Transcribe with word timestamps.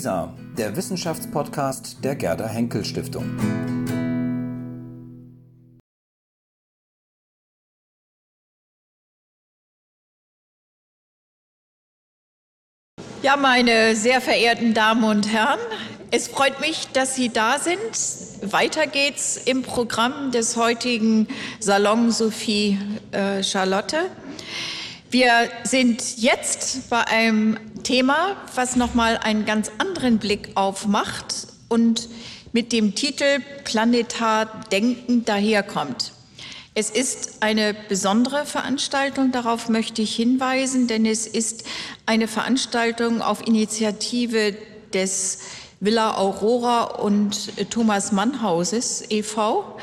WISA, 0.00 0.32
der 0.56 0.74
Wissenschaftspodcast 0.76 2.02
der 2.02 2.16
Gerda 2.16 2.48
Henkel 2.48 2.86
Stiftung. 2.86 3.36
Ja, 13.22 13.36
meine 13.36 13.94
sehr 13.94 14.22
verehrten 14.22 14.72
Damen 14.72 15.04
und 15.04 15.30
Herren, 15.30 15.58
es 16.10 16.28
freut 16.28 16.60
mich, 16.60 16.88
dass 16.94 17.14
Sie 17.14 17.28
da 17.28 17.58
sind. 17.58 18.50
Weiter 18.50 18.86
geht's 18.86 19.36
im 19.36 19.60
Programm 19.60 20.30
des 20.30 20.56
heutigen 20.56 21.28
Salon 21.58 22.10
Sophie 22.10 22.78
äh, 23.12 23.42
Charlotte. 23.42 24.10
Wir 25.10 25.50
sind 25.64 26.18
jetzt 26.18 26.88
bei 26.88 27.04
einem 27.06 27.58
Thema, 27.82 28.36
was 28.54 28.76
nochmal 28.76 29.18
einen 29.18 29.44
ganz 29.44 29.70
anderen 29.78 30.18
Blick 30.18 30.50
aufmacht 30.54 31.46
und 31.68 32.08
mit 32.52 32.72
dem 32.72 32.94
Titel 32.94 33.40
Planetar 33.64 34.46
Denken 34.70 35.24
daherkommt. 35.24 36.12
Es 36.74 36.90
ist 36.90 37.42
eine 37.42 37.74
besondere 37.74 38.46
Veranstaltung, 38.46 39.32
darauf 39.32 39.68
möchte 39.68 40.02
ich 40.02 40.14
hinweisen, 40.14 40.86
denn 40.86 41.04
es 41.04 41.26
ist 41.26 41.64
eine 42.06 42.28
Veranstaltung 42.28 43.22
auf 43.22 43.46
Initiative 43.46 44.56
des 44.92 45.38
Villa 45.80 46.16
Aurora 46.16 46.84
und 46.84 47.70
Thomas 47.70 48.12
Mann 48.12 48.42
Hauses 48.42 49.02
e.V. 49.10 49.78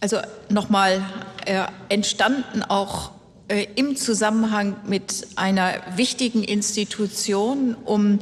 Also 0.00 0.18
nochmal 0.48 1.02
äh, 1.46 1.64
entstanden 1.88 2.62
auch 2.62 3.10
äh, 3.48 3.66
im 3.76 3.96
Zusammenhang 3.96 4.76
mit 4.86 5.26
einer 5.36 5.74
wichtigen 5.96 6.44
Institution, 6.44 7.74
um 7.84 8.20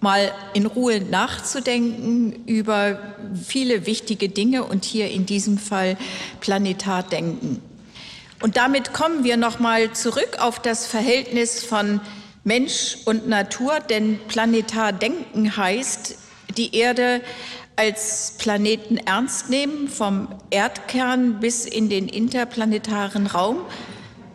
mal 0.00 0.32
in 0.52 0.66
Ruhe 0.66 1.00
nachzudenken 1.00 2.44
über 2.44 2.98
viele 3.42 3.86
wichtige 3.86 4.28
Dinge 4.28 4.64
und 4.64 4.84
hier 4.84 5.10
in 5.10 5.24
diesem 5.24 5.56
Fall 5.56 5.96
planetar 6.40 7.02
denken. 7.02 7.62
Und 8.42 8.58
damit 8.58 8.92
kommen 8.92 9.24
wir 9.24 9.38
noch 9.38 9.60
mal 9.60 9.92
zurück 9.92 10.36
auf 10.40 10.60
das 10.60 10.86
Verhältnis 10.86 11.64
von 11.64 12.02
Mensch 12.44 12.98
und 13.06 13.26
Natur, 13.26 13.80
denn 13.80 14.18
planetar 14.28 14.92
denken 14.92 15.56
heißt, 15.56 16.18
die 16.58 16.76
Erde 16.76 17.22
als 17.76 18.34
Planeten 18.36 18.98
ernst 18.98 19.48
nehmen, 19.48 19.88
vom 19.88 20.28
Erdkern 20.50 21.40
bis 21.40 21.64
in 21.64 21.88
den 21.88 22.08
interplanetaren 22.08 23.26
Raum 23.26 23.60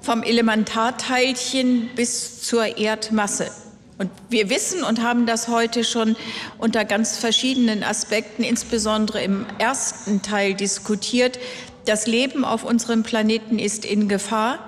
vom 0.02 0.23
Elementarteilchen 0.23 1.89
bis 1.95 2.42
zur 2.42 2.78
Erdmasse. 2.78 3.52
Und 3.97 4.09
wir 4.30 4.50
wissen 4.50 4.83
und 4.83 5.03
haben 5.03 5.25
das 5.25 5.50
heute 5.50 5.83
schon 5.83 6.16
unter 6.58 6.86
ganz 6.86 7.17
verschiedenen 7.17 7.83
Aspekten, 7.83 8.44
insbesondere 8.44 9.22
im 9.22 9.45
ersten 9.58 10.22
Teil 10.22 10.53
diskutiert. 10.53 11.38
Das 11.86 12.08
Leben 12.08 12.45
auf 12.45 12.64
unserem 12.64 13.03
Planeten 13.03 13.59
ist 13.59 13.83
in 13.83 14.08
Gefahr, 14.08 14.59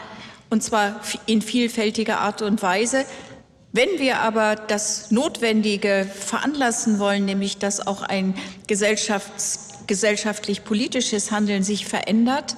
und 0.50 0.62
zwar 0.62 1.00
in 1.28 1.42
vielfältiger 1.42 2.20
Art 2.20 2.42
und 2.42 2.62
Weise. 2.62 3.06
Wenn 3.72 4.00
wir 4.00 4.20
aber 4.20 4.56
das 4.56 5.12
Notwendige 5.12 6.06
veranlassen 6.14 7.00
wollen, 7.00 7.24
nämlich 7.24 7.58
dass 7.58 7.88
auch 7.88 8.02
ein 8.02 8.36
gesellschaftlich-politisches 8.68 11.32
Handeln 11.32 11.64
sich 11.64 11.86
verändert 11.86 12.58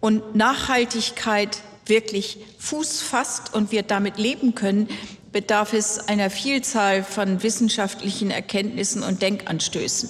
und 0.00 0.34
Nachhaltigkeit 0.34 1.58
wirklich 1.90 2.38
Fuß 2.58 3.02
fasst 3.02 3.52
und 3.52 3.70
wir 3.70 3.82
damit 3.82 4.16
leben 4.16 4.54
können, 4.54 4.88
bedarf 5.32 5.74
es 5.74 5.98
einer 6.08 6.30
Vielzahl 6.30 7.04
von 7.04 7.42
wissenschaftlichen 7.42 8.30
Erkenntnissen 8.30 9.02
und 9.02 9.20
Denkanstößen. 9.20 10.08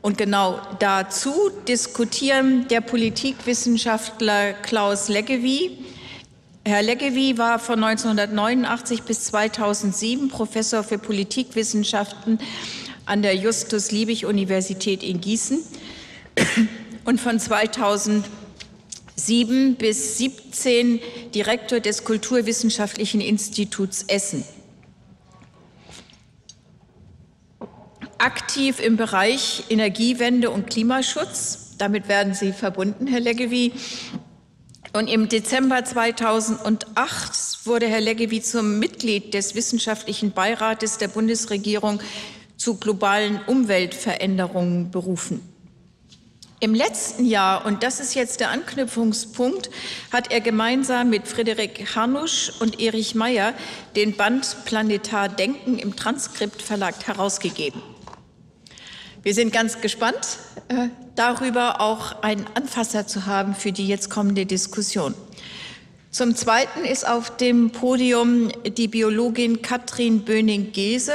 Und 0.00 0.16
genau 0.16 0.60
dazu 0.78 1.50
diskutieren 1.66 2.66
der 2.68 2.80
Politikwissenschaftler 2.80 4.54
Klaus 4.54 5.08
Leggevi. 5.08 5.78
Herr 6.64 6.82
Leggevi 6.82 7.36
war 7.36 7.58
von 7.58 7.82
1989 7.82 9.02
bis 9.02 9.24
2007 9.24 10.28
Professor 10.28 10.84
für 10.84 10.98
Politikwissenschaften 10.98 12.38
an 13.06 13.22
der 13.22 13.36
Justus-Liebig-Universität 13.36 15.02
in 15.02 15.20
Gießen 15.20 15.60
und 17.04 17.20
von 17.20 17.40
2000 17.40 18.24
7 19.18 19.74
bis 19.74 20.16
17 20.18 21.00
Direktor 21.34 21.80
des 21.80 22.04
Kulturwissenschaftlichen 22.04 23.20
Instituts 23.20 24.04
Essen. 24.04 24.44
Aktiv 28.18 28.80
im 28.80 28.96
Bereich 28.96 29.64
Energiewende 29.70 30.50
und 30.50 30.70
Klimaschutz. 30.70 31.74
Damit 31.78 32.08
werden 32.08 32.34
Sie 32.34 32.52
verbunden, 32.52 33.06
Herr 33.06 33.20
Leggevi. 33.20 33.72
Und 34.92 35.08
im 35.08 35.28
Dezember 35.28 35.84
2008 35.84 37.66
wurde 37.66 37.86
Herr 37.86 38.00
Leggevi 38.00 38.40
zum 38.40 38.78
Mitglied 38.78 39.34
des 39.34 39.54
Wissenschaftlichen 39.54 40.32
Beirates 40.32 40.98
der 40.98 41.08
Bundesregierung 41.08 42.00
zu 42.56 42.76
globalen 42.76 43.40
Umweltveränderungen 43.46 44.90
berufen. 44.90 45.40
Im 46.60 46.74
letzten 46.74 47.24
Jahr, 47.24 47.64
und 47.66 47.84
das 47.84 48.00
ist 48.00 48.16
jetzt 48.16 48.40
der 48.40 48.50
Anknüpfungspunkt, 48.50 49.70
hat 50.12 50.32
er 50.32 50.40
gemeinsam 50.40 51.08
mit 51.08 51.28
Frederik 51.28 51.94
Hanusch 51.94 52.50
und 52.58 52.80
Erich 52.80 53.14
Meyer 53.14 53.54
den 53.94 54.16
Band 54.16 54.64
Planetar 54.64 55.28
Denken 55.28 55.78
im 55.78 55.94
Transkript 55.94 56.60
Verlag 56.60 57.06
herausgegeben. 57.06 57.80
Wir 59.22 59.34
sind 59.34 59.52
ganz 59.52 59.80
gespannt, 59.80 60.38
äh, 60.66 60.88
darüber 61.14 61.80
auch 61.80 62.22
einen 62.22 62.46
Anfasser 62.54 63.06
zu 63.06 63.26
haben 63.26 63.54
für 63.54 63.70
die 63.70 63.86
jetzt 63.86 64.10
kommende 64.10 64.44
Diskussion. 64.44 65.14
Zum 66.10 66.34
Zweiten 66.34 66.84
ist 66.84 67.06
auf 67.06 67.36
dem 67.36 67.70
Podium 67.70 68.50
die 68.66 68.88
Biologin 68.88 69.62
Katrin 69.62 70.24
Böning-Gese. 70.24 71.12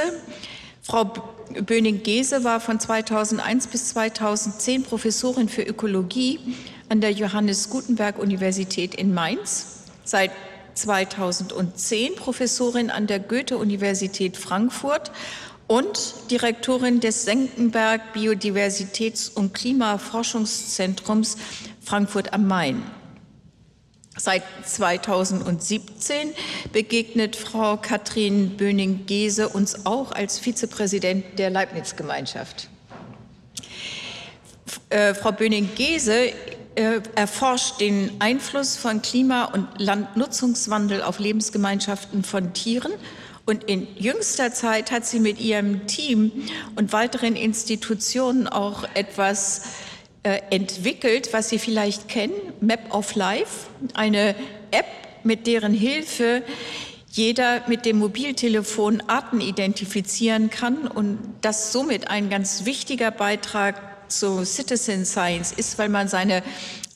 Frau 0.80 1.33
Böning-Gese 1.62 2.44
war 2.44 2.60
von 2.60 2.80
2001 2.80 3.68
bis 3.68 3.88
2010 3.90 4.82
Professorin 4.82 5.48
für 5.48 5.62
Ökologie 5.62 6.40
an 6.88 7.00
der 7.00 7.12
Johannes 7.12 7.70
Gutenberg 7.70 8.18
Universität 8.18 8.94
in 8.94 9.14
Mainz. 9.14 9.84
Seit 10.04 10.32
2010 10.74 12.16
Professorin 12.16 12.90
an 12.90 13.06
der 13.06 13.20
Goethe-Universität 13.20 14.36
Frankfurt 14.36 15.12
und 15.66 16.14
Direktorin 16.30 17.00
des 17.00 17.24
Senckenberg 17.24 18.00
Biodiversitäts- 18.14 19.32
und 19.32 19.54
Klimaforschungszentrums 19.54 21.36
Frankfurt 21.80 22.32
am 22.32 22.46
Main. 22.46 22.82
Seit 24.16 24.44
2017 24.64 26.32
begegnet 26.72 27.34
Frau 27.34 27.76
Katrin 27.76 28.56
Böning-Gese 28.56 29.48
uns 29.48 29.86
auch 29.86 30.12
als 30.12 30.38
Vizepräsident 30.38 31.38
der 31.38 31.50
Leibniz-Gemeinschaft. 31.50 32.68
Äh, 34.90 35.14
Frau 35.14 35.32
Böning-Gese 35.32 36.32
äh, 36.76 37.00
erforscht 37.16 37.80
den 37.80 38.12
Einfluss 38.20 38.76
von 38.76 39.02
Klima- 39.02 39.46
und 39.46 39.66
Landnutzungswandel 39.78 41.02
auf 41.02 41.18
Lebensgemeinschaften 41.18 42.22
von 42.22 42.52
Tieren. 42.52 42.92
Und 43.46 43.64
in 43.64 43.86
jüngster 43.96 44.52
Zeit 44.54 44.90
hat 44.90 45.04
sie 45.04 45.20
mit 45.20 45.40
ihrem 45.40 45.86
Team 45.86 46.30
und 46.76 46.92
weiteren 46.92 47.36
Institutionen 47.36 48.48
auch 48.48 48.84
etwas 48.94 49.62
äh, 50.24 50.40
entwickelt, 50.50 51.32
was 51.32 51.50
Sie 51.50 51.58
vielleicht 51.58 52.08
kennen, 52.08 52.34
Map 52.60 52.92
of 52.92 53.14
Life, 53.14 53.68
eine 53.94 54.34
App, 54.70 54.86
mit 55.22 55.46
deren 55.46 55.72
Hilfe 55.72 56.42
jeder 57.10 57.62
mit 57.68 57.86
dem 57.86 57.98
Mobiltelefon 57.98 59.02
Arten 59.06 59.40
identifizieren 59.40 60.50
kann 60.50 60.88
und 60.88 61.18
das 61.42 61.72
somit 61.72 62.08
ein 62.10 62.28
ganz 62.28 62.64
wichtiger 62.64 63.12
Beitrag 63.12 64.10
zu 64.10 64.44
Citizen 64.44 65.04
Science 65.04 65.52
ist, 65.52 65.78
weil 65.78 65.88
man 65.88 66.08
seine 66.08 66.42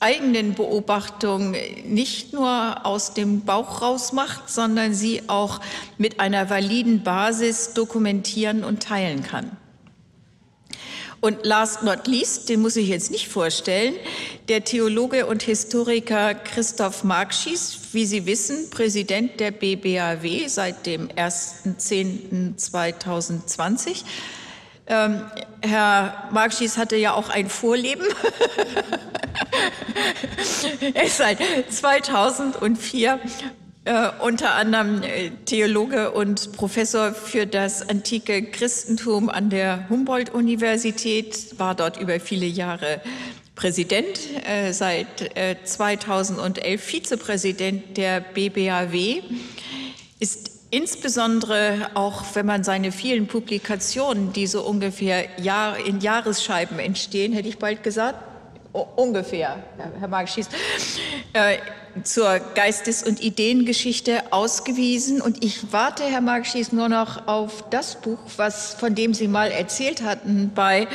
eigenen 0.01 0.55
Beobachtungen 0.55 1.55
nicht 1.85 2.33
nur 2.33 2.85
aus 2.85 3.13
dem 3.13 3.41
Bauch 3.41 3.81
raus 3.81 4.11
macht, 4.11 4.49
sondern 4.49 4.93
sie 4.93 5.23
auch 5.27 5.61
mit 5.97 6.19
einer 6.19 6.49
validen 6.49 7.03
Basis 7.03 7.73
dokumentieren 7.73 8.63
und 8.63 8.83
teilen 8.83 9.23
kann. 9.23 9.51
Und 11.21 11.45
last 11.45 11.83
not 11.83 12.07
least, 12.07 12.47
den 12.47 12.61
muss 12.61 12.77
ich 12.77 12.87
jetzt 12.87 13.11
nicht 13.11 13.27
vorstellen, 13.27 13.95
der 14.47 14.63
Theologe 14.63 15.25
und 15.25 15.43
Historiker 15.43 16.33
Christoph 16.33 17.03
Markschies, 17.03 17.77
wie 17.91 18.05
Sie 18.05 18.25
wissen, 18.25 18.69
Präsident 18.69 19.37
der 19.39 19.51
BBAW 19.51 20.47
seit 20.47 20.85
dem 20.85 21.09
1.10.2020. 21.09 24.03
Ähm, 24.87 25.21
Herr 25.61 26.29
Markschies 26.31 26.77
hatte 26.77 26.95
ja 26.95 27.11
auch 27.13 27.27
ein 27.29 27.49
Vorleben. 27.49 28.05
er 30.93 31.03
ist 31.03 31.17
seit 31.17 31.39
2004 31.69 33.19
äh, 33.89 34.11
unter 34.19 34.53
anderem 34.53 35.01
äh, 35.01 35.31
Theologe 35.45 36.11
und 36.11 36.51
Professor 36.51 37.11
für 37.11 37.47
das 37.47 37.89
antike 37.89 38.43
Christentum 38.43 39.29
an 39.29 39.49
der 39.49 39.89
Humboldt-Universität, 39.89 41.57
war 41.57 41.73
dort 41.73 41.97
über 41.97 42.19
viele 42.19 42.45
Jahre 42.45 43.01
Präsident, 43.55 44.19
äh, 44.47 44.73
seit 44.73 45.35
äh, 45.35 45.55
2011 45.63 46.83
Vizepräsident 46.83 47.97
der 47.97 48.21
BBAW, 48.21 49.23
ist 50.19 50.51
insbesondere 50.69 51.89
auch, 51.95 52.23
wenn 52.35 52.45
man 52.45 52.63
seine 52.63 52.91
vielen 52.91 53.25
Publikationen, 53.25 54.33
die 54.33 54.45
so 54.45 54.61
ungefähr 54.61 55.41
Jahr, 55.41 55.83
in 55.83 55.99
Jahresscheiben 55.99 56.77
entstehen, 56.77 57.33
hätte 57.33 57.49
ich 57.49 57.57
bald 57.57 57.81
gesagt, 57.81 58.23
ungefähr, 58.71 59.63
Herr 59.99 60.07
Marx 60.07 60.35
schießt, 60.35 60.51
äh, 61.33 61.57
zur 62.03 62.39
Geistes- 62.55 63.03
und 63.03 63.21
Ideengeschichte 63.21 64.31
ausgewiesen. 64.31 65.21
Und 65.21 65.43
ich 65.43 65.71
warte, 65.71 66.03
Herr 66.03 66.21
Marx, 66.21 66.55
nur 66.71 66.89
noch 66.89 67.27
auf 67.27 67.69
das 67.69 68.01
Buch, 68.01 68.19
was, 68.37 68.73
von 68.73 68.95
dem 68.95 69.13
Sie 69.13 69.27
mal 69.27 69.51
erzählt 69.51 70.01
hatten 70.01 70.51
bei 70.53 70.87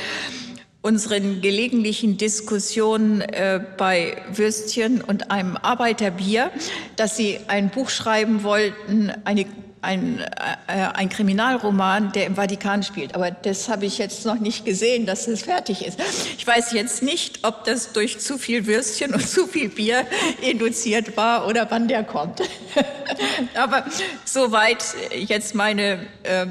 unseren 0.83 1.41
gelegentlichen 1.41 2.19
Diskussionen 2.19 3.23
äh, 3.23 3.59
bei 3.79 4.19
Würstchen 4.31 5.01
und 5.01 5.31
einem 5.31 5.57
Arbeiterbier, 5.57 6.51
dass 6.97 7.17
Sie 7.17 7.41
ein 7.47 7.71
Buch 7.71 7.89
schreiben 7.89 8.43
wollten, 8.43 9.11
eine 9.25 9.47
ein, 9.85 10.21
äh, 10.67 10.73
ein 10.95 11.09
Kriminalroman, 11.09 12.13
der 12.13 12.27
im 12.27 12.35
Vatikan 12.35 12.83
spielt. 12.83 13.15
Aber 13.15 13.31
das 13.31 13.69
habe 13.69 13.87
ich 13.87 13.99
jetzt 13.99 14.25
noch 14.25 14.41
nicht 14.41 14.65
gesehen, 14.65 15.07
dass 15.07 15.29
es 15.29 15.43
fertig 15.43 15.87
ist. 15.87 15.99
Ich 16.37 16.47
weiß 16.47 16.73
jetzt 16.73 17.03
nicht, 17.03 17.41
ob 17.45 17.65
das 17.65 17.93
durch 17.93 18.19
zu 18.19 18.39
viel 18.39 18.67
Würstchen 18.67 19.15
und 19.15 19.29
zu 19.29 19.47
viel 19.47 19.69
Bier 19.69 20.07
induziert 20.41 21.17
war 21.17 21.47
oder 21.47 21.71
wann 21.71 21.87
der 21.89 22.05
kommt. 22.05 22.41
Aber 23.55 23.85
soweit 24.25 24.83
jetzt 25.15 25.55
meine 25.55 26.07
äh, 26.23 26.47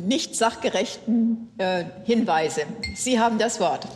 nicht 0.00 0.34
sachgerechten 0.34 1.48
äh, 1.58 1.84
Hinweise. 2.04 2.62
Sie 2.94 3.20
haben 3.20 3.38
das 3.38 3.60
Wort. 3.60 3.86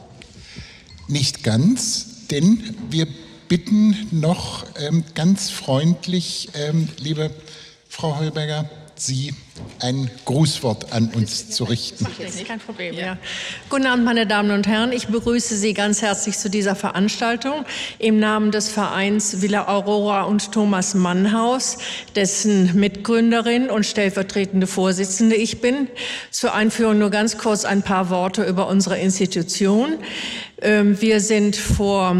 Nicht 1.08 1.42
ganz, 1.42 2.28
denn 2.28 2.76
wir 2.90 3.06
bitten 3.48 4.08
noch 4.10 4.64
ähm, 4.78 5.04
ganz 5.14 5.50
freundlich, 5.50 6.48
ähm, 6.54 6.88
liebe 6.98 7.30
Frau 7.88 8.18
Heuberger, 8.18 8.70
Sie 9.04 9.34
ein 9.80 10.10
Grußwort 10.24 10.92
an 10.92 11.10
uns 11.14 11.50
zu 11.50 11.64
richten. 11.64 12.06
Nicht, 12.18 12.46
kein 12.46 12.60
Problem. 12.60 12.94
Ja. 12.94 13.18
Guten 13.68 13.86
Abend, 13.86 14.04
meine 14.04 14.26
Damen 14.26 14.50
und 14.50 14.66
Herren. 14.66 14.92
Ich 14.92 15.08
begrüße 15.08 15.56
Sie 15.56 15.74
ganz 15.74 16.02
herzlich 16.02 16.38
zu 16.38 16.48
dieser 16.48 16.74
Veranstaltung 16.74 17.64
im 17.98 18.18
Namen 18.18 18.50
des 18.50 18.68
Vereins 18.68 19.42
Villa 19.42 19.68
Aurora 19.68 20.22
und 20.22 20.52
Thomas 20.52 20.94
Mannhaus, 20.94 21.78
dessen 22.14 22.78
Mitgründerin 22.78 23.70
und 23.70 23.84
stellvertretende 23.84 24.66
Vorsitzende 24.66 25.36
ich 25.36 25.60
bin. 25.60 25.88
Zur 26.30 26.54
Einführung 26.54 26.98
nur 26.98 27.10
ganz 27.10 27.36
kurz 27.36 27.64
ein 27.64 27.82
paar 27.82 28.08
Worte 28.08 28.44
über 28.44 28.68
unsere 28.68 28.98
Institution. 28.98 29.98
Ähm, 30.62 31.00
wir 31.00 31.18
sind 31.18 31.56
vor 31.56 32.16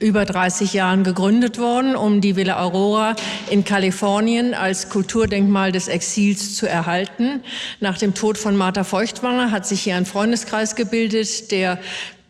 über 0.00 0.24
30 0.24 0.72
Jahren 0.72 1.04
gegründet 1.04 1.58
worden, 1.58 1.94
um 1.94 2.20
die 2.20 2.34
Villa 2.34 2.60
Aurora 2.60 3.14
in 3.50 3.64
Kalifornien 3.64 4.52
als 4.52 4.88
Kulturdenkmal 4.88 5.70
des 5.70 5.86
Exils 5.86 6.56
zu 6.56 6.66
erhalten. 6.74 7.42
Nach 7.80 7.96
dem 7.96 8.14
Tod 8.14 8.36
von 8.36 8.56
Martha 8.56 8.84
Feuchtwanger 8.84 9.50
hat 9.50 9.66
sich 9.66 9.82
hier 9.82 9.96
ein 9.96 10.06
Freundeskreis 10.06 10.76
gebildet, 10.76 11.50
der 11.50 11.78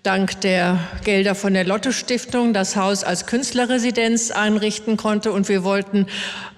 dank 0.04 0.42
der 0.42 0.78
Gelder 1.02 1.34
von 1.34 1.54
der 1.54 1.64
Lotto 1.64 1.90
Stiftung 1.90 2.52
das 2.52 2.76
Haus 2.76 3.04
als 3.04 3.24
Künstlerresidenz 3.24 4.30
einrichten 4.30 4.98
konnte. 4.98 5.32
Und 5.32 5.48
wir 5.48 5.64
wollten 5.64 6.06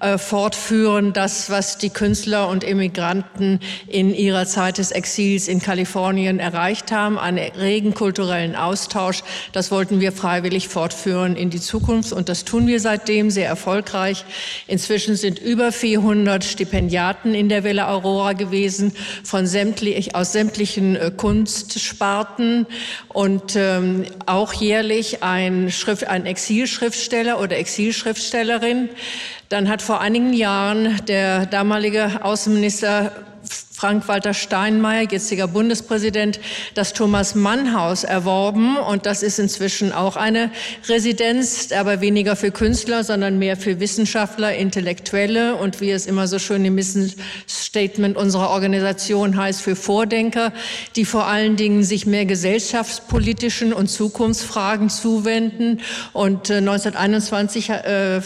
äh, 0.00 0.18
fortführen, 0.18 1.12
das, 1.12 1.48
was 1.48 1.78
die 1.78 1.90
Künstler 1.90 2.48
und 2.48 2.64
Immigranten 2.64 3.60
in 3.86 4.12
ihrer 4.12 4.46
Zeit 4.46 4.78
des 4.78 4.90
Exils 4.90 5.46
in 5.46 5.60
Kalifornien 5.60 6.40
erreicht 6.40 6.90
haben, 6.90 7.20
einen 7.20 7.38
regen 7.38 7.94
kulturellen 7.94 8.56
Austausch. 8.56 9.22
Das 9.52 9.70
wollten 9.70 10.00
wir 10.00 10.10
freiwillig 10.10 10.66
fortführen 10.66 11.36
in 11.36 11.48
die 11.48 11.60
Zukunft. 11.60 12.12
Und 12.12 12.28
das 12.28 12.44
tun 12.44 12.66
wir 12.66 12.80
seitdem 12.80 13.30
sehr 13.30 13.46
erfolgreich. 13.46 14.24
Inzwischen 14.66 15.14
sind 15.14 15.38
über 15.38 15.70
400 15.70 16.42
Stipendiaten 16.42 17.32
in 17.32 17.48
der 17.48 17.62
Villa 17.62 17.92
Aurora 17.92 18.32
gewesen, 18.32 18.92
von 19.22 19.46
sämtlich, 19.46 20.16
aus 20.16 20.32
sämtlichen 20.32 20.96
äh, 20.96 21.12
Kunstsparten 21.16 22.66
und 23.08 23.35
und 23.36 23.54
ähm, 23.54 24.06
auch 24.24 24.54
jährlich 24.54 25.22
ein, 25.22 25.70
Schrift, 25.70 26.06
ein 26.06 26.24
Exilschriftsteller 26.24 27.38
oder 27.38 27.58
Exilschriftstellerin. 27.58 28.88
Dann 29.50 29.68
hat 29.68 29.82
vor 29.82 30.00
einigen 30.00 30.32
Jahren 30.32 31.04
der 31.06 31.44
damalige 31.44 32.24
Außenminister 32.24 33.12
Frank-Walter 33.76 34.32
Steinmeier, 34.32 35.06
jetziger 35.10 35.48
Bundespräsident, 35.48 36.40
das 36.72 36.94
Thomas-Mann-Haus 36.94 38.04
erworben. 38.04 38.78
Und 38.78 39.04
das 39.04 39.22
ist 39.22 39.38
inzwischen 39.38 39.92
auch 39.92 40.16
eine 40.16 40.50
Residenz, 40.88 41.72
aber 41.72 42.00
weniger 42.00 42.36
für 42.36 42.50
Künstler, 42.50 43.04
sondern 43.04 43.38
mehr 43.38 43.58
für 43.58 43.78
Wissenschaftler, 43.78 44.56
Intellektuelle 44.56 45.56
und 45.56 45.82
wie 45.82 45.90
es 45.90 46.06
immer 46.06 46.26
so 46.26 46.38
schön 46.38 46.64
im 46.64 46.74
Mission-Statement 46.74 48.16
unserer 48.16 48.48
Organisation 48.48 49.36
heißt, 49.36 49.60
für 49.60 49.76
Vordenker, 49.76 50.54
die 50.96 51.04
vor 51.04 51.26
allen 51.26 51.56
Dingen 51.56 51.84
sich 51.84 52.06
mehr 52.06 52.24
gesellschaftspolitischen 52.24 53.74
und 53.74 53.88
Zukunftsfragen 53.88 54.88
zuwenden. 54.88 55.82
Und 56.14 56.50
1921, 56.50 57.68
äh, 57.68 58.16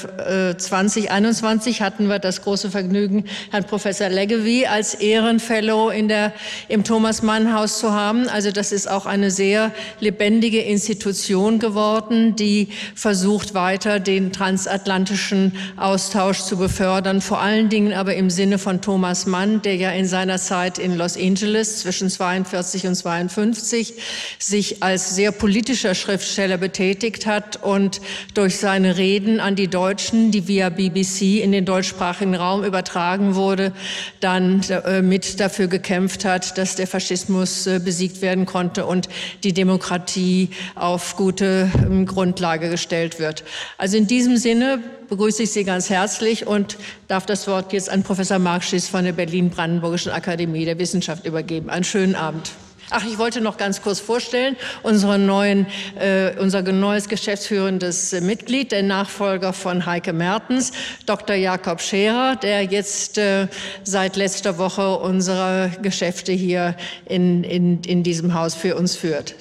äh, 0.50 0.56
2021 0.56 1.82
hatten 1.82 2.06
wir 2.06 2.20
das 2.20 2.42
große 2.42 2.70
Vergnügen, 2.70 3.24
Herrn 3.50 3.64
Professor 3.64 4.08
Leggevi 4.08 4.66
als 4.66 4.94
Ehrenfellow 5.40 5.90
in 5.90 6.08
der, 6.08 6.32
im 6.68 6.84
Thomas-Mann-Haus 6.84 7.78
zu 7.78 7.92
haben. 7.92 8.28
Also 8.28 8.50
das 8.50 8.72
ist 8.72 8.88
auch 8.88 9.06
eine 9.06 9.30
sehr 9.30 9.72
lebendige 9.98 10.60
Institution 10.60 11.58
geworden, 11.58 12.36
die 12.36 12.68
versucht 12.94 13.54
weiter 13.54 14.00
den 14.00 14.32
transatlantischen 14.32 15.56
Austausch 15.76 16.40
zu 16.40 16.58
befördern, 16.58 17.20
vor 17.20 17.40
allen 17.40 17.68
Dingen 17.68 17.92
aber 17.92 18.14
im 18.14 18.28
Sinne 18.28 18.58
von 18.58 18.82
Thomas 18.82 19.26
Mann, 19.26 19.62
der 19.62 19.76
ja 19.76 19.90
in 19.90 20.06
seiner 20.06 20.38
Zeit 20.38 20.78
in 20.78 20.96
Los 20.96 21.16
Angeles 21.16 21.80
zwischen 21.80 22.10
42 22.10 22.86
und 22.86 22.94
52 22.94 23.94
sich 24.38 24.82
als 24.82 25.14
sehr 25.14 25.32
politischer 25.32 25.94
Schriftsteller 25.94 26.58
betätigt 26.58 27.26
hat 27.26 27.62
und 27.62 28.00
durch 28.34 28.58
seine 28.58 28.98
Reden 28.98 29.40
an 29.40 29.56
die 29.56 29.68
Deutschen, 29.68 30.30
die 30.30 30.48
via 30.48 30.68
BBC 30.68 31.42
in 31.42 31.52
den 31.52 31.64
deutschsprachigen 31.64 32.34
Raum 32.34 32.64
übertragen 32.64 33.34
wurde, 33.34 33.72
dann 34.20 34.60
äh, 34.68 35.02
dafür 35.36 35.68
gekämpft 35.68 36.24
hat, 36.24 36.58
dass 36.58 36.76
der 36.76 36.86
Faschismus 36.86 37.66
äh, 37.66 37.80
besiegt 37.82 38.22
werden 38.22 38.46
konnte 38.46 38.86
und 38.86 39.08
die 39.44 39.52
Demokratie 39.52 40.50
auf 40.74 41.16
gute 41.16 41.70
ähm, 41.74 42.06
Grundlage 42.06 42.70
gestellt 42.70 43.18
wird. 43.18 43.44
Also 43.78 43.96
in 43.96 44.06
diesem 44.06 44.36
Sinne 44.36 44.82
begrüße 45.08 45.42
ich 45.42 45.52
Sie 45.52 45.64
ganz 45.64 45.90
herzlich 45.90 46.46
und 46.46 46.78
darf 47.08 47.26
das 47.26 47.46
Wort 47.46 47.72
jetzt 47.72 47.90
an 47.90 48.02
Professor 48.02 48.38
Mark 48.38 48.64
Schiss 48.64 48.88
von 48.88 49.04
der 49.04 49.12
Berlin-Brandenburgischen 49.12 50.12
Akademie 50.12 50.64
der 50.64 50.78
Wissenschaft 50.78 51.26
übergeben. 51.26 51.70
Einen 51.70 51.84
schönen 51.84 52.14
Abend. 52.14 52.52
Ach, 52.90 53.04
ich 53.04 53.18
wollte 53.18 53.40
noch 53.40 53.56
ganz 53.56 53.82
kurz 53.82 54.00
vorstellen, 54.00 54.56
unseren 54.82 55.24
neuen, 55.24 55.66
äh, 55.98 56.32
unser 56.38 56.62
neues 56.62 57.08
geschäftsführendes 57.08 58.12
Mitglied, 58.20 58.72
der 58.72 58.82
Nachfolger 58.82 59.52
von 59.52 59.86
Heike 59.86 60.12
Mertens, 60.12 60.72
Dr. 61.06 61.36
Jakob 61.36 61.80
Scherer, 61.80 62.34
der 62.34 62.64
jetzt 62.64 63.16
äh, 63.18 63.46
seit 63.84 64.16
letzter 64.16 64.58
Woche 64.58 64.98
unsere 64.98 65.70
Geschäfte 65.82 66.32
hier 66.32 66.74
in, 67.06 67.44
in, 67.44 67.82
in 67.84 68.02
diesem 68.02 68.34
Haus 68.34 68.54
für 68.56 68.74
uns 68.74 68.96
führt. 68.96 69.36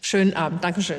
Schönen 0.00 0.34
Abend. 0.34 0.64
Dankeschön. 0.64 0.98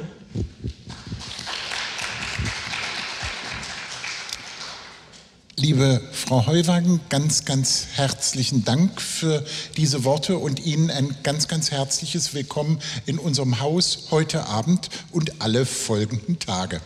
Liebe 5.62 6.00
Frau 6.14 6.46
Heuwagen, 6.46 7.02
ganz, 7.10 7.44
ganz 7.44 7.88
herzlichen 7.96 8.64
Dank 8.64 9.02
für 9.02 9.46
diese 9.76 10.06
Worte 10.06 10.38
und 10.38 10.66
Ihnen 10.66 10.90
ein 10.90 11.14
ganz, 11.22 11.50
ganz 11.50 11.70
herzliches 11.70 12.34
Willkommen 12.34 12.80
in 13.06 13.20
unserem 13.20 13.60
Haus 13.60 14.08
heute 14.10 14.46
Abend 14.46 14.90
und 15.12 15.42
alle 15.42 15.66
folgenden 15.66 16.40
Tage. 16.40 16.80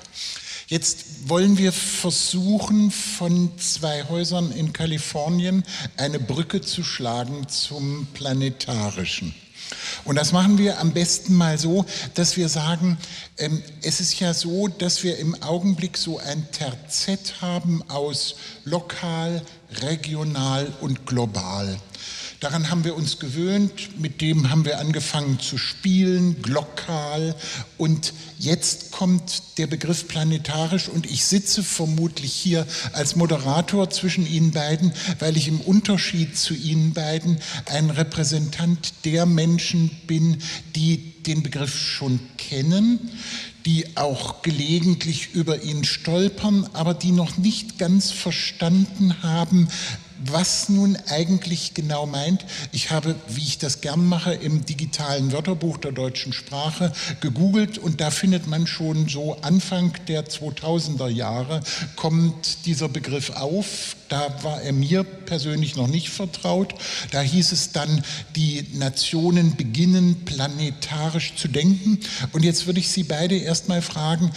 Jetzt 0.65 1.29
wollen 1.29 1.59
wir 1.59 1.71
versuchen, 1.71 2.89
von 2.89 3.51
zwei 3.59 4.05
Häusern 4.09 4.51
in 4.51 4.73
Kalifornien 4.73 5.63
eine 5.95 6.19
Brücke 6.19 6.61
zu 6.61 6.83
schlagen 6.83 7.47
zum 7.49 8.07
Planetarischen. 8.15 9.35
Und 10.05 10.15
das 10.15 10.31
machen 10.31 10.57
wir 10.57 10.79
am 10.79 10.91
besten 10.91 11.35
mal 11.35 11.57
so, 11.57 11.85
dass 12.13 12.37
wir 12.37 12.49
sagen, 12.49 12.97
ähm, 13.37 13.61
es 13.81 13.99
ist 13.99 14.19
ja 14.19 14.33
so, 14.33 14.67
dass 14.67 15.03
wir 15.03 15.17
im 15.17 15.41
Augenblick 15.41 15.97
so 15.97 16.19
ein 16.19 16.47
Terzett 16.51 17.41
haben 17.41 17.83
aus 17.89 18.35
lokal, 18.65 19.41
regional 19.81 20.71
und 20.81 21.05
global. 21.05 21.77
Daran 22.43 22.69
haben 22.69 22.83
wir 22.83 22.97
uns 22.97 23.19
gewöhnt, 23.19 23.97
mit 24.01 24.19
dem 24.19 24.49
haben 24.49 24.65
wir 24.65 24.79
angefangen 24.79 25.39
zu 25.39 25.57
spielen, 25.57 26.41
glockal. 26.41 27.35
Und 27.77 28.11
jetzt 28.37 28.91
kommt 28.91 29.57
der 29.57 29.67
Begriff 29.67 30.09
planetarisch 30.09 30.89
und 30.89 31.09
ich 31.09 31.23
sitze 31.23 31.63
vermutlich 31.63 32.33
hier 32.33 32.67
als 32.91 33.15
Moderator 33.15 33.89
zwischen 33.89 34.27
Ihnen 34.27 34.51
beiden, 34.51 34.91
weil 35.19 35.37
ich 35.37 35.47
im 35.47 35.61
Unterschied 35.61 36.37
zu 36.37 36.53
Ihnen 36.53 36.91
beiden 36.91 37.39
ein 37.67 37.89
Repräsentant 37.89 38.91
der 39.05 39.25
Menschen 39.25 39.89
bin, 40.05 40.39
die 40.75 41.13
den 41.23 41.43
Begriff 41.43 41.73
schon 41.73 42.19
kennen, 42.37 42.99
die 43.65 43.95
auch 43.95 44.41
gelegentlich 44.41 45.33
über 45.33 45.63
ihn 45.63 45.85
stolpern, 45.85 46.69
aber 46.73 46.93
die 46.93 47.11
noch 47.11 47.37
nicht 47.37 47.79
ganz 47.79 48.11
verstanden 48.11 49.23
haben, 49.23 49.69
was 50.31 50.69
nun 50.69 50.97
eigentlich 51.07 51.73
genau 51.73 52.05
meint. 52.05 52.45
Ich 52.71 52.91
habe, 52.91 53.15
wie 53.27 53.41
ich 53.41 53.57
das 53.57 53.81
gern 53.81 54.05
mache, 54.05 54.33
im 54.33 54.65
digitalen 54.65 55.31
Wörterbuch 55.31 55.77
der 55.77 55.91
deutschen 55.91 56.33
Sprache 56.33 56.91
gegoogelt 57.19 57.77
und 57.77 58.01
da 58.01 58.11
findet 58.11 58.47
man 58.47 58.67
schon 58.67 59.07
so 59.07 59.37
Anfang 59.41 59.93
der 60.07 60.25
2000er 60.25 61.09
Jahre 61.09 61.61
kommt 61.95 62.65
dieser 62.65 62.89
Begriff 62.89 63.31
auf. 63.31 63.95
Da 64.09 64.43
war 64.43 64.61
er 64.61 64.73
mir 64.73 65.03
persönlich 65.03 65.75
noch 65.75 65.87
nicht 65.87 66.09
vertraut. 66.09 66.75
Da 67.11 67.21
hieß 67.21 67.51
es 67.51 67.71
dann, 67.71 68.03
die 68.35 68.65
Nationen 68.73 69.55
beginnen 69.55 70.23
planetarisch 70.25 71.35
zu 71.35 71.47
denken. 71.47 71.99
Und 72.31 72.43
jetzt 72.43 72.67
würde 72.67 72.79
ich 72.79 72.89
Sie 72.89 73.03
beide 73.03 73.35
erstmal 73.37 73.81
fragen, 73.81 74.31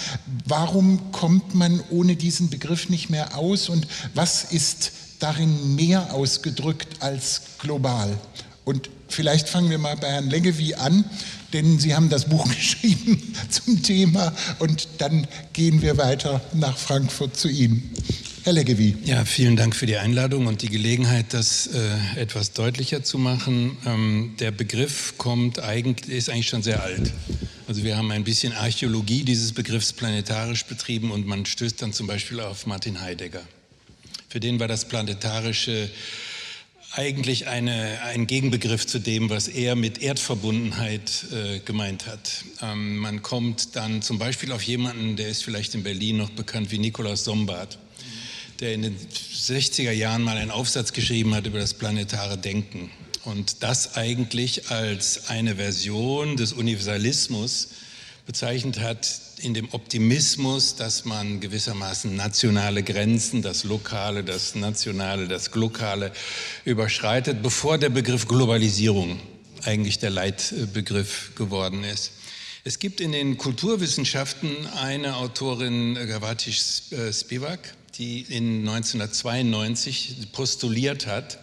warum 0.47 1.13
kommt 1.13 1.55
man 1.55 1.83
ohne 1.91 2.17
diesen 2.17 2.49
Begriff 2.49 2.89
nicht 2.89 3.11
mehr 3.11 3.37
aus 3.37 3.69
und 3.69 3.87
was 4.15 4.45
ist 4.45 4.93
darin 5.19 5.75
mehr 5.75 6.13
ausgedrückt 6.13 7.03
als 7.03 7.43
global. 7.59 8.17
Und 8.65 8.91
vielleicht 9.09 9.49
fangen 9.49 9.71
wir 9.71 9.79
mal 9.79 9.97
bei 9.97 10.09
Herrn 10.09 10.29
Leggevi 10.29 10.75
an, 10.75 11.05
denn 11.53 11.79
Sie 11.79 11.95
haben 11.95 12.09
das 12.09 12.27
Buch 12.27 12.47
geschrieben 12.55 13.23
zum 13.49 13.83
Thema 13.83 14.33
und 14.59 14.89
dann 14.99 15.27
gehen 15.53 15.83
wir 15.83 15.97
weiter 15.97 16.41
nach 16.53 16.77
Frankfurt 16.77 17.37
zu 17.37 17.49
Ihnen. 17.49 17.95
Herr 18.47 18.53
Leggevi. 18.53 18.97
Ja, 19.05 19.25
vielen 19.25 19.57
Dank 19.57 19.75
für 19.75 19.87
die 19.87 19.97
Einladung 19.97 20.47
und 20.47 20.63
die 20.63 20.69
Gelegenheit, 20.69 21.27
das 21.35 21.67
äh, 21.67 22.21
etwas 22.21 22.53
deutlicher 22.53 23.03
zu 23.03 23.19
machen. 23.19 23.77
Ähm, 23.85 24.35
der 24.39 24.53
Begriff 24.53 25.15
kommt 25.19 25.59
eigentlich, 25.59 26.17
ist 26.17 26.31
eigentlich 26.31 26.47
schon 26.47 26.63
sehr 26.63 26.81
alt. 26.81 27.13
Also 27.67 27.83
wir 27.83 27.97
haben 27.97 28.13
ein 28.13 28.23
bisschen 28.23 28.53
Archäologie 28.53 29.25
dieses 29.25 29.53
Begriffs 29.53 29.93
planetarisch 29.93 30.65
betrieben 30.65 31.11
und 31.11 31.27
man 31.27 31.45
stößt 31.45 31.83
dann 31.83 31.93
zum 31.93 32.07
Beispiel 32.07 32.39
auf 32.39 32.67
Martin 32.67 33.01
Heidegger. 33.01 33.43
Für 34.37 34.41
den 34.41 34.61
war 34.61 34.69
das 34.69 34.85
Planetarische 34.85 35.89
eigentlich 36.93 37.49
eine, 37.49 38.03
ein 38.03 38.27
Gegenbegriff 38.27 38.87
zu 38.87 38.99
dem, 38.99 39.31
was 39.31 39.49
er 39.49 39.77
mit 39.77 40.03
Erdverbundenheit 40.03 41.25
äh, 41.33 41.61
gemeint 41.61 42.07
hat. 42.07 42.45
Ähm, 42.61 42.99
man 42.99 43.23
kommt 43.23 43.77
dann 43.77 44.03
zum 44.03 44.19
Beispiel 44.19 44.53
auf 44.53 44.61
jemanden, 44.61 45.17
der 45.17 45.29
ist 45.29 45.43
vielleicht 45.43 45.75
in 45.75 45.85
Berlin 45.85 46.19
noch 46.19 46.29
bekannt 46.29 46.71
wie 46.71 46.77
Nikolaus 46.77 47.25
Sombart, 47.25 47.79
der 48.61 48.75
in 48.75 48.83
den 48.83 48.99
60er 48.99 49.93
Jahren 49.93 50.21
mal 50.21 50.37
einen 50.37 50.51
Aufsatz 50.51 50.93
geschrieben 50.93 51.35
hat 51.35 51.47
über 51.47 51.59
das 51.59 51.73
planetare 51.73 52.37
Denken. 52.37 52.91
Und 53.25 53.63
das 53.63 53.97
eigentlich 53.97 54.71
als 54.71 55.31
eine 55.31 55.57
Version 55.57 56.37
des 56.37 56.53
Universalismus 56.53 57.69
bezeichnet 58.27 58.81
hat, 58.81 59.09
in 59.39 59.55
dem 59.55 59.69
Optimismus, 59.73 60.77
dass 60.77 61.05
man 61.05 61.41
gewissermaßen 61.41 62.15
nationale 62.15 62.83
Grenzen, 62.83 63.43
das 63.43 63.65
Lokale, 63.65 64.25
das 64.25 64.55
Nationale, 64.55 65.29
das 65.29 65.51
Glokale 65.51 66.13
überschreitet, 66.65 67.43
bevor 67.43 67.79
der 67.79 67.91
Begriff 67.91 68.27
Globalisierung 68.27 69.21
eigentlich 69.65 69.99
der 69.99 70.11
Leitbegriff 70.11 71.33
geworden 71.35 71.85
ist. 71.85 72.13
Es 72.65 72.79
gibt 72.79 73.01
in 73.01 73.13
den 73.13 73.37
Kulturwissenschaften 73.37 74.67
eine 74.77 75.17
Autorin, 75.17 75.95
Gavati 75.95 76.53
Spivak, 76.53 77.75
die 77.99 78.23
in 78.23 78.67
1992 78.69 80.29
postuliert 80.33 81.07
hat, 81.07 81.39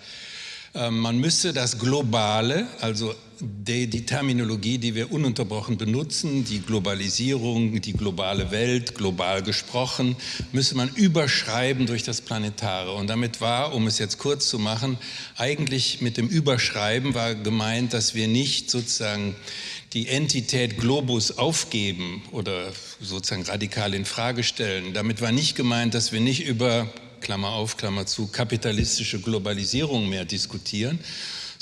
ähm, 0.75 1.00
man 1.00 1.17
müsse 1.17 1.53
das 1.53 1.77
Globale, 1.77 2.67
also 2.81 3.13
die, 3.43 3.88
die, 3.88 4.05
Terminologie, 4.05 4.77
die 4.77 4.95
wir 4.95 5.12
ununterbrochen 5.12 5.77
benutzen, 5.77 6.45
die 6.45 6.59
Globalisierung, 6.59 7.81
die 7.81 7.93
globale 7.93 8.51
Welt, 8.51 8.95
global 8.95 9.43
gesprochen, 9.43 10.15
müsse 10.51 10.75
man 10.75 10.89
überschreiben 10.89 11.85
durch 11.85 12.03
das 12.03 12.21
Planetare. 12.21 12.93
Und 12.93 13.07
damit 13.07 13.41
war, 13.41 13.73
um 13.73 13.88
es 13.88 14.00
jetzt 14.00 14.17
kurz 14.17 14.50
zu 14.50 14.59
machen, 14.59 14.97
eigentlich 15.38 16.01
mit 16.01 16.17
dem 16.17 16.27
Überschreiben 16.27 17.13
war 17.13 17.35
gemeint, 17.35 17.93
dass 17.93 18.15
wir 18.15 18.27
nicht 18.27 18.71
sozusagen 18.71 19.35
die 19.93 20.07
Entität 20.07 20.79
Globus 20.79 21.38
aufgeben 21.38 22.23
oder 22.31 22.71
sozusagen 23.00 23.43
radikal 23.43 23.93
in 23.93 24.05
Frage 24.05 24.43
stellen. 24.43 24.93
Damit 24.93 25.21
war 25.21 25.31
nicht 25.31 25.55
gemeint, 25.55 25.93
dass 25.93 26.12
wir 26.12 26.19
nicht 26.19 26.45
über 26.45 26.91
Klammer 27.21 27.50
auf, 27.50 27.77
Klammer 27.77 28.05
zu, 28.05 28.27
kapitalistische 28.27 29.19
Globalisierung 29.19 30.09
mehr 30.09 30.25
diskutieren, 30.25 31.00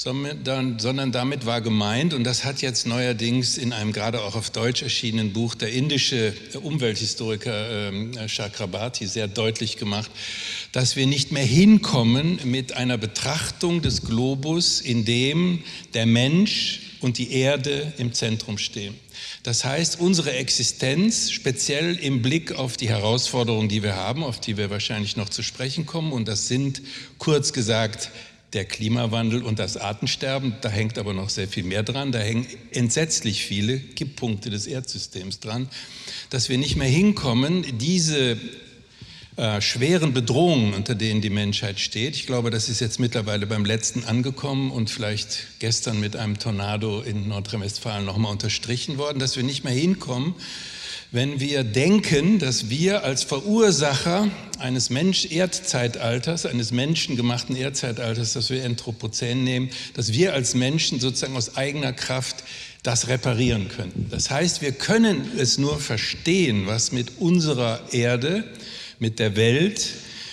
sondern, 0.01 1.11
damit 1.11 1.45
war 1.45 1.61
gemeint, 1.61 2.15
und 2.15 2.23
das 2.23 2.43
hat 2.43 2.63
jetzt 2.63 2.87
neuerdings 2.87 3.59
in 3.59 3.71
einem 3.71 3.93
gerade 3.93 4.21
auch 4.21 4.35
auf 4.35 4.49
Deutsch 4.49 4.81
erschienenen 4.81 5.31
Buch 5.31 5.53
der 5.53 5.71
indische 5.71 6.33
Umwelthistoriker 6.63 7.91
äh, 7.91 8.27
Chakrabarti 8.27 9.05
sehr 9.05 9.27
deutlich 9.27 9.77
gemacht, 9.77 10.09
dass 10.71 10.95
wir 10.95 11.05
nicht 11.05 11.31
mehr 11.31 11.45
hinkommen 11.45 12.39
mit 12.45 12.73
einer 12.73 12.97
Betrachtung 12.97 13.83
des 13.83 14.01
Globus, 14.01 14.81
in 14.81 15.05
dem 15.05 15.63
der 15.93 16.07
Mensch 16.07 16.81
und 17.01 17.19
die 17.19 17.33
Erde 17.33 17.93
im 17.99 18.11
Zentrum 18.13 18.57
stehen. 18.57 18.95
Das 19.43 19.65
heißt, 19.65 19.99
unsere 19.99 20.31
Existenz, 20.31 21.29
speziell 21.29 21.95
im 21.95 22.23
Blick 22.23 22.53
auf 22.53 22.75
die 22.75 22.89
Herausforderungen, 22.89 23.69
die 23.69 23.83
wir 23.83 23.97
haben, 23.97 24.23
auf 24.23 24.39
die 24.39 24.57
wir 24.57 24.71
wahrscheinlich 24.71 25.15
noch 25.15 25.29
zu 25.29 25.43
sprechen 25.43 25.85
kommen, 25.85 26.11
und 26.11 26.27
das 26.27 26.47
sind 26.47 26.81
kurz 27.19 27.53
gesagt 27.53 28.09
der 28.53 28.65
Klimawandel 28.65 29.43
und 29.43 29.59
das 29.59 29.77
Artensterben, 29.77 30.55
da 30.61 30.69
hängt 30.69 30.97
aber 30.97 31.13
noch 31.13 31.29
sehr 31.29 31.47
viel 31.47 31.63
mehr 31.63 31.83
dran, 31.83 32.11
da 32.11 32.19
hängen 32.19 32.45
entsetzlich 32.71 33.45
viele 33.45 33.79
Kipppunkte 33.79 34.49
des 34.49 34.67
Erdsystems 34.67 35.39
dran, 35.39 35.69
dass 36.29 36.49
wir 36.49 36.57
nicht 36.57 36.75
mehr 36.75 36.87
hinkommen, 36.87 37.65
diese 37.77 38.37
äh, 39.37 39.61
schweren 39.61 40.13
Bedrohungen, 40.13 40.73
unter 40.73 40.93
denen 40.93 41.21
die 41.21 41.29
Menschheit 41.29 41.79
steht. 41.79 42.15
Ich 42.15 42.27
glaube, 42.27 42.49
das 42.51 42.67
ist 42.67 42.81
jetzt 42.81 42.99
mittlerweile 42.99 43.47
beim 43.47 43.63
letzten 43.63 44.03
angekommen 44.03 44.71
und 44.71 44.89
vielleicht 44.89 45.59
gestern 45.59 46.01
mit 46.01 46.17
einem 46.17 46.37
Tornado 46.37 47.01
in 47.01 47.29
Nordrhein-Westfalen 47.29 48.05
nochmal 48.05 48.33
unterstrichen 48.33 48.97
worden, 48.97 49.19
dass 49.19 49.37
wir 49.37 49.43
nicht 49.43 49.63
mehr 49.63 49.73
hinkommen, 49.73 50.35
wenn 51.11 51.41
wir 51.41 51.65
denken, 51.65 52.39
dass 52.39 52.69
wir 52.69 53.03
als 53.03 53.23
Verursacher 53.23 54.29
eines 54.59 54.89
Mensch-Erdzeitalters, 54.89 56.45
eines 56.45 56.71
menschengemachten 56.71 57.55
Erdzeitalters, 57.55 58.33
das 58.33 58.49
wir 58.49 58.63
Anthropozän 58.63 59.43
nehmen, 59.43 59.69
dass 59.93 60.13
wir 60.13 60.33
als 60.33 60.55
Menschen 60.55 61.01
sozusagen 61.01 61.35
aus 61.35 61.57
eigener 61.57 61.91
Kraft 61.91 62.43
das 62.83 63.09
reparieren 63.09 63.67
können. 63.67 64.07
Das 64.09 64.31
heißt, 64.31 64.61
wir 64.61 64.71
können 64.71 65.29
es 65.37 65.57
nur 65.57 65.79
verstehen, 65.79 66.65
was 66.65 66.93
mit 66.93 67.19
unserer 67.19 67.81
Erde, 67.91 68.45
mit 68.99 69.19
der 69.19 69.35
Welt, 69.35 69.89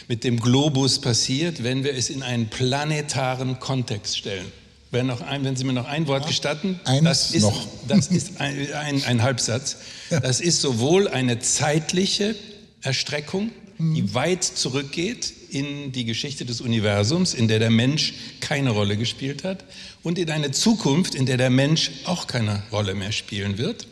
mit 0.07 0.23
dem 0.23 0.39
Globus 0.39 1.01
passiert, 1.01 1.65
wenn 1.65 1.83
wir 1.83 1.95
es 1.95 2.09
in 2.09 2.23
einen 2.23 2.49
planetaren 2.49 3.59
Kontext 3.59 4.17
stellen. 4.17 4.47
Wenn, 4.91 5.11
ein, 5.11 5.45
wenn 5.45 5.55
Sie 5.55 5.65
mir 5.65 5.75
noch 5.75 5.87
ein 5.87 6.07
Wort 6.07 6.23
ja, 6.23 6.29
gestatten, 6.29 6.81
das 7.03 7.33
ist, 7.33 7.43
noch. 7.43 7.67
das 7.87 8.07
ist 8.07 8.41
ein, 8.41 8.73
ein, 8.73 9.05
ein 9.05 9.23
Halbsatz. 9.23 9.77
Ja. 10.11 10.21
Das 10.21 10.41
ist 10.41 10.63
sowohl 10.63 11.09
eine 11.09 11.41
zeitliche 11.41 12.35
Erstreckung, 12.81 13.51
die 13.79 14.03
mhm. 14.03 14.15
weit 14.15 14.45
zurückgeht 14.45 15.33
in 15.51 15.93
die 15.93 16.05
Geschichte 16.05 16.45
des 16.45 16.61
Universums, 16.61 17.35
in 17.35 17.49
der 17.49 17.59
der 17.59 17.71
Mensch 17.71 18.15
keine 18.41 18.71
Rolle 18.71 18.97
gespielt 18.97 19.45
hat, 19.45 19.65
und 20.03 20.19
in 20.19 20.31
eine 20.31 20.53
Zukunft, 20.53 21.15
in 21.15 21.27
der 21.27 21.37
der 21.37 21.51
Mensch 21.51 21.91
auch 22.05 22.27
keine 22.27 22.63
Rolle 22.73 22.95
mehr 22.95 23.13
spielen 23.13 23.59
wird 23.59 23.87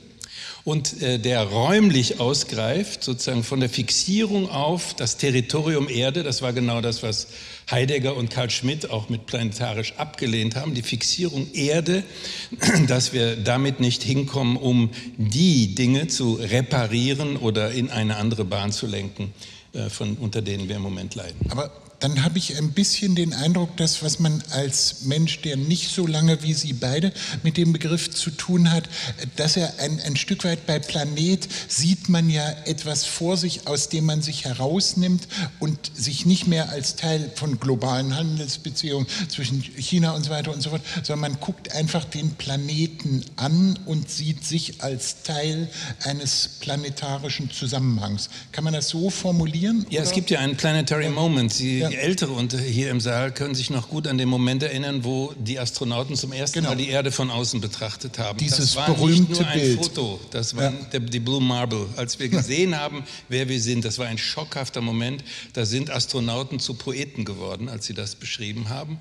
und 0.66 1.00
äh, 1.00 1.20
der 1.20 1.44
räumlich 1.44 2.18
ausgreift, 2.18 3.04
sozusagen 3.04 3.44
von 3.44 3.61
der 3.61 3.68
Fixierung 3.68 4.50
auf 4.50 4.94
das 4.94 5.16
Territorium 5.16 5.88
Erde, 5.88 6.25
das 6.25 6.42
war 6.42 6.52
genau 6.52 6.80
das, 6.80 7.04
was 7.04 7.28
Heidegger 7.70 8.16
und 8.16 8.30
Karl 8.30 8.50
Schmidt 8.50 8.90
auch 8.90 9.08
mit 9.08 9.26
planetarisch 9.26 9.94
abgelehnt 9.96 10.56
haben, 10.56 10.75
die 10.75 10.82
Fixierung 10.82 11.46
Erde, 11.52 12.02
dass 12.88 13.12
wir 13.12 13.37
damit 13.37 13.78
nicht 13.78 14.02
hinkommen, 14.02 14.56
um 14.56 14.90
die 15.16 15.76
Dinge 15.76 16.08
zu 16.08 16.35
reparieren 16.35 17.37
oder 17.37 17.70
in 17.70 17.88
eine 17.88 18.16
andere 18.16 18.44
Bahn 18.44 18.73
zu 18.73 18.88
lenken, 18.88 19.32
äh, 19.73 19.88
von, 19.88 20.16
unter 20.16 20.42
denen 20.42 20.68
wir 20.68 20.76
im 20.76 20.82
Moment 20.82 21.14
leiden. 21.14 21.49
Aber 21.49 21.70
dann 22.00 22.24
habe 22.24 22.38
ich 22.38 22.56
ein 22.58 22.72
bisschen 22.72 23.14
den 23.14 23.32
Eindruck, 23.32 23.76
dass 23.76 24.02
was 24.02 24.18
man 24.18 24.42
als 24.50 25.02
Mensch, 25.04 25.40
der 25.42 25.56
nicht 25.56 25.90
so 25.90 26.06
lange 26.06 26.42
wie 26.42 26.54
Sie 26.54 26.72
beide 26.72 27.12
mit 27.42 27.56
dem 27.56 27.72
Begriff 27.72 28.10
zu 28.10 28.30
tun 28.30 28.70
hat, 28.70 28.88
dass 29.36 29.56
er 29.56 29.78
ein, 29.80 30.00
ein 30.00 30.16
Stück 30.16 30.44
weit 30.44 30.66
bei 30.66 30.78
Planet 30.78 31.48
sieht 31.68 32.08
man 32.08 32.28
ja 32.28 32.48
etwas 32.66 33.04
vor 33.04 33.36
sich, 33.36 33.66
aus 33.66 33.88
dem 33.88 34.04
man 34.04 34.22
sich 34.22 34.44
herausnimmt 34.44 35.26
und 35.58 35.78
sich 35.94 36.26
nicht 36.26 36.46
mehr 36.46 36.70
als 36.70 36.96
Teil 36.96 37.30
von 37.34 37.58
globalen 37.58 38.14
Handelsbeziehungen 38.14 39.06
zwischen 39.28 39.62
China 39.62 40.12
und 40.12 40.24
so 40.24 40.30
weiter 40.30 40.52
und 40.52 40.62
so 40.62 40.70
fort, 40.70 40.82
sondern 41.02 41.32
man 41.32 41.40
guckt 41.40 41.72
einfach 41.72 42.04
den 42.04 42.34
Planeten 42.34 43.24
an 43.36 43.78
und 43.86 44.10
sieht 44.10 44.44
sich 44.44 44.82
als 44.82 45.22
Teil 45.22 45.68
eines 46.04 46.48
planetarischen 46.60 47.50
Zusammenhangs. 47.50 48.28
Kann 48.52 48.64
man 48.64 48.74
das 48.74 48.88
so 48.88 49.10
formulieren? 49.10 49.86
Ja, 49.88 50.00
oder? 50.00 50.08
es 50.08 50.12
gibt 50.12 50.30
ja 50.30 50.40
einen 50.40 50.56
Planetary 50.56 51.08
Moment. 51.08 51.52
Sie 51.52 51.85
ja. 51.92 51.98
Ältere 51.98 52.32
unter 52.32 52.58
hier 52.58 52.90
im 52.90 53.00
Saal 53.00 53.32
können 53.32 53.54
sich 53.54 53.70
noch 53.70 53.88
gut 53.88 54.06
an 54.06 54.18
den 54.18 54.28
Moment 54.28 54.62
erinnern, 54.62 55.04
wo 55.04 55.32
die 55.38 55.58
Astronauten 55.58 56.16
zum 56.16 56.32
ersten 56.32 56.60
genau. 56.60 56.70
Mal 56.70 56.76
die 56.76 56.88
Erde 56.88 57.12
von 57.12 57.30
außen 57.30 57.60
betrachtet 57.60 58.18
haben. 58.18 58.38
Dieses 58.38 58.58
das 58.58 58.76
war 58.76 58.86
berühmte 58.86 59.32
nicht 59.32 59.40
nur 59.40 59.48
ein 59.48 59.58
Bild. 59.58 59.84
Foto, 59.84 60.20
das 60.30 60.56
war 60.56 60.64
ja. 60.64 60.72
der, 60.92 61.00
die 61.00 61.20
Blue 61.20 61.40
Marble. 61.40 61.86
Als 61.96 62.18
wir 62.18 62.28
gesehen 62.30 62.78
haben, 62.78 63.04
wer 63.28 63.48
wir 63.48 63.60
sind, 63.60 63.84
das 63.84 63.98
war 63.98 64.06
ein 64.06 64.18
schockhafter 64.18 64.80
Moment. 64.80 65.24
Da 65.52 65.66
sind 65.66 65.90
Astronauten 65.90 66.60
zu 66.60 66.74
Poeten 66.74 67.24
geworden, 67.24 67.68
als 67.68 67.86
sie 67.86 67.94
das 67.94 68.14
beschrieben 68.14 68.68
haben. 68.68 69.00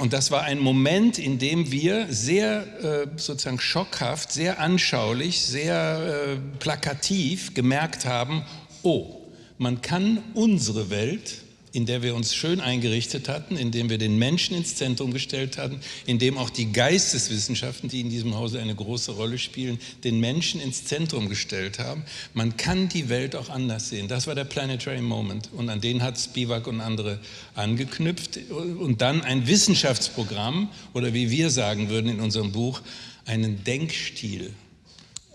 Und 0.00 0.12
das 0.12 0.30
war 0.30 0.42
ein 0.42 0.58
Moment, 0.58 1.18
in 1.18 1.38
dem 1.38 1.70
wir 1.70 2.06
sehr 2.10 2.66
äh, 2.82 3.06
sozusagen 3.16 3.60
schockhaft, 3.60 4.32
sehr 4.32 4.60
anschaulich, 4.60 5.40
sehr 5.40 6.34
äh, 6.34 6.58
plakativ 6.58 7.54
gemerkt 7.54 8.04
haben, 8.04 8.44
oh, 8.82 9.16
man 9.58 9.82
kann 9.82 10.22
unsere 10.34 10.90
Welt 10.90 11.42
in 11.72 11.86
der 11.86 12.02
wir 12.02 12.14
uns 12.14 12.34
schön 12.34 12.60
eingerichtet 12.60 13.28
hatten, 13.28 13.56
in 13.56 13.70
dem 13.70 13.90
wir 13.90 13.98
den 13.98 14.18
Menschen 14.18 14.56
ins 14.56 14.76
Zentrum 14.76 15.12
gestellt 15.12 15.58
hatten, 15.58 15.80
in 16.06 16.18
dem 16.18 16.36
auch 16.38 16.50
die 16.50 16.72
Geisteswissenschaften, 16.72 17.88
die 17.88 18.00
in 18.00 18.10
diesem 18.10 18.34
Hause 18.36 18.60
eine 18.60 18.74
große 18.74 19.12
Rolle 19.12 19.38
spielen, 19.38 19.78
den 20.04 20.20
Menschen 20.20 20.60
ins 20.60 20.84
Zentrum 20.84 21.28
gestellt 21.28 21.78
haben. 21.78 22.04
Man 22.34 22.56
kann 22.56 22.88
die 22.88 23.08
Welt 23.08 23.36
auch 23.36 23.48
anders 23.48 23.88
sehen. 23.88 24.08
Das 24.08 24.26
war 24.26 24.34
der 24.34 24.44
Planetary 24.44 25.00
Moment 25.00 25.50
und 25.52 25.68
an 25.68 25.80
den 25.80 26.02
hat 26.02 26.18
Spivak 26.18 26.66
und 26.66 26.80
andere 26.80 27.20
angeknüpft 27.54 28.38
und 28.50 29.00
dann 29.00 29.22
ein 29.22 29.46
Wissenschaftsprogramm 29.46 30.70
oder 30.94 31.14
wie 31.14 31.30
wir 31.30 31.50
sagen 31.50 31.88
würden 31.88 32.10
in 32.10 32.20
unserem 32.20 32.52
Buch, 32.52 32.80
einen 33.26 33.62
Denkstil 33.64 34.52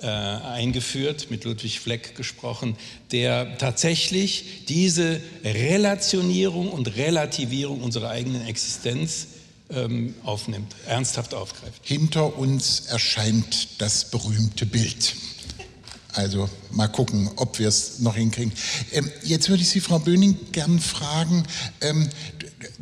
äh, 0.01 0.07
eingeführt, 0.07 1.31
mit 1.31 1.43
Ludwig 1.45 1.79
Fleck 1.79 2.15
gesprochen, 2.15 2.75
der 3.11 3.57
tatsächlich 3.57 4.65
diese 4.67 5.21
Relationierung 5.43 6.69
und 6.71 6.95
Relativierung 6.95 7.81
unserer 7.81 8.09
eigenen 8.09 8.45
Existenz 8.45 9.27
ähm, 9.69 10.13
aufnimmt, 10.23 10.75
ernsthaft 10.87 11.33
aufgreift. 11.33 11.81
Hinter 11.81 12.37
uns 12.37 12.81
erscheint 12.87 13.81
das 13.81 14.05
berühmte 14.05 14.65
Bild. 14.65 15.15
Also 16.15 16.49
mal 16.71 16.87
gucken, 16.87 17.29
ob 17.35 17.59
wir 17.59 17.67
es 17.67 17.99
noch 17.99 18.15
hinkriegen. 18.15 18.53
Ähm, 18.93 19.11
jetzt 19.23 19.49
würde 19.49 19.63
ich 19.63 19.69
Sie, 19.69 19.81
Frau 19.81 19.99
Böning, 19.99 20.37
gern 20.53 20.79
fragen, 20.79 21.43
ähm, 21.81 22.09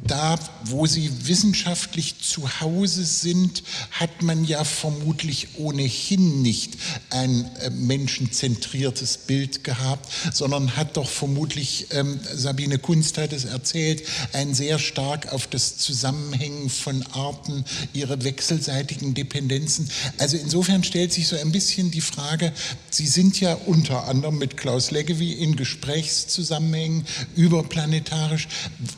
da, 0.07 0.37
wo 0.65 0.85
Sie 0.85 1.27
wissenschaftlich 1.27 2.19
zu 2.19 2.61
Hause 2.61 3.05
sind, 3.05 3.63
hat 3.91 4.21
man 4.21 4.43
ja 4.45 4.63
vermutlich 4.63 5.49
ohnehin 5.57 6.41
nicht 6.41 6.77
ein 7.09 7.49
äh, 7.61 7.69
menschenzentriertes 7.69 9.17
Bild 9.17 9.63
gehabt, 9.63 10.11
sondern 10.33 10.75
hat 10.75 10.97
doch 10.97 11.09
vermutlich, 11.09 11.87
ähm, 11.91 12.19
Sabine 12.33 12.79
Kunst 12.79 13.17
hat 13.17 13.33
es 13.33 13.45
erzählt, 13.45 14.03
ein 14.33 14.53
sehr 14.53 14.79
stark 14.79 15.31
auf 15.31 15.47
das 15.47 15.77
Zusammenhängen 15.77 16.69
von 16.69 17.03
Arten, 17.13 17.63
ihre 17.93 18.23
wechselseitigen 18.23 19.13
Dependenzen. 19.13 19.89
Also 20.17 20.37
insofern 20.37 20.83
stellt 20.83 21.13
sich 21.13 21.27
so 21.27 21.37
ein 21.37 21.51
bisschen 21.51 21.91
die 21.91 22.01
Frage, 22.01 22.51
Sie 22.89 23.07
sind 23.07 23.39
ja 23.39 23.53
unter 23.65 24.07
anderem 24.07 24.37
mit 24.37 24.57
Klaus 24.57 24.91
Leggevi 24.91 25.33
in 25.33 25.55
Gesprächszusammenhängen 25.55 27.05
überplanetarisch. 27.35 28.47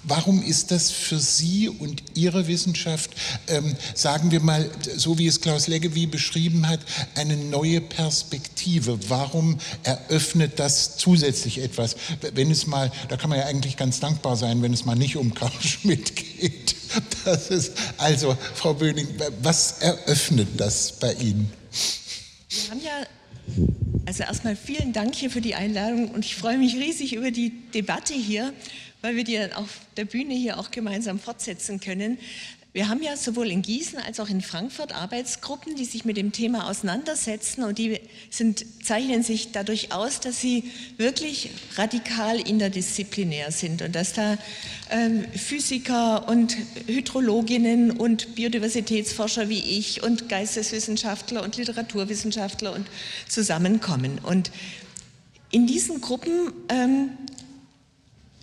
Warum 0.03 0.43
ist 0.43 0.71
das 0.71 0.94
für 0.95 1.19
Sie 1.19 1.69
und 1.69 2.03
Ihre 2.15 2.47
Wissenschaft, 2.47 3.11
ähm, 3.47 3.75
sagen 3.93 4.31
wir 4.31 4.39
mal, 4.39 4.69
so 4.95 5.17
wie 5.17 5.27
es 5.27 5.41
Klaus 5.41 5.67
Leggevi 5.67 6.07
beschrieben 6.07 6.67
hat, 6.67 6.79
eine 7.15 7.37
neue 7.37 7.81
Perspektive? 7.81 8.97
Warum 9.09 9.59
eröffnet 9.83 10.59
das 10.59 10.97
zusätzlich 10.97 11.59
etwas? 11.59 11.95
Wenn 12.33 12.49
es 12.51 12.67
mal, 12.67 12.91
da 13.09 13.17
kann 13.17 13.29
man 13.29 13.39
ja 13.39 13.45
eigentlich 13.45 13.77
ganz 13.77 13.99
dankbar 13.99 14.35
sein, 14.35 14.61
wenn 14.61 14.73
es 14.73 14.85
mal 14.85 14.95
nicht 14.95 15.17
um 15.17 15.33
Karl 15.33 15.51
Schmidt 15.61 16.15
geht. 16.15 16.75
Das 17.25 17.49
ist, 17.49 17.73
also, 17.97 18.37
Frau 18.53 18.73
Böning, 18.73 19.07
was 19.41 19.79
eröffnet 19.79 20.47
das 20.57 20.93
bei 20.93 21.13
Ihnen? 21.13 21.51
Wir 22.49 22.69
haben 22.71 22.81
ja 22.81 23.05
also 24.05 24.23
erstmal 24.23 24.55
vielen 24.55 24.93
Dank 24.93 25.15
hier 25.15 25.29
für 25.29 25.41
die 25.41 25.55
Einladung 25.55 26.10
und 26.10 26.25
ich 26.25 26.36
freue 26.36 26.58
mich 26.58 26.75
riesig 26.75 27.13
über 27.13 27.31
die 27.31 27.51
Debatte 27.73 28.13
hier 28.13 28.53
weil 29.06 29.15
wir 29.15 29.24
die 29.24 29.38
dann 29.38 29.54
auf 29.54 29.82
der 29.98 30.06
Bühne 30.06 30.34
hier 30.34 30.58
auch 30.58 30.72
gemeinsam 30.72 31.20
fortsetzen 31.20 31.80
können. 31.80 32.18
Wir 32.74 32.89
haben 32.89 33.04
ja 33.04 33.15
sowohl 33.15 33.52
in 33.52 33.62
Gießen 33.62 34.00
als 34.00 34.20
auch 34.20 34.30
in 34.30 34.41
Frankfurt 34.41 34.94
Arbeitsgruppen, 34.96 35.76
die 35.76 35.86
sich 35.86 36.06
mit 36.06 36.18
dem 36.18 36.32
Thema 36.32 36.68
auseinandersetzen 36.68 37.63
und 37.63 37.78
die 37.78 38.00
sind, 38.32 38.65
zeichnen 38.84 39.22
sich 39.22 39.52
dadurch 39.52 39.94
aus, 39.94 40.22
dass 40.22 40.41
sie 40.41 40.72
wirklich 40.98 41.52
radikal 41.76 42.39
interdisziplinär 42.39 43.52
sind 43.52 43.84
und 43.84 43.96
dass 43.96 44.13
da 44.13 44.39
ähm, 44.89 45.24
Physiker 45.34 46.28
und 46.28 46.58
Hydrologinnen 46.88 47.91
und 47.91 48.34
Biodiversitätsforscher 48.34 49.50
wie 49.50 49.60
ich 49.60 50.02
und 50.02 50.30
Geisteswissenschaftler 50.30 51.44
und 51.44 51.58
Literaturwissenschaftler 51.58 52.74
und 52.74 52.88
zusammenkommen. 53.30 54.18
Und 54.24 54.50
in 55.52 55.68
diesen 55.68 56.02
Gruppen 56.02 56.52
ähm, 56.70 57.12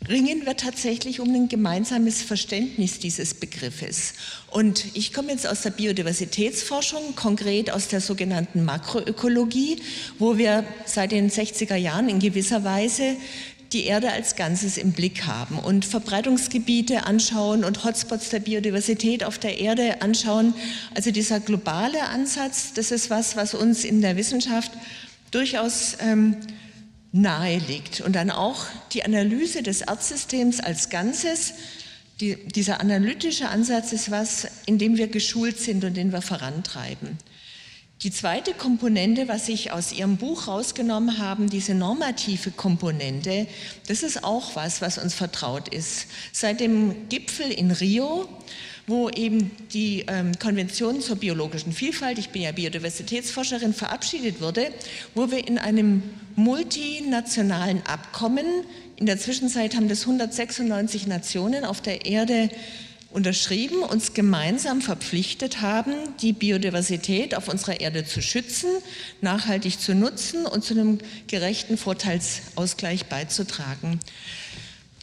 ringen 0.08 0.44
wir 0.44 0.56
tatsächlich 0.56 1.20
um 1.20 1.32
ein 1.34 1.48
gemeinsames 1.48 2.22
Verständnis 2.22 2.98
dieses 2.98 3.34
Begriffes. 3.34 4.14
Und 4.50 4.84
ich 4.94 5.12
komme 5.12 5.32
jetzt 5.32 5.46
aus 5.46 5.62
der 5.62 5.70
Biodiversitätsforschung, 5.70 7.14
konkret 7.14 7.70
aus 7.70 7.88
der 7.88 8.00
sogenannten 8.00 8.64
Makroökologie, 8.64 9.80
wo 10.18 10.38
wir 10.38 10.64
seit 10.86 11.12
den 11.12 11.30
60er 11.30 11.76
Jahren 11.76 12.08
in 12.08 12.18
gewisser 12.18 12.64
Weise 12.64 13.16
die 13.72 13.84
Erde 13.84 14.12
als 14.12 14.36
Ganzes 14.36 14.76
im 14.76 14.92
Blick 14.92 15.26
haben 15.26 15.58
und 15.58 15.84
Verbreitungsgebiete 15.84 17.06
anschauen 17.06 17.64
und 17.64 17.84
Hotspots 17.84 18.28
der 18.28 18.40
Biodiversität 18.40 19.24
auf 19.24 19.38
der 19.38 19.58
Erde 19.58 20.02
anschauen. 20.02 20.54
Also 20.94 21.10
dieser 21.10 21.40
globale 21.40 22.02
Ansatz, 22.08 22.74
das 22.74 22.90
ist 22.90 23.08
was, 23.08 23.36
was 23.36 23.54
uns 23.54 23.84
in 23.84 24.02
der 24.02 24.16
Wissenschaft 24.16 24.72
durchaus 25.30 25.96
ähm, 26.00 26.36
nahe 27.12 27.58
liegt. 27.58 28.00
Und 28.00 28.14
dann 28.14 28.30
auch 28.30 28.66
die 28.92 29.04
Analyse 29.04 29.62
des 29.62 29.82
Erdsystems 29.82 30.60
als 30.60 30.90
Ganzes. 30.90 31.54
Die, 32.20 32.36
dieser 32.48 32.80
analytische 32.80 33.48
Ansatz 33.48 33.92
ist 33.92 34.10
was, 34.10 34.46
in 34.66 34.78
dem 34.78 34.96
wir 34.96 35.08
geschult 35.08 35.58
sind 35.58 35.84
und 35.84 35.94
den 35.96 36.12
wir 36.12 36.22
vorantreiben. 36.22 37.18
Die 38.02 38.10
zweite 38.10 38.52
Komponente, 38.52 39.28
was 39.28 39.48
ich 39.48 39.70
aus 39.70 39.92
Ihrem 39.92 40.16
Buch 40.16 40.48
rausgenommen 40.48 41.18
habe, 41.18 41.46
diese 41.46 41.72
normative 41.72 42.50
Komponente, 42.50 43.46
das 43.86 44.02
ist 44.02 44.24
auch 44.24 44.56
was, 44.56 44.82
was 44.82 44.98
uns 44.98 45.14
vertraut 45.14 45.68
ist. 45.68 46.06
Seit 46.32 46.58
dem 46.58 47.08
Gipfel 47.08 47.52
in 47.52 47.70
Rio 47.70 48.28
wo 48.86 49.08
eben 49.10 49.50
die 49.72 50.04
ähm, 50.08 50.38
Konvention 50.38 51.00
zur 51.00 51.16
biologischen 51.16 51.72
Vielfalt, 51.72 52.18
ich 52.18 52.30
bin 52.30 52.42
ja 52.42 52.52
Biodiversitätsforscherin, 52.52 53.74
verabschiedet 53.74 54.40
wurde, 54.40 54.72
wo 55.14 55.30
wir 55.30 55.46
in 55.46 55.58
einem 55.58 56.02
multinationalen 56.34 57.84
Abkommen, 57.86 58.46
in 58.96 59.06
der 59.06 59.18
Zwischenzeit 59.18 59.76
haben 59.76 59.88
das 59.88 60.02
196 60.02 61.06
Nationen 61.06 61.64
auf 61.64 61.80
der 61.80 62.06
Erde 62.06 62.50
unterschrieben, 63.12 63.82
uns 63.82 64.14
gemeinsam 64.14 64.80
verpflichtet 64.80 65.60
haben, 65.60 65.92
die 66.20 66.32
Biodiversität 66.32 67.34
auf 67.34 67.48
unserer 67.48 67.80
Erde 67.80 68.04
zu 68.04 68.22
schützen, 68.22 68.70
nachhaltig 69.20 69.80
zu 69.80 69.94
nutzen 69.94 70.46
und 70.46 70.64
zu 70.64 70.74
einem 70.74 70.98
gerechten 71.26 71.76
Vorteilsausgleich 71.76 73.06
beizutragen. 73.06 74.00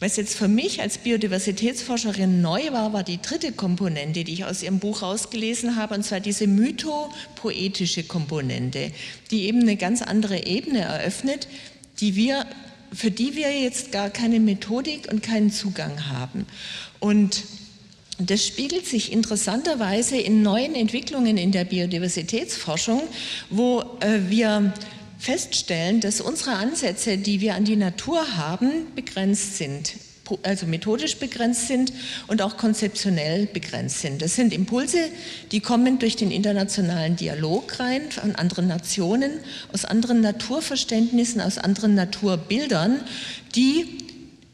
Was 0.00 0.16
jetzt 0.16 0.34
für 0.34 0.48
mich 0.48 0.80
als 0.80 0.96
Biodiversitätsforscherin 0.96 2.40
neu 2.40 2.72
war, 2.72 2.94
war 2.94 3.02
die 3.02 3.20
dritte 3.20 3.52
Komponente, 3.52 4.24
die 4.24 4.32
ich 4.32 4.44
aus 4.46 4.62
Ihrem 4.62 4.78
Buch 4.78 5.02
rausgelesen 5.02 5.76
habe, 5.76 5.94
und 5.94 6.04
zwar 6.04 6.20
diese 6.20 6.46
mythopoetische 6.46 8.04
Komponente, 8.04 8.92
die 9.30 9.44
eben 9.44 9.60
eine 9.60 9.76
ganz 9.76 10.00
andere 10.00 10.46
Ebene 10.46 10.80
eröffnet, 10.80 11.48
die 12.00 12.16
wir, 12.16 12.46
für 12.94 13.10
die 13.10 13.36
wir 13.36 13.52
jetzt 13.52 13.92
gar 13.92 14.08
keine 14.08 14.40
Methodik 14.40 15.12
und 15.12 15.22
keinen 15.22 15.52
Zugang 15.52 16.08
haben. 16.08 16.46
Und 16.98 17.44
das 18.18 18.46
spiegelt 18.46 18.86
sich 18.86 19.12
interessanterweise 19.12 20.16
in 20.16 20.40
neuen 20.40 20.74
Entwicklungen 20.74 21.36
in 21.36 21.52
der 21.52 21.64
Biodiversitätsforschung, 21.64 23.02
wo 23.50 23.82
äh, 24.00 24.18
wir 24.28 24.72
feststellen, 25.20 26.00
dass 26.00 26.20
unsere 26.20 26.52
Ansätze, 26.52 27.18
die 27.18 27.40
wir 27.40 27.54
an 27.54 27.64
die 27.64 27.76
Natur 27.76 28.36
haben, 28.36 28.86
begrenzt 28.94 29.58
sind. 29.58 29.92
also 30.44 30.64
methodisch 30.66 31.16
begrenzt 31.16 31.66
sind 31.66 31.92
und 32.28 32.40
auch 32.40 32.56
konzeptionell 32.56 33.46
begrenzt 33.46 34.00
sind. 34.00 34.22
Das 34.22 34.36
sind 34.36 34.54
Impulse, 34.54 35.08
die 35.50 35.60
kommen 35.60 35.98
durch 35.98 36.14
den 36.14 36.30
internationalen 36.30 37.16
Dialog 37.16 37.80
rein 37.80 38.02
von 38.10 38.36
anderen 38.36 38.68
Nationen, 38.68 39.32
aus 39.72 39.84
anderen 39.84 40.20
Naturverständnissen, 40.20 41.40
aus 41.40 41.58
anderen 41.58 41.96
Naturbildern, 41.96 43.00
die 43.56 43.98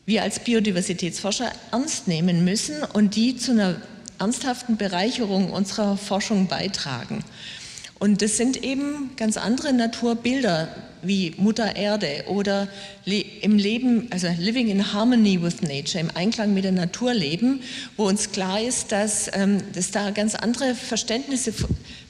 wir 0.07 0.23
als 0.23 0.39
Biodiversitätsforscher 0.39 1.53
ernst 1.73 2.09
nehmen 2.09 2.45
müssen 2.45 2.83
und 2.95 3.15
die 3.15 3.37
zu 3.37 3.53
einer 3.53 3.77
ernsthaften 4.19 4.77
Bereicherung 4.77 5.51
unserer 5.51 5.97
Forschung 5.97 6.47
beitragen. 6.47 7.23
Und 7.99 8.21
das 8.21 8.37
sind 8.37 8.63
eben 8.63 9.11
ganz 9.17 9.37
andere 9.37 9.73
Naturbilder 9.73 10.69
wie 11.03 11.35
Mutter 11.39 11.77
Erde 11.77 12.25
oder 12.29 12.69
im 13.05 13.59
Leben, 13.59 14.09
also 14.11 14.29
Living 14.39 14.69
in 14.69 14.93
Harmony 14.93 15.41
with 15.41 15.63
Nature, 15.63 16.01
im 16.01 16.11
Einklang 16.15 16.53
mit 16.53 16.65
der 16.65 16.73
Natur 16.73 17.15
leben, 17.15 17.61
wo 17.97 18.07
uns 18.07 18.33
klar 18.33 18.61
ist, 18.61 18.93
dass 18.93 19.31
ähm, 19.33 19.63
es 19.75 19.93
da 19.93 20.11
ganz 20.11 20.35
andere 20.35 20.75
Verständnisse 20.75 21.53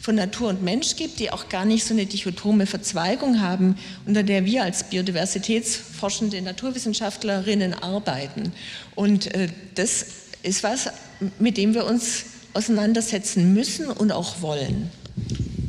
von 0.00 0.14
Natur 0.14 0.48
und 0.48 0.62
Mensch 0.62 0.96
gibt, 0.96 1.18
die 1.20 1.30
auch 1.30 1.48
gar 1.48 1.64
nicht 1.64 1.84
so 1.84 1.94
eine 1.94 2.06
dichotome 2.06 2.66
Verzweigung 2.66 3.40
haben, 3.40 3.76
unter 4.06 4.22
der 4.22 4.44
wir 4.44 4.62
als 4.62 4.84
biodiversitätsforschende 4.84 6.40
Naturwissenschaftlerinnen 6.42 7.74
arbeiten. 7.74 8.52
Und 8.94 9.32
äh, 9.34 9.48
das 9.74 10.06
ist 10.42 10.62
was, 10.62 10.90
mit 11.38 11.56
dem 11.56 11.74
wir 11.74 11.86
uns 11.86 12.24
auseinandersetzen 12.54 13.52
müssen 13.52 13.86
und 13.86 14.12
auch 14.12 14.40
wollen. 14.40 14.90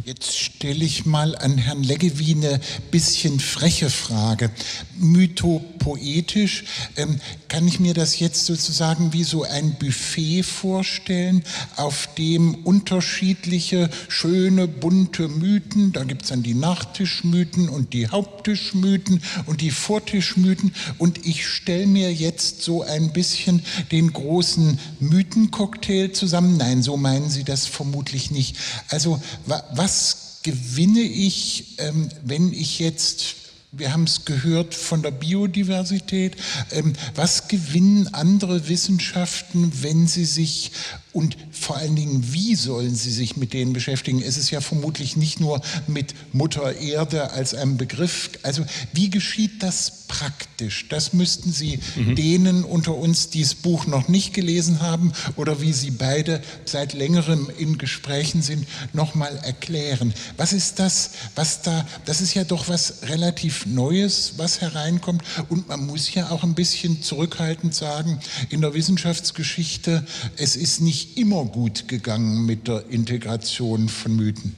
Jetzt 0.07 0.39
stelle 0.39 0.85
ich 0.85 1.05
mal 1.05 1.35
an 1.35 1.57
Herrn 1.57 1.83
Leggewie 1.83 2.31
eine 2.31 2.61
bisschen 2.91 3.41
freche 3.41 3.89
Frage. 3.89 4.51
Mythopoetisch, 4.99 6.65
ähm, 6.95 7.19
kann 7.47 7.67
ich 7.67 7.79
mir 7.79 7.93
das 7.93 8.19
jetzt 8.19 8.45
sozusagen 8.45 9.13
wie 9.13 9.23
so 9.23 9.43
ein 9.43 9.75
Buffet 9.79 10.43
vorstellen, 10.43 11.43
auf 11.75 12.09
dem 12.17 12.55
unterschiedliche, 12.55 13.89
schöne, 14.09 14.67
bunte 14.67 15.27
Mythen, 15.27 15.93
da 15.93 16.03
gibt 16.03 16.23
es 16.23 16.29
dann 16.29 16.43
die 16.43 16.53
Nachtischmythen 16.53 17.69
und 17.69 17.93
die 17.93 18.09
Haupttischmythen 18.09 19.21
und 19.45 19.61
die 19.61 19.71
Vortischmythen 19.71 20.73
und 20.97 21.25
ich 21.25 21.47
stelle 21.47 21.87
mir 21.87 22.13
jetzt 22.13 22.61
so 22.61 22.83
ein 22.83 23.13
bisschen 23.13 23.63
den 23.91 24.11
großen 24.11 24.79
Mythencocktail 24.99 26.11
zusammen. 26.11 26.57
Nein, 26.57 26.81
so 26.83 26.97
meinen 26.97 27.29
Sie 27.29 27.43
das 27.43 27.65
vermutlich 27.65 28.31
nicht. 28.31 28.57
Also 28.89 29.21
was 29.45 29.87
was 29.87 30.27
gewinne 30.43 31.01
ich, 31.01 31.79
ähm, 31.79 32.09
wenn 32.23 32.53
ich 32.53 32.79
jetzt 32.79 33.35
wir 33.71 33.91
haben 33.91 34.05
es 34.05 34.23
gehört 34.25 34.73
von 34.73 35.01
der 35.01 35.11
Biodiversität. 35.11 36.37
Ähm, 36.71 36.93
was 37.15 37.47
gewinnen 37.47 38.13
andere 38.13 38.69
Wissenschaften, 38.69 39.71
wenn 39.83 40.07
sie 40.07 40.25
sich 40.25 40.71
und 41.13 41.37
vor 41.51 41.77
allen 41.77 41.95
Dingen, 41.95 42.33
wie 42.33 42.55
sollen 42.55 42.93
sie 42.95 43.11
sich 43.11 43.37
mit 43.37 43.53
denen 43.53 43.73
beschäftigen? 43.73 44.21
Es 44.21 44.37
ist 44.37 44.51
ja 44.51 44.61
vermutlich 44.61 45.17
nicht 45.17 45.39
nur 45.39 45.61
mit 45.87 46.13
Mutter 46.33 46.75
Erde 46.75 47.31
als 47.31 47.53
einem 47.53 47.77
Begriff. 47.77 48.29
Also 48.43 48.65
wie 48.93 49.09
geschieht 49.09 49.63
das 49.63 50.05
praktisch? 50.07 50.87
Das 50.89 51.13
müssten 51.13 51.51
Sie 51.51 51.79
mhm. 51.95 52.15
denen 52.15 52.63
unter 52.63 52.95
uns, 52.95 53.29
die 53.29 53.41
das 53.41 53.55
Buch 53.55 53.87
noch 53.87 54.07
nicht 54.07 54.33
gelesen 54.33 54.81
haben 54.81 55.11
oder 55.35 55.61
wie 55.61 55.73
Sie 55.73 55.91
beide 55.91 56.41
seit 56.65 56.93
längerem 56.93 57.49
in 57.57 57.77
Gesprächen 57.77 58.41
sind, 58.41 58.67
nochmal 58.93 59.37
erklären. 59.43 60.13
Was 60.37 60.53
ist 60.53 60.79
das, 60.79 61.11
was 61.35 61.61
da, 61.61 61.87
das 62.05 62.21
ist 62.21 62.33
ja 62.33 62.43
doch 62.43 62.69
was 62.69 63.03
relativ 63.03 63.65
Neues, 63.65 64.33
was 64.37 64.61
hereinkommt 64.61 65.23
und 65.49 65.67
man 65.67 65.85
muss 65.85 66.13
ja 66.13 66.29
auch 66.31 66.43
ein 66.43 66.53
bisschen 66.53 67.01
zurückhaltend 67.01 67.73
sagen, 67.73 68.19
in 68.49 68.61
der 68.61 68.73
Wissenschaftsgeschichte, 68.73 70.05
es 70.37 70.55
ist 70.55 70.81
nicht 70.81 70.96
immer 71.17 71.45
gut 71.45 71.87
gegangen 71.87 72.45
mit 72.45 72.67
der 72.67 72.83
Integration 72.89 73.89
von 73.89 74.15
Mythen. 74.15 74.55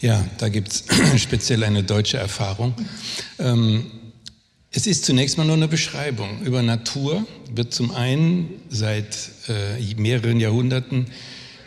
Ja, 0.00 0.24
da 0.38 0.48
gibt 0.48 0.68
es 0.68 0.84
speziell 1.20 1.64
eine 1.64 1.82
deutsche 1.82 2.18
Erfahrung. 2.18 2.74
Ähm, 3.38 3.86
es 4.70 4.86
ist 4.86 5.04
zunächst 5.04 5.36
mal 5.36 5.44
nur 5.44 5.56
eine 5.56 5.68
Beschreibung. 5.68 6.40
Über 6.42 6.62
Natur 6.62 7.26
wird 7.54 7.74
zum 7.74 7.90
einen 7.90 8.48
seit 8.70 9.30
äh, 9.48 9.94
mehreren 9.96 10.40
Jahrhunderten 10.40 11.06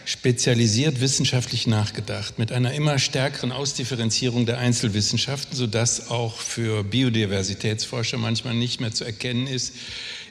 spezialisiert 0.05 1.01
wissenschaftlich 1.01 1.67
nachgedacht, 1.67 2.39
mit 2.39 2.51
einer 2.51 2.73
immer 2.73 2.99
stärkeren 2.99 3.51
Ausdifferenzierung 3.51 4.45
der 4.45 4.59
Einzelwissenschaften, 4.59 5.55
sodass 5.55 6.09
auch 6.09 6.37
für 6.37 6.83
Biodiversitätsforscher 6.83 8.17
manchmal 8.17 8.53
nicht 8.53 8.79
mehr 8.79 8.93
zu 8.93 9.03
erkennen 9.03 9.47
ist, 9.47 9.73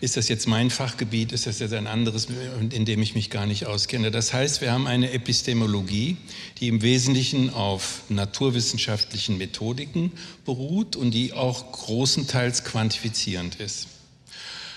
ist 0.00 0.16
das 0.16 0.28
jetzt 0.28 0.46
mein 0.46 0.70
Fachgebiet, 0.70 1.32
ist 1.32 1.46
das 1.46 1.58
jetzt 1.58 1.72
ein 1.72 1.86
anderes, 1.86 2.28
in 2.70 2.84
dem 2.84 3.02
ich 3.02 3.14
mich 3.14 3.30
gar 3.30 3.46
nicht 3.46 3.66
auskenne. 3.66 4.10
Das 4.10 4.32
heißt, 4.32 4.60
wir 4.60 4.72
haben 4.72 4.86
eine 4.86 5.12
Epistemologie, 5.12 6.16
die 6.60 6.68
im 6.68 6.82
Wesentlichen 6.82 7.50
auf 7.50 8.02
naturwissenschaftlichen 8.08 9.38
Methodiken 9.38 10.12
beruht 10.44 10.94
und 10.94 11.12
die 11.12 11.32
auch 11.32 11.72
großenteils 11.72 12.64
quantifizierend 12.64 13.56
ist. 13.56 13.88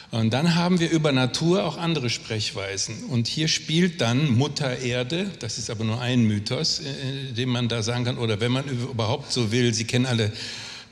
Und 0.09 0.31
dann 0.31 0.55
haben 0.55 0.79
wir 0.79 0.89
über 0.89 1.11
Natur 1.11 1.65
auch 1.65 1.77
andere 1.77 2.09
Sprechweisen. 2.09 3.03
Und 3.05 3.27
hier 3.27 3.49
spielt 3.49 3.99
dann 3.99 4.31
Mutter 4.31 4.79
Erde, 4.79 5.29
das 5.39 5.57
ist 5.57 5.69
aber 5.69 5.83
nur 5.83 5.99
ein 5.99 6.23
Mythos, 6.23 6.79
äh, 6.79 7.33
den 7.33 7.49
man 7.49 7.67
da 7.67 7.83
sagen 7.83 8.05
kann, 8.05 8.17
oder 8.17 8.39
wenn 8.39 8.53
man 8.53 8.65
überhaupt 8.65 9.31
so 9.31 9.51
will, 9.51 9.73
Sie 9.73 9.83
kennen 9.83 10.05
alle 10.05 10.31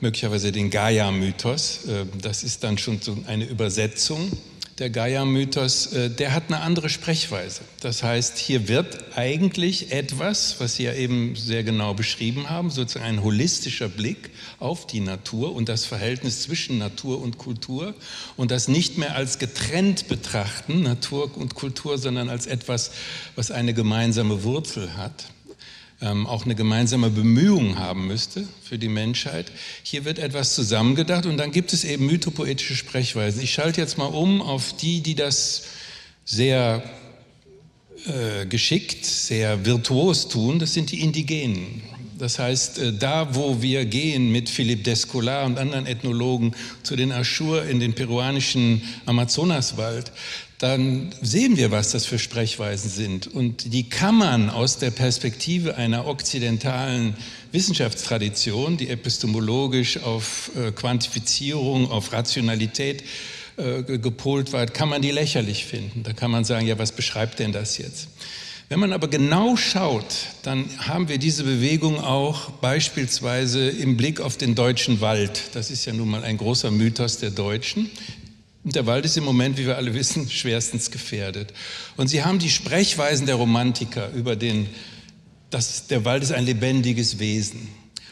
möglicherweise 0.00 0.52
den 0.52 0.70
Gaia-Mythos. 0.70 1.86
Äh, 1.86 2.04
das 2.20 2.44
ist 2.44 2.62
dann 2.62 2.76
schon 2.76 3.00
so 3.00 3.16
eine 3.26 3.46
Übersetzung. 3.46 4.30
Der 4.78 4.90
Gaia-Mythos, 4.90 5.92
äh, 5.92 6.10
der 6.10 6.34
hat 6.34 6.44
eine 6.48 6.60
andere 6.60 6.90
Sprechweise. 6.90 7.62
Das 7.80 8.02
heißt, 8.02 8.36
hier 8.36 8.68
wird 8.68 9.16
eigentlich 9.16 9.90
etwas, 9.90 10.56
was 10.58 10.74
Sie 10.74 10.82
ja 10.82 10.92
eben 10.92 11.34
sehr 11.34 11.64
genau 11.64 11.94
beschrieben 11.94 12.50
haben, 12.50 12.68
sozusagen 12.68 13.06
ein 13.06 13.22
holistischer 13.22 13.88
Blick 13.88 14.28
auf 14.58 14.86
die 14.86 15.00
Natur 15.00 15.54
und 15.54 15.70
das 15.70 15.86
Verhältnis 15.86 16.42
zwischen 16.42 16.76
Natur 16.76 17.22
und 17.22 17.38
Kultur 17.38 17.94
und 18.36 18.50
das 18.50 18.68
nicht 18.68 18.98
mehr 18.98 19.16
als 19.16 19.38
getrennt 19.38 20.08
betrachten, 20.08 20.82
Natur 20.82 21.34
und 21.38 21.54
Kultur, 21.54 21.96
sondern 21.96 22.28
als 22.28 22.46
etwas, 22.46 22.90
was 23.34 23.50
eine 23.50 23.72
gemeinsame 23.72 24.42
Wurzel 24.42 24.94
hat 24.98 25.24
ähm, 26.00 26.26
auch 26.26 26.44
eine 26.44 26.54
gemeinsame 26.54 27.10
Bemühung 27.10 27.78
haben 27.78 28.06
müsste 28.06 28.46
für 28.62 28.78
die 28.78 28.88
Menschheit. 28.88 29.50
Hier 29.82 30.04
wird 30.04 30.18
etwas 30.18 30.54
zusammengedacht 30.54 31.26
und 31.26 31.36
dann 31.38 31.52
gibt 31.52 31.72
es 31.72 31.84
eben 31.84 32.06
mythopoetische 32.06 32.76
Sprechweisen. 32.76 33.42
Ich 33.42 33.52
schalte 33.52 33.80
jetzt 33.80 33.96
mal 33.96 34.06
um 34.06 34.42
auf 34.42 34.76
die, 34.76 35.00
die 35.00 35.14
das 35.14 35.64
sehr 36.24 36.82
äh, 38.06 38.46
geschickt, 38.46 39.06
sehr 39.06 39.64
virtuos 39.64 40.28
tun. 40.28 40.58
Das 40.58 40.74
sind 40.74 40.92
die 40.92 41.00
Indigenen. 41.00 41.82
Das 42.18 42.38
heißt, 42.38 42.78
äh, 42.78 42.92
da 42.92 43.34
wo 43.34 43.62
wir 43.62 43.84
gehen 43.84 44.32
mit 44.32 44.48
Philipp 44.48 44.84
Descola 44.84 45.44
und 45.44 45.58
anderen 45.58 45.86
Ethnologen 45.86 46.54
zu 46.82 46.96
den 46.96 47.12
Aschur 47.12 47.64
in 47.64 47.80
den 47.80 47.94
peruanischen 47.94 48.82
Amazonaswald, 49.06 50.12
dann 50.58 51.14
sehen 51.20 51.56
wir, 51.56 51.70
was 51.70 51.90
das 51.90 52.06
für 52.06 52.18
Sprechweisen 52.18 52.90
sind. 52.90 53.26
Und 53.26 53.72
die 53.72 53.88
kann 53.88 54.16
man 54.16 54.48
aus 54.48 54.78
der 54.78 54.90
Perspektive 54.90 55.76
einer 55.76 56.06
okzidentalen 56.06 57.14
Wissenschaftstradition, 57.52 58.76
die 58.76 58.88
epistemologisch 58.88 59.98
auf 60.02 60.50
äh, 60.56 60.72
Quantifizierung, 60.72 61.90
auf 61.90 62.12
Rationalität 62.12 63.04
äh, 63.58 63.82
gepolt 63.98 64.52
war, 64.52 64.66
kann 64.66 64.88
man 64.88 65.02
die 65.02 65.10
lächerlich 65.10 65.64
finden. 65.64 66.02
Da 66.02 66.12
kann 66.12 66.30
man 66.30 66.44
sagen, 66.44 66.66
ja, 66.66 66.78
was 66.78 66.92
beschreibt 66.92 67.38
denn 67.38 67.52
das 67.52 67.78
jetzt? 67.78 68.08
Wenn 68.68 68.80
man 68.80 68.92
aber 68.92 69.06
genau 69.06 69.56
schaut, 69.56 70.26
dann 70.42 70.68
haben 70.78 71.08
wir 71.08 71.18
diese 71.18 71.44
Bewegung 71.44 72.00
auch 72.00 72.50
beispielsweise 72.50 73.68
im 73.68 73.96
Blick 73.96 74.20
auf 74.20 74.36
den 74.36 74.56
deutschen 74.56 75.00
Wald. 75.00 75.40
Das 75.52 75.70
ist 75.70 75.84
ja 75.84 75.92
nun 75.92 76.10
mal 76.10 76.24
ein 76.24 76.36
großer 76.36 76.72
Mythos 76.72 77.18
der 77.18 77.30
Deutschen. 77.30 77.90
Und 78.66 78.74
der 78.74 78.86
Wald 78.86 79.04
ist 79.04 79.16
im 79.16 79.22
Moment, 79.22 79.58
wie 79.58 79.66
wir 79.66 79.76
alle 79.76 79.94
wissen, 79.94 80.28
schwerstens 80.30 80.90
gefährdet. 80.90 81.52
Und 81.96 82.08
sie 82.08 82.24
haben 82.24 82.40
die 82.40 82.50
Sprechweisen 82.50 83.24
der 83.24 83.36
Romantiker 83.36 84.10
über 84.12 84.34
den, 84.34 84.66
dass 85.50 85.86
der 85.86 86.04
Wald 86.04 86.24
ist 86.24 86.32
ein 86.32 86.44
lebendiges 86.44 87.20
Wesen. 87.20 87.68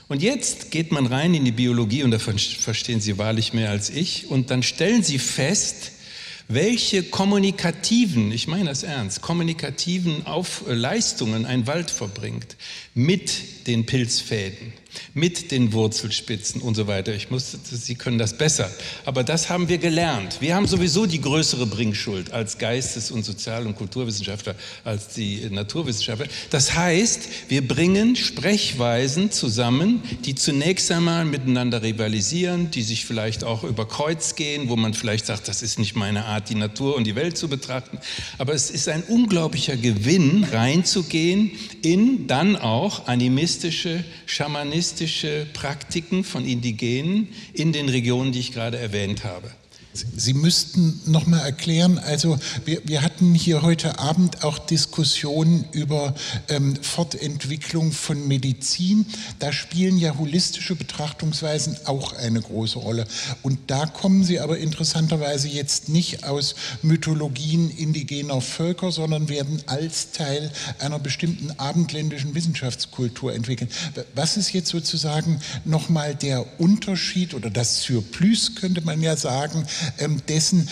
Und 0.06 0.22
jetzt 0.22 0.70
geht 0.70 0.92
man 0.92 1.06
rein 1.06 1.34
in 1.34 1.44
die 1.44 1.50
Biologie 1.50 2.04
und 2.04 2.12
da 2.12 2.20
verstehen 2.20 3.00
Sie 3.00 3.18
wahrlich 3.18 3.52
mehr 3.52 3.70
als 3.70 3.90
ich. 3.90 4.30
Und 4.30 4.50
dann 4.50 4.62
stellen 4.62 5.02
Sie 5.02 5.18
fest, 5.18 5.90
welche 6.46 7.02
kommunikativen, 7.02 8.30
ich 8.30 8.46
meine 8.46 8.66
das 8.66 8.84
ernst, 8.84 9.22
kommunikativen 9.22 10.24
Auf 10.24 10.62
Leistungen 10.68 11.46
ein 11.46 11.66
Wald 11.66 11.90
verbringt 11.90 12.54
mit 12.94 13.66
den 13.66 13.86
Pilzfäden. 13.86 14.72
Mit 15.14 15.50
den 15.50 15.72
Wurzelspitzen 15.72 16.60
und 16.60 16.74
so 16.74 16.86
weiter. 16.86 17.14
Ich 17.14 17.30
muss, 17.30 17.56
Sie 17.70 17.94
können 17.94 18.18
das 18.18 18.36
besser. 18.36 18.70
Aber 19.04 19.24
das 19.24 19.48
haben 19.48 19.68
wir 19.68 19.78
gelernt. 19.78 20.40
Wir 20.40 20.54
haben 20.54 20.66
sowieso 20.66 21.06
die 21.06 21.20
größere 21.20 21.66
Bringschuld 21.66 22.32
als 22.32 22.58
Geistes- 22.58 23.10
und 23.10 23.24
Sozial- 23.24 23.66
und 23.66 23.76
Kulturwissenschaftler, 23.76 24.54
als 24.84 25.08
die 25.08 25.48
Naturwissenschaftler. 25.50 26.26
Das 26.50 26.74
heißt, 26.74 27.28
wir 27.48 27.66
bringen 27.66 28.16
Sprechweisen 28.16 29.30
zusammen, 29.30 30.02
die 30.24 30.34
zunächst 30.34 30.90
einmal 30.90 31.24
miteinander 31.24 31.82
rivalisieren, 31.82 32.70
die 32.70 32.82
sich 32.82 33.04
vielleicht 33.04 33.44
auch 33.44 33.64
über 33.64 33.86
Kreuz 33.86 34.34
gehen, 34.34 34.68
wo 34.68 34.76
man 34.76 34.94
vielleicht 34.94 35.26
sagt, 35.26 35.48
das 35.48 35.62
ist 35.62 35.78
nicht 35.78 35.96
meine 35.96 36.24
Art, 36.26 36.48
die 36.48 36.54
Natur 36.54 36.96
und 36.96 37.04
die 37.04 37.16
Welt 37.16 37.36
zu 37.36 37.48
betrachten. 37.48 37.98
Aber 38.38 38.54
es 38.54 38.70
ist 38.70 38.88
ein 38.88 39.02
unglaublicher 39.02 39.76
Gewinn, 39.76 40.44
reinzugehen 40.44 41.52
in 41.82 42.26
dann 42.26 42.56
auch 42.56 43.06
animistische, 43.06 44.04
schamanistische, 44.26 44.83
animistische 44.84 45.46
Praktiken 45.54 46.24
von 46.24 46.44
Indigenen 46.44 47.28
in 47.54 47.72
den 47.72 47.88
Regionen, 47.88 48.32
die 48.32 48.40
ich 48.40 48.52
gerade 48.52 48.76
erwähnt 48.76 49.24
habe. 49.24 49.50
Sie 49.94 50.34
müssten 50.34 51.00
noch 51.06 51.26
mal 51.26 51.38
erklären, 51.38 52.00
also 52.00 52.36
wir, 52.64 52.82
wir 52.84 53.02
hatten 53.02 53.32
hier 53.32 53.62
heute 53.62 54.00
Abend 54.00 54.42
auch 54.42 54.58
Diskussionen 54.58 55.66
über 55.70 56.14
ähm, 56.48 56.74
Fortentwicklung 56.82 57.92
von 57.92 58.26
Medizin. 58.26 59.06
Da 59.38 59.52
spielen 59.52 59.96
ja 59.96 60.18
holistische 60.18 60.74
Betrachtungsweisen 60.74 61.76
auch 61.84 62.12
eine 62.12 62.40
große 62.40 62.80
Rolle. 62.80 63.06
Und 63.42 63.58
da 63.68 63.86
kommen 63.86 64.24
Sie 64.24 64.40
aber 64.40 64.58
interessanterweise 64.58 65.46
jetzt 65.46 65.88
nicht 65.88 66.24
aus 66.24 66.56
Mythologien 66.82 67.70
indigener 67.70 68.40
Völker, 68.40 68.90
sondern 68.90 69.28
werden 69.28 69.62
als 69.66 70.10
Teil 70.10 70.50
einer 70.80 70.98
bestimmten 70.98 71.52
abendländischen 71.58 72.34
Wissenschaftskultur 72.34 73.32
entwickelt. 73.32 73.70
Was 74.16 74.36
ist 74.36 74.52
jetzt 74.52 74.70
sozusagen 74.70 75.40
noch 75.64 75.88
mal 75.88 76.16
der 76.16 76.44
Unterschied 76.58 77.32
oder 77.34 77.48
das 77.48 77.82
Surplus, 77.82 78.56
könnte 78.56 78.80
man 78.80 79.00
ja 79.00 79.16
sagen, 79.16 79.64
dessen, 80.26 80.68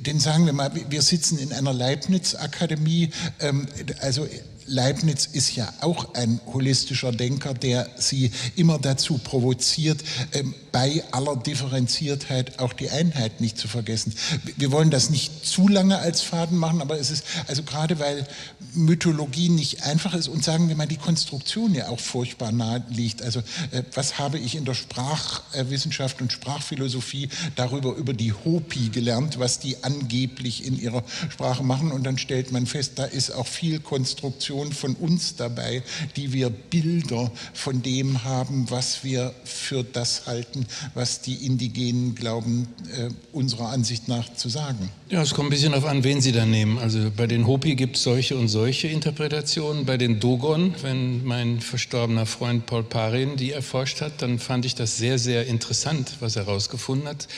denn 0.00 0.20
sagen 0.20 0.46
wir 0.46 0.52
mal, 0.52 0.70
wir 0.88 1.02
sitzen 1.02 1.38
in 1.38 1.52
einer 1.52 1.72
Leibniz-Akademie, 1.72 3.10
ähm, 3.40 3.66
also 4.00 4.26
Leibniz 4.66 5.26
ist 5.26 5.54
ja 5.56 5.72
auch 5.80 6.14
ein 6.14 6.40
holistischer 6.52 7.12
Denker, 7.12 7.54
der 7.54 7.88
sie 7.96 8.30
immer 8.56 8.78
dazu 8.78 9.18
provoziert, 9.18 10.02
ähm, 10.32 10.54
bei 10.70 11.04
aller 11.10 11.36
Differenziertheit 11.36 12.58
auch 12.58 12.72
die 12.72 12.88
Einheit 12.88 13.40
nicht 13.40 13.58
zu 13.58 13.68
vergessen. 13.68 14.14
Wir 14.56 14.72
wollen 14.72 14.90
das 14.90 15.10
nicht 15.10 15.44
zu 15.46 15.68
lange 15.68 15.98
als 15.98 16.22
Faden 16.22 16.56
machen, 16.56 16.80
aber 16.80 16.98
es 16.98 17.10
ist, 17.10 17.24
also 17.46 17.62
gerade 17.62 17.98
weil 17.98 18.26
Mythologie 18.74 19.50
nicht 19.50 19.82
einfach 19.82 20.14
ist 20.14 20.28
und 20.28 20.42
sagen 20.42 20.68
wir 20.68 20.76
mal, 20.76 20.86
die 20.86 20.96
Konstruktion 20.96 21.74
ja 21.74 21.88
auch 21.88 22.00
furchtbar 22.00 22.52
nahe 22.52 22.82
liegt. 22.88 23.22
Also 23.22 23.40
äh, 23.70 23.82
was 23.94 24.18
habe 24.18 24.38
ich 24.38 24.54
in 24.54 24.64
der 24.64 24.74
Sprachwissenschaft 24.74 26.22
und 26.22 26.32
Sprachphilosophie 26.32 27.28
darüber, 27.54 27.94
über 27.96 28.14
die 28.14 28.32
Hopi 28.32 28.88
gelernt, 28.88 29.38
was 29.38 29.58
die 29.58 29.84
angeblich 29.84 30.66
in 30.66 30.78
ihrer 30.78 31.04
Sprache 31.28 31.62
machen 31.62 31.92
und 31.92 32.04
dann 32.04 32.16
stellt 32.16 32.50
man 32.50 32.66
fest, 32.66 32.92
da 32.96 33.04
ist 33.04 33.30
auch 33.32 33.46
viel 33.46 33.80
Konstruktion 33.80 34.51
von 34.72 34.94
uns 34.94 35.36
dabei, 35.36 35.82
die 36.16 36.32
wir 36.32 36.50
Bilder 36.50 37.30
von 37.54 37.82
dem 37.82 38.24
haben, 38.24 38.70
was 38.70 39.04
wir 39.04 39.34
für 39.44 39.82
das 39.82 40.26
halten, 40.26 40.66
was 40.94 41.20
die 41.20 41.46
Indigenen 41.46 42.14
glauben, 42.14 42.68
äh, 42.96 43.08
unserer 43.32 43.68
Ansicht 43.68 44.08
nach 44.08 44.32
zu 44.34 44.48
sagen. 44.48 44.90
Ja, 45.08 45.22
es 45.22 45.34
kommt 45.34 45.48
ein 45.48 45.50
bisschen 45.50 45.72
darauf 45.72 45.88
an, 45.88 46.04
wen 46.04 46.20
Sie 46.20 46.32
da 46.32 46.46
nehmen. 46.46 46.78
Also 46.78 47.10
bei 47.14 47.26
den 47.26 47.46
Hopi 47.46 47.74
gibt 47.74 47.96
es 47.96 48.02
solche 48.02 48.36
und 48.36 48.48
solche 48.48 48.88
Interpretationen. 48.88 49.84
Bei 49.84 49.96
den 49.96 50.20
Dogon, 50.20 50.74
wenn 50.82 51.24
mein 51.24 51.60
verstorbener 51.60 52.26
Freund 52.26 52.66
Paul 52.66 52.82
Parin 52.82 53.36
die 53.36 53.52
erforscht 53.52 54.00
hat, 54.00 54.22
dann 54.22 54.38
fand 54.38 54.64
ich 54.64 54.74
das 54.74 54.96
sehr, 54.96 55.18
sehr 55.18 55.46
interessant, 55.46 56.12
was 56.20 56.36
er 56.36 56.46
herausgefunden 56.46 57.08
hat. 57.08 57.28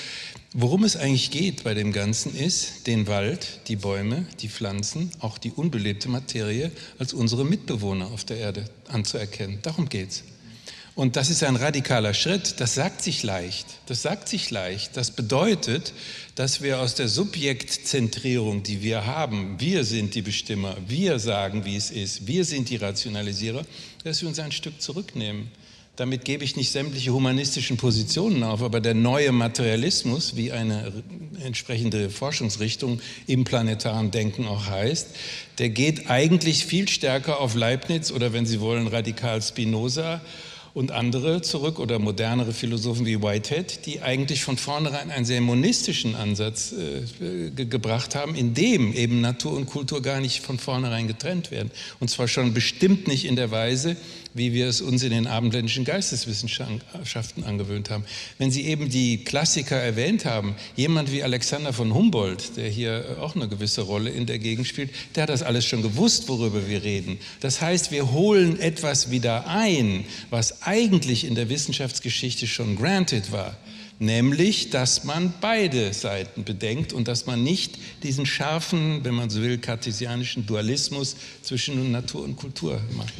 Worum 0.57 0.85
es 0.85 0.97
eigentlich 0.97 1.33
geht 1.33 1.65
bei 1.65 1.75
dem 1.75 1.93
Ganzen 1.93 2.33
ist, 2.33 2.87
den 2.87 3.09
Wald, 3.09 3.59
die 3.67 3.75
Bäume, 3.75 4.25
die 4.41 4.49
Pflanzen, 4.49 5.11
auch 5.19 5.37
die 5.37 5.51
unbelebte 5.51 6.09
Materie 6.09 6.71
als 6.97 7.13
unsere 7.13 7.45
Mitbewohner 7.45 8.07
auf 8.07 8.25
der 8.25 8.37
Erde 8.37 8.65
anzuerkennen. 8.87 9.59
Darum 9.63 9.89
geht 9.89 10.11
es. 10.11 10.23
Und 10.95 11.17
das 11.17 11.29
ist 11.29 11.43
ein 11.43 11.57
radikaler 11.57 12.15
Schritt. 12.15 12.61
Das 12.61 12.75
sagt 12.75 13.03
sich 13.03 13.25
leicht. 13.25 13.67
Das 13.87 14.03
sagt 14.03 14.29
sich 14.29 14.49
leicht. 14.53 14.97
Das 14.97 15.11
bedeutet, 15.11 15.93
dass 16.37 16.63
wir 16.63 16.79
aus 16.79 16.95
der 16.95 17.09
Subjektzentrierung, 17.09 18.63
die 18.63 18.81
wir 18.81 19.07
haben, 19.07 19.59
wir 19.59 19.83
sind 19.83 20.15
die 20.15 20.23
Bestimmer, 20.23 20.77
wir 20.87 21.19
sagen, 21.19 21.65
wie 21.65 21.75
es 21.75 21.91
ist, 21.91 22.29
wir 22.29 22.45
sind 22.45 22.71
die 22.71 22.77
Rationalisierer, 22.77 23.67
dass 24.05 24.21
wir 24.21 24.29
uns 24.29 24.39
ein 24.39 24.53
Stück 24.53 24.81
zurücknehmen. 24.81 25.51
Damit 25.97 26.25
gebe 26.25 26.43
ich 26.43 26.57
nicht 26.57 26.73
sämtliche 26.73 27.13
humanistischen 27.13 27.77
Positionen 27.77 28.43
auf, 28.43 28.63
aber 28.63 28.81
der 28.81 28.95
neue 28.95 29.31
Materialismus, 29.31 30.35
wie 30.35 30.51
eine 30.51 30.93
entsprechende 31.45 32.11
Forschungsrichtung 32.11 33.01
im 33.29 33.45
planetaren 33.45 34.11
Denken 34.11 34.47
auch 34.47 34.67
heißt, 34.67 35.11
der 35.59 35.69
geht 35.69 36.11
eigentlich 36.11 36.67
viel 36.67 36.89
stärker 36.89 37.41
auf 37.41 37.55
Leibniz 37.55 38.11
oder 38.11 38.33
wenn 38.33 38.45
Sie 38.45 38.61
wollen 38.61 38.89
radikal 38.89 39.41
Spinoza 39.41 40.21
und 40.75 40.91
andere 40.91 41.41
zurück 41.41 41.79
oder 41.79 42.01
modernere 42.01 42.53
Philosophen 42.53 43.07
wie 43.07 43.23
Whitehead, 43.23 43.87
die 43.87 44.03
eigentlich 44.03 44.43
von 44.43 44.57
vornherein 44.57 45.13
einen 45.13 45.25
sehr 45.25 45.41
monistischen 45.41 46.17
Ansatz 46.17 46.73
äh, 46.73 47.51
ge 47.51 47.67
gebracht 47.67 48.17
haben, 48.17 48.35
in 48.35 48.55
dem 48.55 48.93
eben 48.93 49.21
Natur 49.21 49.53
und 49.53 49.67
Kultur 49.67 50.03
gar 50.03 50.21
nicht 50.21 50.43
von 50.43 50.59
vornherein 50.59 51.07
getrennt 51.07 51.53
werden. 51.53 51.71
Und 52.01 52.09
zwar 52.09 52.27
schon 52.27 52.53
bestimmt 52.53 53.07
nicht 53.07 53.25
in 53.25 53.37
der 53.37 53.53
Weise, 53.53 53.97
wie 54.35 54.53
wir 54.53 54.67
es 54.69 54.81
uns 54.81 55.03
in 55.03 55.11
den 55.11 55.27
abendländischen 55.27 55.85
Geisteswissenschaften 55.85 57.45
angewöhnt 57.45 57.89
haben. 57.89 58.05
Wenn 58.39 58.51
Sie 58.51 58.67
eben 58.67 58.91
die 58.91 59.25
Klassiker 59.25 59.77
erwähnt 59.77 60.25
haben, 60.25 60.57
jemand 60.77 61.13
wie 61.13 61.23
Alexander 61.23 61.73
von 61.73 61.95
Humboldt, 61.95 62.57
der 62.57 62.69
hier 62.69 63.17
auch 63.21 63.37
eine 63.37 63.49
gewisse 63.49 63.83
Rolle 63.83 64.11
in 64.11 64.27
der 64.27 64.41
Gegend 64.41 64.67
spielt, 64.67 64.91
der 65.15 65.23
hat 65.23 65.31
das 65.31 65.43
alles 65.43 65.65
schon 65.65 65.83
gewusst, 65.83 66.29
worüber 66.29 66.69
wir 66.69 66.83
reden. 66.83 67.19
Das 67.41 67.61
heißt, 67.61 67.93
wir 67.93 68.13
holen 68.13 68.59
etwas 68.59 69.11
wieder 69.11 69.47
ein, 69.47 70.05
was 70.31 70.63
eigentlich 70.63 71.25
in 71.25 71.37
der 71.37 71.49
Wissenschaftsgeschichte 71.49 72.47
schon 72.47 72.77
granted 72.77 73.33
war 73.33 73.57
nämlich 74.01 74.71
dass 74.71 75.05
man 75.05 75.33
beide 75.41 75.93
Seiten 75.93 76.45
bedenkt 76.45 76.93
und 76.93 77.09
dass 77.09 77.27
man 77.27 77.43
nicht 77.43 77.79
diesen 78.03 78.27
scharfen, 78.27 79.05
wenn 79.05 79.15
man 79.15 79.31
so 79.31 79.41
will, 79.41 79.59
kartesianischen 79.59 80.47
Dualismus 80.47 81.17
zwischen 81.43 81.93
Natur 81.93 82.25
und 82.25 82.37
Kultur 82.37 82.81
macht. 82.97 83.15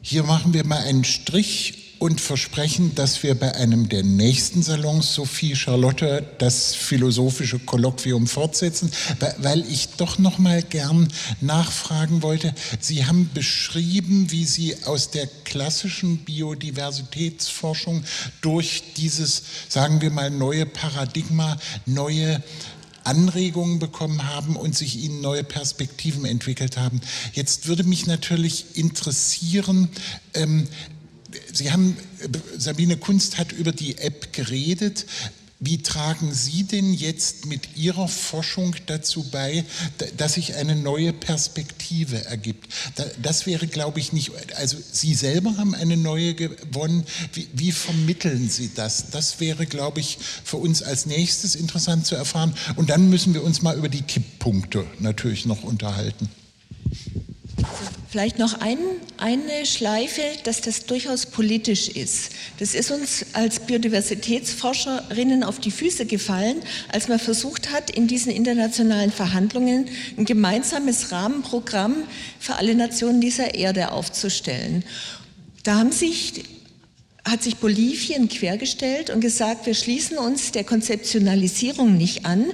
Hier 0.00 0.22
machen 0.22 0.54
wir 0.54 0.64
mal 0.64 0.78
einen 0.78 1.04
Strich 1.04 1.96
und 1.98 2.20
versprechen, 2.20 2.94
dass 2.94 3.24
wir 3.24 3.34
bei 3.34 3.56
einem 3.56 3.88
der 3.88 4.04
nächsten 4.04 4.62
Salons, 4.62 5.14
Sophie 5.14 5.56
Charlotte, 5.56 6.24
das 6.38 6.74
philosophische 6.74 7.58
Kolloquium 7.58 8.28
fortsetzen, 8.28 8.92
weil 9.38 9.64
ich 9.68 9.88
doch 9.96 10.18
noch 10.18 10.38
mal 10.38 10.62
gern 10.62 11.08
nachfragen 11.40 12.22
wollte. 12.22 12.54
Sie 12.78 13.06
haben 13.06 13.28
beschrieben, 13.34 14.30
wie 14.30 14.44
Sie 14.44 14.76
aus 14.84 15.10
der 15.10 15.26
klassischen 15.44 16.18
Biodiversitätsforschung 16.18 18.04
durch 18.40 18.84
dieses, 18.96 19.42
sagen 19.68 20.00
wir 20.00 20.10
mal, 20.10 20.30
neue 20.30 20.66
Paradigma, 20.66 21.58
neue 21.84 22.40
Anregungen 23.08 23.78
bekommen 23.78 24.28
haben 24.28 24.54
und 24.54 24.76
sich 24.76 24.96
ihnen 25.02 25.22
neue 25.22 25.42
Perspektiven 25.42 26.26
entwickelt 26.26 26.76
haben. 26.76 27.00
Jetzt 27.32 27.66
würde 27.66 27.84
mich 27.84 28.06
natürlich 28.06 28.76
interessieren, 28.76 29.88
ähm, 30.34 30.68
Sie 31.52 31.72
haben, 31.72 31.96
äh, 32.20 32.28
Sabine 32.58 32.96
Kunst 32.96 33.38
hat 33.38 33.52
über 33.52 33.72
die 33.72 33.98
App 33.98 34.32
geredet. 34.32 35.06
Wie 35.60 35.82
tragen 35.82 36.32
Sie 36.32 36.62
denn 36.62 36.94
jetzt 36.94 37.46
mit 37.46 37.76
Ihrer 37.76 38.06
Forschung 38.06 38.76
dazu 38.86 39.24
bei, 39.24 39.64
dass 40.16 40.34
sich 40.34 40.54
eine 40.54 40.76
neue 40.76 41.12
Perspektive 41.12 42.24
ergibt? 42.26 42.68
Das 43.20 43.44
wäre, 43.44 43.66
glaube 43.66 43.98
ich, 43.98 44.12
nicht, 44.12 44.30
also 44.54 44.76
Sie 44.92 45.14
selber 45.14 45.56
haben 45.56 45.74
eine 45.74 45.96
neue 45.96 46.34
gewonnen. 46.34 47.04
Wie, 47.32 47.48
wie 47.54 47.72
vermitteln 47.72 48.48
Sie 48.48 48.70
das? 48.72 49.10
Das 49.10 49.40
wäre, 49.40 49.66
glaube 49.66 49.98
ich, 49.98 50.18
für 50.44 50.58
uns 50.58 50.84
als 50.84 51.06
nächstes 51.06 51.56
interessant 51.56 52.06
zu 52.06 52.14
erfahren. 52.14 52.54
Und 52.76 52.90
dann 52.90 53.10
müssen 53.10 53.34
wir 53.34 53.42
uns 53.42 53.60
mal 53.60 53.76
über 53.76 53.88
die 53.88 54.02
Kipppunkte 54.02 54.86
natürlich 55.00 55.44
noch 55.44 55.64
unterhalten. 55.64 56.28
Vielleicht 58.10 58.38
noch 58.38 58.60
ein, 58.60 58.78
eine 59.18 59.66
Schleife, 59.66 60.22
dass 60.44 60.62
das 60.62 60.86
durchaus 60.86 61.26
politisch 61.26 61.88
ist. 61.88 62.30
Das 62.58 62.74
ist 62.74 62.90
uns 62.90 63.26
als 63.34 63.60
Biodiversitätsforscherinnen 63.60 65.44
auf 65.44 65.58
die 65.60 65.70
Füße 65.70 66.06
gefallen, 66.06 66.56
als 66.90 67.08
man 67.08 67.18
versucht 67.18 67.70
hat, 67.70 67.90
in 67.90 68.06
diesen 68.06 68.32
internationalen 68.32 69.12
Verhandlungen 69.12 69.88
ein 70.16 70.24
gemeinsames 70.24 71.12
Rahmenprogramm 71.12 71.96
für 72.40 72.54
alle 72.54 72.74
Nationen 72.74 73.20
dieser 73.20 73.54
Erde 73.54 73.92
aufzustellen. 73.92 74.84
Da 75.64 75.76
haben 75.76 75.92
sich 75.92 76.44
hat 77.30 77.42
sich 77.42 77.56
Bolivien 77.56 78.28
quergestellt 78.28 79.10
und 79.10 79.20
gesagt, 79.20 79.66
wir 79.66 79.74
schließen 79.74 80.18
uns 80.18 80.52
der 80.52 80.64
Konzeptionalisierung 80.64 81.96
nicht 81.96 82.24
an. 82.26 82.46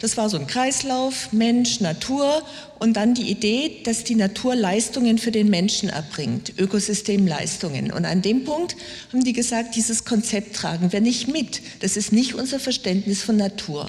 Das 0.00 0.16
war 0.16 0.28
so 0.28 0.38
ein 0.38 0.46
Kreislauf, 0.46 1.32
Mensch, 1.32 1.80
Natur 1.80 2.42
und 2.78 2.94
dann 2.94 3.14
die 3.14 3.30
Idee, 3.30 3.82
dass 3.84 4.04
die 4.04 4.14
Natur 4.14 4.54
Leistungen 4.54 5.18
für 5.18 5.30
den 5.30 5.48
Menschen 5.48 5.88
erbringt, 5.88 6.52
Ökosystemleistungen. 6.58 7.92
Und 7.92 8.04
an 8.04 8.22
dem 8.22 8.44
Punkt 8.44 8.76
haben 9.12 9.24
die 9.24 9.32
gesagt, 9.32 9.76
dieses 9.76 10.04
Konzept 10.04 10.56
tragen 10.56 10.92
wir 10.92 11.00
nicht 11.00 11.28
mit. 11.28 11.62
Das 11.80 11.96
ist 11.96 12.12
nicht 12.12 12.34
unser 12.34 12.60
Verständnis 12.60 13.22
von 13.22 13.36
Natur. 13.36 13.88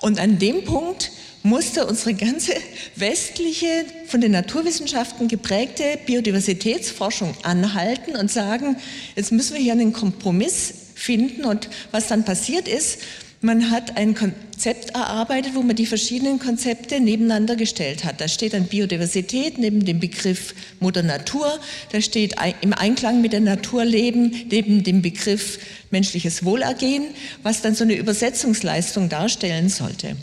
Und 0.00 0.18
an 0.18 0.38
dem 0.38 0.64
Punkt 0.64 1.10
musste 1.46 1.86
unsere 1.86 2.14
ganze 2.14 2.52
westliche, 2.96 3.84
von 4.06 4.20
den 4.20 4.32
Naturwissenschaften 4.32 5.28
geprägte 5.28 5.84
Biodiversitätsforschung 6.04 7.34
anhalten 7.44 8.16
und 8.16 8.30
sagen, 8.30 8.76
jetzt 9.14 9.32
müssen 9.32 9.54
wir 9.54 9.62
hier 9.62 9.72
einen 9.72 9.92
Kompromiss 9.92 10.74
finden. 10.94 11.44
Und 11.44 11.68
was 11.92 12.08
dann 12.08 12.24
passiert 12.24 12.66
ist, 12.66 12.98
man 13.42 13.70
hat 13.70 13.96
ein 13.96 14.14
Konzept 14.14 14.90
erarbeitet, 14.90 15.54
wo 15.54 15.62
man 15.62 15.76
die 15.76 15.86
verschiedenen 15.86 16.40
Konzepte 16.40 16.98
nebeneinander 16.98 17.54
gestellt 17.54 18.04
hat. 18.04 18.20
Da 18.20 18.26
steht 18.26 18.54
dann 18.54 18.66
Biodiversität 18.66 19.58
neben 19.58 19.84
dem 19.84 20.00
Begriff 20.00 20.52
Mutter 20.80 21.04
Natur, 21.04 21.60
da 21.92 22.00
steht 22.00 22.34
im 22.62 22.72
Einklang 22.72 23.20
mit 23.20 23.32
der 23.32 23.40
Natur 23.40 23.84
leben 23.84 24.32
neben 24.50 24.82
dem 24.82 25.00
Begriff 25.00 25.60
menschliches 25.90 26.44
Wohlergehen, 26.44 27.04
was 27.44 27.62
dann 27.62 27.76
so 27.76 27.84
eine 27.84 27.94
Übersetzungsleistung 27.94 29.08
darstellen 29.08 29.68
sollte. 29.68 30.16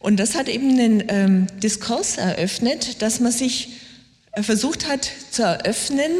Und 0.00 0.18
das 0.18 0.34
hat 0.34 0.48
eben 0.48 0.70
einen 0.70 1.04
ähm, 1.08 1.46
Diskurs 1.62 2.16
eröffnet, 2.16 3.02
dass 3.02 3.20
man 3.20 3.30
sich 3.30 3.68
äh, 4.32 4.42
versucht 4.42 4.88
hat 4.88 5.08
zu 5.30 5.42
eröffnen, 5.42 6.10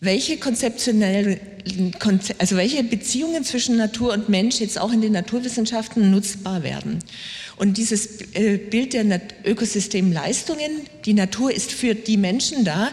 welche 0.00 0.36
konzeptionellen, 0.36 1.40
also 2.38 2.56
welche 2.56 2.84
Beziehungen 2.84 3.44
zwischen 3.44 3.76
Natur 3.76 4.12
und 4.12 4.28
Mensch 4.28 4.60
jetzt 4.60 4.78
auch 4.78 4.92
in 4.92 5.00
den 5.00 5.12
Naturwissenschaften 5.12 6.10
nutzbar 6.10 6.62
werden. 6.62 7.00
Und 7.56 7.78
dieses 7.78 8.20
äh, 8.34 8.58
Bild 8.58 8.92
der 8.92 9.20
Ökosystemleistungen, 9.44 10.82
die 11.06 11.14
Natur 11.14 11.50
ist 11.50 11.72
für 11.72 11.94
die 11.94 12.18
Menschen 12.18 12.64
da, 12.64 12.90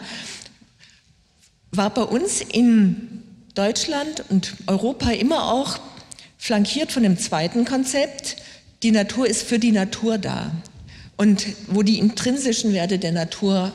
war 1.72 1.94
bei 1.94 2.04
uns 2.04 2.42
in 2.42 3.22
Deutschland 3.54 4.24
und 4.30 4.56
Europa 4.66 5.12
immer 5.12 5.52
auch 5.52 5.78
flankiert 6.38 6.92
von 6.92 7.04
dem 7.04 7.18
zweiten 7.18 7.66
Konzept, 7.66 8.38
die 8.86 8.92
Natur 8.92 9.26
ist 9.26 9.42
für 9.42 9.58
die 9.58 9.72
Natur 9.72 10.20
da. 10.20 10.52
Und 11.18 11.48
wo 11.68 11.82
die 11.82 11.98
intrinsischen 11.98 12.72
Werte 12.72 13.00
der 13.00 13.14
Natur 13.14 13.74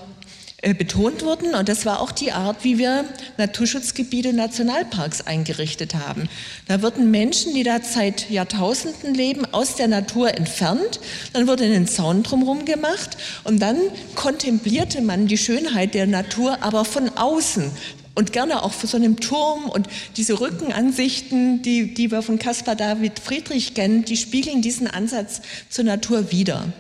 äh, 0.63 0.73
betont 0.73 1.25
wurden. 1.25 1.55
Und 1.55 1.69
das 1.69 1.85
war 1.85 2.01
auch 2.01 2.13
die 2.13 2.31
Art, 2.31 2.63
wie 2.63 2.79
wir 2.79 3.07
Naturschutzgebiete, 3.37 4.33
Nationalparks 4.33 5.23
eingerichtet 5.23 5.97
haben. 5.97 6.29
Da 6.69 6.81
wurden 6.81 7.11
Menschen, 7.11 7.55
die 7.55 7.65
da 7.65 7.81
seit 7.83 8.31
Jahrtausenden 8.31 9.15
leben, 9.15 9.47
aus 9.53 9.75
der 9.75 9.89
Natur 9.89 10.33
entfernt. 10.37 11.01
Dann 11.33 11.49
wurde 11.49 11.65
ein 11.65 11.89
Zaun 11.89 12.23
drumherum 12.23 12.65
gemacht 12.65 13.17
und 13.43 13.59
dann 13.61 13.79
kontemplierte 14.15 15.01
man 15.01 15.27
die 15.27 15.39
Schönheit 15.39 15.95
der 15.95 16.07
Natur, 16.07 16.59
aber 16.61 16.85
von 16.85 17.09
außen 17.17 17.73
und 18.15 18.33
gerne 18.33 18.63
auch 18.63 18.73
vor 18.73 18.89
so 18.89 18.97
einem 18.97 19.21
Turm 19.21 19.69
und 19.69 19.89
diese 20.17 20.41
Rückenansichten, 20.41 21.63
die, 21.63 21.95
die 21.95 22.11
wir 22.11 22.23
von 22.23 22.39
Caspar 22.39 22.75
David 22.75 23.19
Friedrich 23.19 23.75
kennen, 23.75 24.05
die 24.05 24.17
spiegeln 24.17 24.63
diesen 24.63 24.87
Ansatz 24.87 25.41
zur 25.69 25.85
Natur 25.85 26.31
wider. 26.33 26.73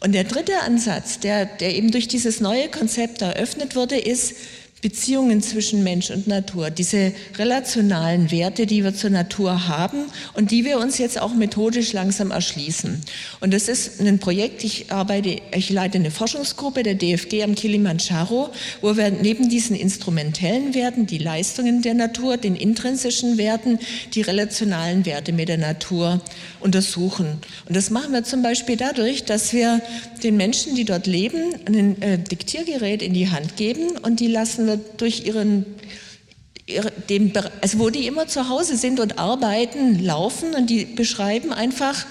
Und 0.00 0.12
der 0.12 0.24
dritte 0.24 0.60
Ansatz, 0.62 1.20
der, 1.20 1.46
der 1.46 1.76
eben 1.76 1.92
durch 1.92 2.08
dieses 2.08 2.40
neue 2.40 2.68
Konzept 2.68 3.22
eröffnet 3.22 3.76
wurde, 3.76 3.96
ist, 3.96 4.34
Beziehungen 4.82 5.40
zwischen 5.42 5.84
Mensch 5.84 6.10
und 6.10 6.26
Natur, 6.26 6.70
diese 6.70 7.12
relationalen 7.38 8.32
Werte, 8.32 8.66
die 8.66 8.82
wir 8.82 8.92
zur 8.92 9.10
Natur 9.10 9.68
haben 9.68 10.06
und 10.34 10.50
die 10.50 10.64
wir 10.64 10.78
uns 10.80 10.98
jetzt 10.98 11.20
auch 11.20 11.32
methodisch 11.34 11.92
langsam 11.92 12.32
erschließen. 12.32 13.00
Und 13.38 13.54
das 13.54 13.68
ist 13.68 14.00
ein 14.00 14.18
Projekt, 14.18 14.64
ich 14.64 14.90
arbeite, 14.90 15.40
ich 15.54 15.70
leite 15.70 15.98
eine 15.98 16.10
Forschungsgruppe 16.10 16.82
der 16.82 16.96
DFG 16.96 17.44
am 17.44 17.54
Kilimanjaro, 17.54 18.50
wo 18.80 18.96
wir 18.96 19.10
neben 19.10 19.48
diesen 19.48 19.76
instrumentellen 19.76 20.74
Werten, 20.74 21.06
die 21.06 21.18
Leistungen 21.18 21.80
der 21.82 21.94
Natur, 21.94 22.36
den 22.36 22.56
intrinsischen 22.56 23.38
Werten, 23.38 23.78
die 24.14 24.22
relationalen 24.22 25.06
Werte 25.06 25.32
mit 25.32 25.48
der 25.48 25.58
Natur 25.58 26.20
untersuchen. 26.58 27.38
Und 27.68 27.76
das 27.76 27.90
machen 27.90 28.12
wir 28.12 28.24
zum 28.24 28.42
Beispiel 28.42 28.76
dadurch, 28.76 29.24
dass 29.24 29.52
wir 29.52 29.80
den 30.24 30.36
Menschen, 30.36 30.74
die 30.74 30.84
dort 30.84 31.06
leben, 31.06 31.54
ein 31.66 32.02
äh, 32.02 32.18
Diktiergerät 32.18 33.00
in 33.00 33.14
die 33.14 33.30
Hand 33.30 33.56
geben 33.56 33.92
und 34.02 34.18
die 34.18 34.26
lassen 34.26 34.66
wir 34.66 34.71
durch 34.76 35.26
ihren 35.26 35.66
dem, 37.08 37.32
also 37.60 37.78
wo 37.78 37.90
die 37.90 38.06
immer 38.06 38.28
zu 38.28 38.48
Hause 38.48 38.76
sind 38.76 39.00
und 39.00 39.18
arbeiten, 39.18 39.98
laufen 40.02 40.54
und 40.54 40.70
die 40.70 40.84
beschreiben 40.84 41.52
einfach, 41.52 42.06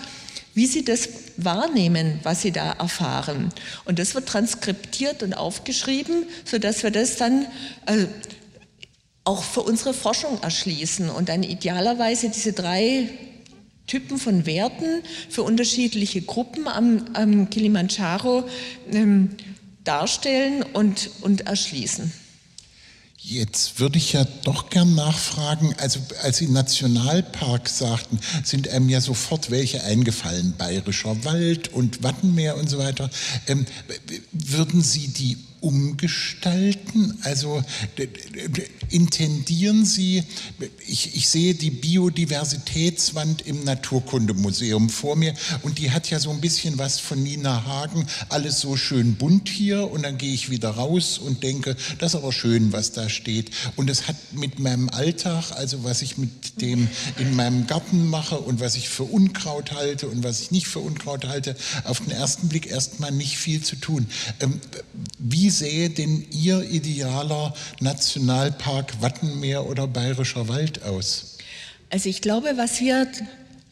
wie 0.54 0.66
sie 0.66 0.84
das 0.84 1.08
wahrnehmen, 1.38 2.20
was 2.24 2.42
sie 2.42 2.52
da 2.52 2.74
erfahren. 2.74 3.54
Und 3.86 4.00
das 4.00 4.16
wird 4.16 4.28
transkriptiert 4.28 5.24
und 5.24 5.34
aufgeschrieben, 5.34 6.26
sodass 6.44 6.84
wir 6.84 6.92
das 6.92 7.16
dann 7.16 7.46
also 7.86 8.08
auch 9.24 9.44
für 9.44 9.62
unsere 9.62 9.94
Forschung 9.94 10.42
erschließen 10.42 11.10
und 11.10 11.30
dann 11.30 11.44
idealerweise 11.44 12.30
diese 12.30 12.54
drei 12.54 13.10
Typen 13.88 14.18
von 14.18 14.46
Werten 14.46 15.04
für 15.30 15.44
unterschiedliche 15.44 16.22
Gruppen 16.22 16.68
am, 16.68 17.06
am 17.14 17.50
Kilimanjaro 17.50 18.44
ähm, 18.92 19.30
darstellen 19.84 20.64
und, 20.74 21.12
und 21.22 21.42
erschließen. 21.42 22.12
Jetzt 23.24 23.80
würde 23.80 24.00
ich 24.00 24.14
ja 24.14 24.26
doch 24.44 24.72
gern 24.72 24.96
nachfragen, 24.96 25.76
also 25.78 26.00
als 26.24 26.38
Sie 26.38 26.48
Nationalpark 26.48 27.70
sagten, 27.70 28.20
sind 28.44 28.68
einem 28.68 28.90
ja 28.90 29.00
sofort 29.00 29.52
welche 29.52 29.84
eingefallen, 29.84 30.56
Bayerischer 30.58 31.24
Wald 31.24 31.68
und 31.68 32.02
Wattenmeer 32.02 32.58
und 32.58 32.68
so 32.68 32.80
weiter. 32.80 33.12
Ähm, 33.48 33.68
würden 34.32 34.82
Sie 34.82 35.10
die 35.10 35.38
umgestalten? 35.62 37.18
Also 37.22 37.64
intendieren 38.90 39.86
Sie, 39.86 40.24
ich, 40.88 41.16
ich, 41.16 41.30
sehe 41.30 41.54
die 41.54 41.72
Biodiversitätswand 41.72 43.48
im 43.48 43.64
Naturkundemuseum 43.64 44.90
vor 44.90 45.16
mir 45.16 45.34
und 45.62 45.78
die 45.78 45.92
hat 45.92 46.10
ja 46.10 46.20
so 46.20 46.32
ein 46.32 46.42
bisschen 46.42 46.78
was 46.78 47.00
von 47.00 47.24
Nina 47.24 47.66
Hagen, 47.66 48.06
alles 48.30 48.60
so 48.60 48.76
schön 48.76 49.16
bunt 49.16 49.48
hier 49.48 49.90
und 49.90 50.04
dann 50.04 50.18
gehe 50.18 50.34
ich 50.34 50.50
wieder 50.50 50.72
raus 50.72 51.20
und 51.20 51.44
denke, 51.44 51.78
das 52.00 52.14
ist 52.14 52.20
aber 52.20 52.34
schön, 52.34 52.74
was 52.74 52.92
da 52.92 53.08
steht. 53.08 53.52
Und 53.76 53.90
es 53.90 54.08
hat 54.08 54.16
mit 54.34 54.60
meinem 54.60 54.90
Alltag, 54.90 55.52
also 55.52 55.84
was 55.84 56.02
ich 56.02 56.18
mit 56.18 56.60
dem 56.62 56.88
in 57.18 57.36
meinem 57.36 57.68
Garten 57.68 58.08
mache 58.08 58.40
und 58.40 58.60
was 58.60 58.76
ich 58.76 58.90
für 58.90 59.04
Unkraut 59.04 59.72
halte 59.72 60.08
und 60.08 60.24
was 60.24 60.42
ich 60.42 60.52
nicht 60.52 60.68
für 60.68 60.80
Unkraut 60.80 61.26
halte, 61.28 61.56
auf 61.84 62.00
den 62.00 62.12
ersten 62.12 62.50
Blick 62.50 62.68
erstmal 62.68 63.12
nicht 63.12 63.38
viel 63.38 63.62
zu 63.62 63.76
tun. 63.76 64.08
Ähm, 64.40 64.60
wie 65.18 65.51
sähe 65.52 65.90
denn 65.90 66.26
Ihr 66.32 66.64
idealer 66.70 67.54
Nationalpark 67.80 69.02
Wattenmeer 69.02 69.68
oder 69.68 69.88
Bayerischer 69.88 70.48
Wald 70.48 70.84
aus? 70.84 71.38
Also 71.90 72.10
ich 72.10 72.22
glaube, 72.22 72.54
was 72.56 72.80
wir 72.80 73.08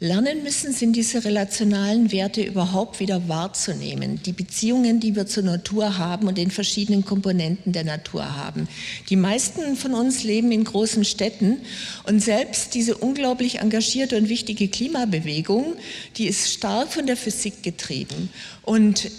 lernen 0.01 0.43
müssen, 0.43 0.71
sind 0.71 0.93
diese 0.93 1.25
relationalen 1.25 2.11
Werte 2.11 2.41
überhaupt 2.41 2.99
wieder 3.01 3.27
wahrzunehmen. 3.27 4.21
Die 4.23 4.31
Beziehungen, 4.31 4.99
die 4.99 5.15
wir 5.15 5.27
zur 5.27 5.43
Natur 5.43 5.97
haben 5.97 6.27
und 6.27 6.37
den 6.37 6.51
verschiedenen 6.51 7.03
Komponenten 7.03 7.73
der 7.73 7.83
Natur 7.83 8.37
haben. 8.37 8.67
Die 9.09 9.17
meisten 9.17 9.75
von 9.75 9.93
uns 9.93 10.23
leben 10.23 10.51
in 10.51 10.63
großen 10.63 11.03
Städten 11.03 11.57
und 12.05 12.21
selbst 12.21 12.73
diese 12.75 12.95
unglaublich 12.97 13.59
engagierte 13.59 14.17
und 14.17 14.29
wichtige 14.29 14.69
Klimabewegung, 14.69 15.75
die 16.15 16.27
ist 16.27 16.53
stark 16.53 16.93
von 16.93 17.05
der 17.05 17.17
Physik 17.17 17.61
getrieben. 17.61 18.29
Und 18.63 19.11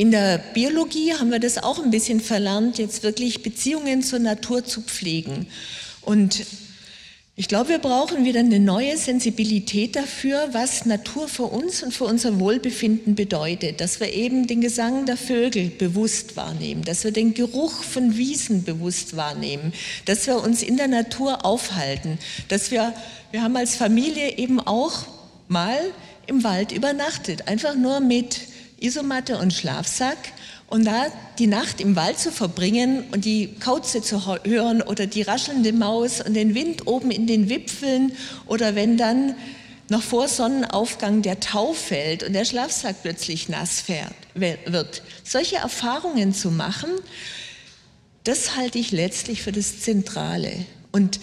in 0.00 0.12
der 0.12 0.38
Biologie 0.38 1.12
haben 1.12 1.30
wir 1.30 1.40
das 1.40 1.62
auch 1.62 1.78
ein 1.78 1.90
bisschen 1.90 2.20
verlernt, 2.20 2.78
jetzt 2.78 3.02
wirklich 3.02 3.42
Beziehungen 3.42 4.02
zur 4.02 4.18
Natur 4.18 4.64
zu 4.64 4.80
pflegen. 4.80 5.46
Und 6.00 6.46
ich 7.36 7.48
glaube, 7.48 7.68
wir 7.68 7.80
brauchen 7.80 8.24
wieder 8.24 8.40
eine 8.40 8.60
neue 8.60 8.96
Sensibilität 8.96 9.96
dafür, 9.96 10.48
was 10.52 10.86
Natur 10.86 11.28
für 11.28 11.42
uns 11.42 11.82
und 11.82 11.92
für 11.92 12.04
unser 12.04 12.40
Wohlbefinden 12.40 13.14
bedeutet. 13.14 13.82
Dass 13.82 14.00
wir 14.00 14.10
eben 14.14 14.46
den 14.46 14.62
Gesang 14.62 15.04
der 15.04 15.18
Vögel 15.18 15.68
bewusst 15.68 16.34
wahrnehmen, 16.34 16.82
dass 16.82 17.04
wir 17.04 17.12
den 17.12 17.34
Geruch 17.34 17.82
von 17.82 18.16
Wiesen 18.16 18.64
bewusst 18.64 19.18
wahrnehmen, 19.18 19.74
dass 20.06 20.26
wir 20.26 20.42
uns 20.42 20.62
in 20.62 20.78
der 20.78 20.88
Natur 20.88 21.44
aufhalten, 21.44 22.18
dass 22.48 22.70
wir, 22.70 22.94
wir 23.32 23.42
haben 23.42 23.54
als 23.54 23.76
Familie 23.76 24.38
eben 24.38 24.60
auch 24.60 25.04
mal 25.46 25.78
im 26.26 26.42
Wald 26.42 26.72
übernachtet, 26.72 27.48
einfach 27.48 27.74
nur 27.74 28.00
mit 28.00 28.48
Isomatte 28.80 29.38
und 29.38 29.52
Schlafsack 29.52 30.18
und 30.66 30.84
da 30.84 31.06
die 31.38 31.46
Nacht 31.46 31.80
im 31.80 31.96
Wald 31.96 32.18
zu 32.18 32.32
verbringen 32.32 33.04
und 33.12 33.24
die 33.24 33.54
Kauze 33.54 34.02
zu 34.02 34.26
hören 34.44 34.82
oder 34.82 35.06
die 35.06 35.22
raschelnde 35.22 35.72
Maus 35.72 36.20
und 36.20 36.34
den 36.34 36.54
Wind 36.54 36.86
oben 36.86 37.10
in 37.10 37.26
den 37.26 37.48
Wipfeln 37.48 38.12
oder 38.46 38.74
wenn 38.74 38.96
dann 38.96 39.34
noch 39.88 40.02
vor 40.02 40.28
Sonnenaufgang 40.28 41.20
der 41.22 41.40
Tau 41.40 41.72
fällt 41.72 42.22
und 42.22 42.32
der 42.32 42.44
Schlafsack 42.44 43.02
plötzlich 43.02 43.48
nass 43.48 43.80
fährt, 43.80 44.14
wird. 44.34 45.02
Solche 45.24 45.56
Erfahrungen 45.56 46.32
zu 46.32 46.50
machen, 46.50 46.90
das 48.24 48.56
halte 48.56 48.78
ich 48.78 48.92
letztlich 48.92 49.42
für 49.42 49.52
das 49.52 49.80
Zentrale. 49.80 50.64
Und 50.92 51.18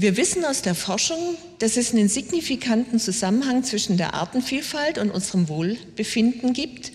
Wir 0.00 0.16
wissen 0.16 0.44
aus 0.44 0.62
der 0.62 0.76
Forschung, 0.76 1.18
dass 1.58 1.76
es 1.76 1.92
einen 1.92 2.08
signifikanten 2.08 3.00
Zusammenhang 3.00 3.64
zwischen 3.64 3.96
der 3.96 4.14
Artenvielfalt 4.14 4.96
und 4.96 5.10
unserem 5.10 5.48
Wohlbefinden 5.48 6.52
gibt. 6.52 6.92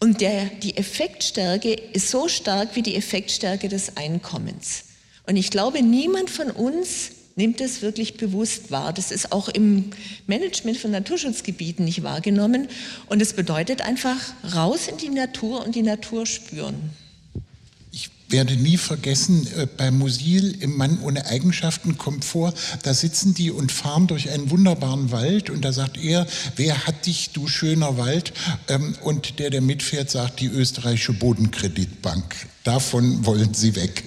Und 0.00 0.22
der, 0.22 0.46
die 0.46 0.78
Effektstärke 0.78 1.74
ist 1.74 2.08
so 2.08 2.28
stark 2.28 2.76
wie 2.76 2.82
die 2.82 2.96
Effektstärke 2.96 3.68
des 3.68 3.98
Einkommens. 3.98 4.84
Und 5.26 5.36
ich 5.36 5.50
glaube, 5.50 5.82
niemand 5.82 6.30
von 6.30 6.50
uns 6.50 7.10
nimmt 7.36 7.60
es 7.60 7.82
wirklich 7.82 8.16
bewusst 8.16 8.70
wahr. 8.70 8.94
Das 8.94 9.10
ist 9.10 9.30
auch 9.30 9.50
im 9.50 9.90
Management 10.26 10.78
von 10.78 10.92
Naturschutzgebieten 10.92 11.84
nicht 11.84 12.04
wahrgenommen. 12.04 12.68
Und 13.06 13.20
es 13.20 13.34
bedeutet 13.34 13.82
einfach 13.82 14.32
raus 14.54 14.88
in 14.88 14.96
die 14.96 15.10
Natur 15.10 15.62
und 15.62 15.74
die 15.74 15.82
Natur 15.82 16.24
spüren. 16.24 16.90
Werde 18.28 18.56
nie 18.56 18.76
vergessen, 18.76 19.46
äh, 19.56 19.66
bei 19.66 19.90
Musil 19.90 20.56
im 20.60 20.76
Mann 20.76 20.98
ohne 21.02 21.26
Eigenschaften 21.26 21.98
kommt 21.98 22.24
vor, 22.24 22.54
da 22.82 22.94
sitzen 22.94 23.34
die 23.34 23.50
und 23.50 23.70
fahren 23.70 24.06
durch 24.06 24.30
einen 24.30 24.50
wunderbaren 24.50 25.10
Wald 25.10 25.50
und 25.50 25.64
da 25.64 25.72
sagt 25.72 26.02
er, 26.02 26.26
wer 26.56 26.86
hat 26.86 27.06
dich, 27.06 27.30
du 27.30 27.48
schöner 27.48 27.98
Wald? 27.98 28.32
Ähm, 28.68 28.96
und 29.02 29.38
der, 29.38 29.50
der 29.50 29.60
mitfährt, 29.60 30.10
sagt 30.10 30.40
die 30.40 30.46
österreichische 30.46 31.12
Bodenkreditbank. 31.12 32.34
Davon 32.64 33.26
wollen 33.26 33.52
sie 33.52 33.76
weg. 33.76 34.04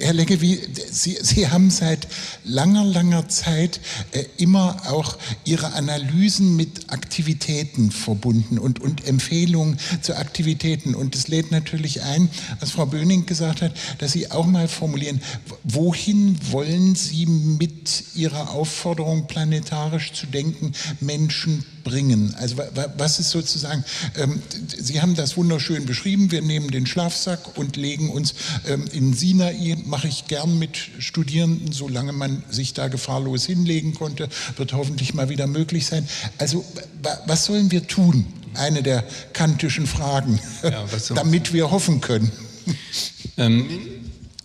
Herr 0.00 0.14
Leggevi, 0.14 0.58
Sie, 0.90 1.18
Sie 1.20 1.48
haben 1.48 1.70
seit 1.70 2.08
langer, 2.44 2.84
langer 2.84 3.28
Zeit 3.28 3.80
äh, 4.12 4.24
immer 4.38 4.90
auch 4.90 5.18
Ihre 5.44 5.74
Analysen 5.74 6.56
mit 6.56 6.90
Aktivitäten 6.90 7.90
verbunden 7.90 8.58
und, 8.58 8.80
und 8.80 9.06
Empfehlungen 9.06 9.78
zu 10.00 10.16
Aktivitäten. 10.16 10.94
Und 10.94 11.14
es 11.14 11.28
lädt 11.28 11.50
natürlich 11.50 12.02
ein, 12.02 12.30
was 12.60 12.70
Frau 12.70 12.86
Böning 12.86 13.26
gesagt 13.26 13.60
hat, 13.60 13.72
dass 13.98 14.12
Sie 14.12 14.30
auch 14.30 14.46
mal 14.46 14.68
formulieren, 14.68 15.20
wohin 15.64 16.38
wollen 16.50 16.94
Sie 16.94 17.26
mit 17.26 18.04
Ihrer 18.14 18.50
Aufforderung, 18.50 19.26
planetarisch 19.26 20.12
zu 20.12 20.26
denken, 20.26 20.72
Menschen 21.00 21.64
bringen? 21.84 22.34
Also 22.38 22.56
was 22.96 23.20
ist 23.20 23.30
sozusagen, 23.30 23.84
ähm, 24.16 24.42
Sie 24.66 25.00
haben 25.00 25.14
das 25.14 25.36
wunderschön 25.36 25.86
beschrieben, 25.86 26.30
wir 26.30 26.42
nehmen 26.42 26.70
den 26.70 26.86
Schlafsack 26.86 27.58
und 27.58 27.76
legen 27.76 28.10
uns 28.10 28.34
ähm, 28.66 28.86
in 28.92 29.12
Sinai, 29.12 29.76
mache 29.90 30.08
ich 30.08 30.26
gern 30.26 30.58
mit 30.58 30.78
Studierenden, 30.98 31.72
solange 31.72 32.12
man 32.12 32.42
sich 32.48 32.72
da 32.72 32.88
gefahrlos 32.88 33.44
hinlegen 33.44 33.94
konnte, 33.94 34.28
wird 34.56 34.72
hoffentlich 34.72 35.12
mal 35.12 35.28
wieder 35.28 35.46
möglich 35.46 35.86
sein. 35.86 36.08
Also 36.38 36.64
was 37.26 37.44
sollen 37.44 37.70
wir 37.70 37.86
tun? 37.86 38.24
Eine 38.54 38.82
der 38.82 39.04
kantischen 39.32 39.86
Fragen, 39.86 40.40
ja, 40.62 40.84
damit 41.14 41.52
wir 41.52 41.70
hoffen 41.70 42.00
können. 42.00 42.32
Ähm, 43.36 43.68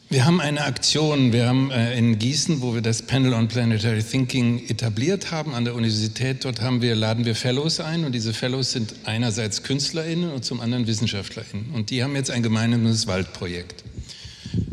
wir 0.10 0.26
haben 0.26 0.40
eine 0.40 0.62
Aktion, 0.62 1.34
wir 1.34 1.48
haben 1.48 1.72
äh, 1.72 1.98
in 1.98 2.20
Gießen, 2.20 2.62
wo 2.62 2.76
wir 2.76 2.82
das 2.82 3.02
Panel 3.02 3.34
on 3.34 3.48
Planetary 3.48 4.04
Thinking 4.04 4.70
etabliert 4.70 5.32
haben, 5.32 5.56
an 5.56 5.66
der 5.66 5.74
Universität, 5.74 6.46
dort 6.46 6.62
haben 6.62 6.82
wir, 6.82 6.96
laden 6.96 7.26
wir 7.26 7.36
Fellows 7.36 7.80
ein 7.80 8.06
und 8.06 8.14
diese 8.14 8.34
Fellows 8.34 8.72
sind 8.72 8.94
einerseits 9.06 9.64
KünstlerInnen 9.64 10.32
und 10.32 10.46
zum 10.46 10.62
anderen 10.62 10.86
WissenschaftlerInnen. 10.86 11.72
Und 11.74 11.90
die 11.90 12.04
haben 12.04 12.16
jetzt 12.16 12.30
ein 12.30 12.44
gemeinsames 12.44 13.08
Waldprojekt 13.08 13.84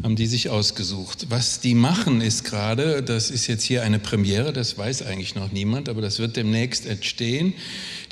haben 0.03 0.17
die 0.17 0.27
sich 0.27 0.49
ausgesucht. 0.49 1.27
Was 1.29 1.61
die 1.61 1.75
machen 1.75 2.21
ist 2.21 2.45
gerade, 2.45 3.03
das 3.03 3.31
ist 3.31 3.47
jetzt 3.47 3.65
hier 3.65 3.83
eine 3.83 3.99
Premiere, 3.99 4.53
das 4.53 4.77
weiß 4.77 5.03
eigentlich 5.03 5.35
noch 5.35 5.53
niemand, 5.53 5.89
aber 5.89 6.01
das 6.01 6.19
wird 6.19 6.37
demnächst 6.37 6.87
entstehen. 6.87 7.55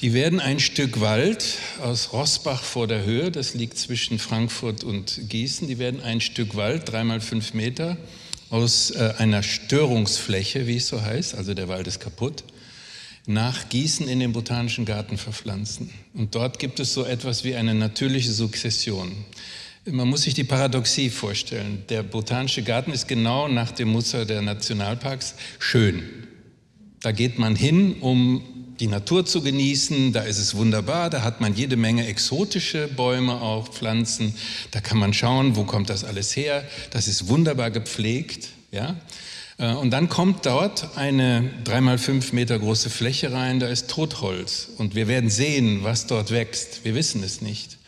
Die 0.01 0.13
werden 0.13 0.41
ein 0.41 0.61
Stück 0.61 1.01
Wald 1.01 1.45
aus 1.83 2.13
Rossbach 2.13 2.63
vor 2.63 2.87
der 2.87 3.05
Höhe, 3.05 3.31
das 3.31 3.55
liegt 3.55 3.79
zwischen 3.79 4.19
Frankfurt 4.19 4.85
und 4.85 5.29
Gießen, 5.29 5.69
die 5.69 5.79
werden 5.79 6.01
ein 6.03 6.21
Stück 6.21 6.57
Wald, 6.57 6.91
dreimal 6.91 7.21
fünf 7.21 7.55
Meter, 7.55 7.97
aus 8.51 8.91
äh, 8.91 9.15
einer 9.19 9.43
Störungsfläche, 9.43 10.67
wie 10.67 10.77
es 10.77 10.89
so 10.89 11.01
heißt, 11.01 11.35
also 11.35 11.55
der 11.55 11.69
Wald 11.69 11.87
ist 11.87 12.01
kaputt, 12.01 12.45
nach 13.27 13.69
Gießen 13.69 14.09
in 14.09 14.21
den 14.21 14.33
Botanischen 14.33 14.85
Garten 14.85 15.19
verpflanzen. 15.19 15.91
Und 16.15 16.35
dort 16.35 16.59
gibt 16.59 16.81
es 16.81 16.93
so 16.93 17.05
etwas 17.05 17.45
wie 17.45 17.55
eine 17.55 17.75
natürliche 17.75 18.33
Sukzession. 18.33 19.13
Man 19.87 20.09
muss 20.09 20.23
sich 20.23 20.35
die 20.35 20.45
Paradoxie 20.45 21.09
vorstellen. 21.09 21.85
Der 21.89 22.03
Botanische 22.03 22.63
Garten 22.63 22.93
ist 22.93 23.09
genau 23.09 23.49
nach 23.49 23.71
dem 23.73 23.89
Muster 23.89 24.27
der 24.27 24.43
Nationalparks 24.43 25.35
schön. 25.59 26.03
Da 27.01 27.13
geht 27.13 27.39
man 27.39 27.57
hin, 27.57 27.97
um 28.01 28.43
die 28.79 28.89
Natur 28.89 29.25
zu 29.25 29.41
genießen, 29.43 30.13
da 30.13 30.21
ist 30.21 30.39
es 30.39 30.55
wunderbar, 30.55 31.09
da 31.09 31.23
hat 31.23 31.41
man 31.41 31.55
jede 31.55 31.77
Menge 31.77 32.07
exotische 32.07 32.89
Bäume, 32.89 33.41
auch 33.41 33.69
Pflanzen, 33.69 34.35
da 34.71 34.81
kann 34.81 34.99
man 34.99 35.15
schauen, 35.15 35.57
wo 35.57 35.65
kommt 35.65 35.89
das 35.89 36.05
alles 36.05 36.37
her, 36.37 36.65
das 36.91 37.09
ist 37.09 37.29
wunderbar 37.29 37.71
gepflegt, 37.71 38.49
ja. 38.73 38.97
Äh, 39.59 39.75
und 39.75 39.91
dann 39.91 40.09
kommt 40.09 40.47
dort 40.47 40.97
eine 40.97 41.51
dreimal 41.65 41.99
fünf 41.99 42.33
Meter 42.33 42.59
große 42.59 42.89
Fläche 42.89 43.33
rein, 43.33 43.61
da 43.61 43.69
ist 43.69 43.91
Totholz 43.91 44.69
und 44.79 44.95
wir 44.95 45.09
werden 45.09 45.29
sehen, 45.29 45.81
was 45.83 46.07
dort 46.07 46.31
wächst, 46.31 46.85
wir 46.85 46.95
wissen 46.95 47.23
es 47.23 47.43
nicht. 47.43 47.80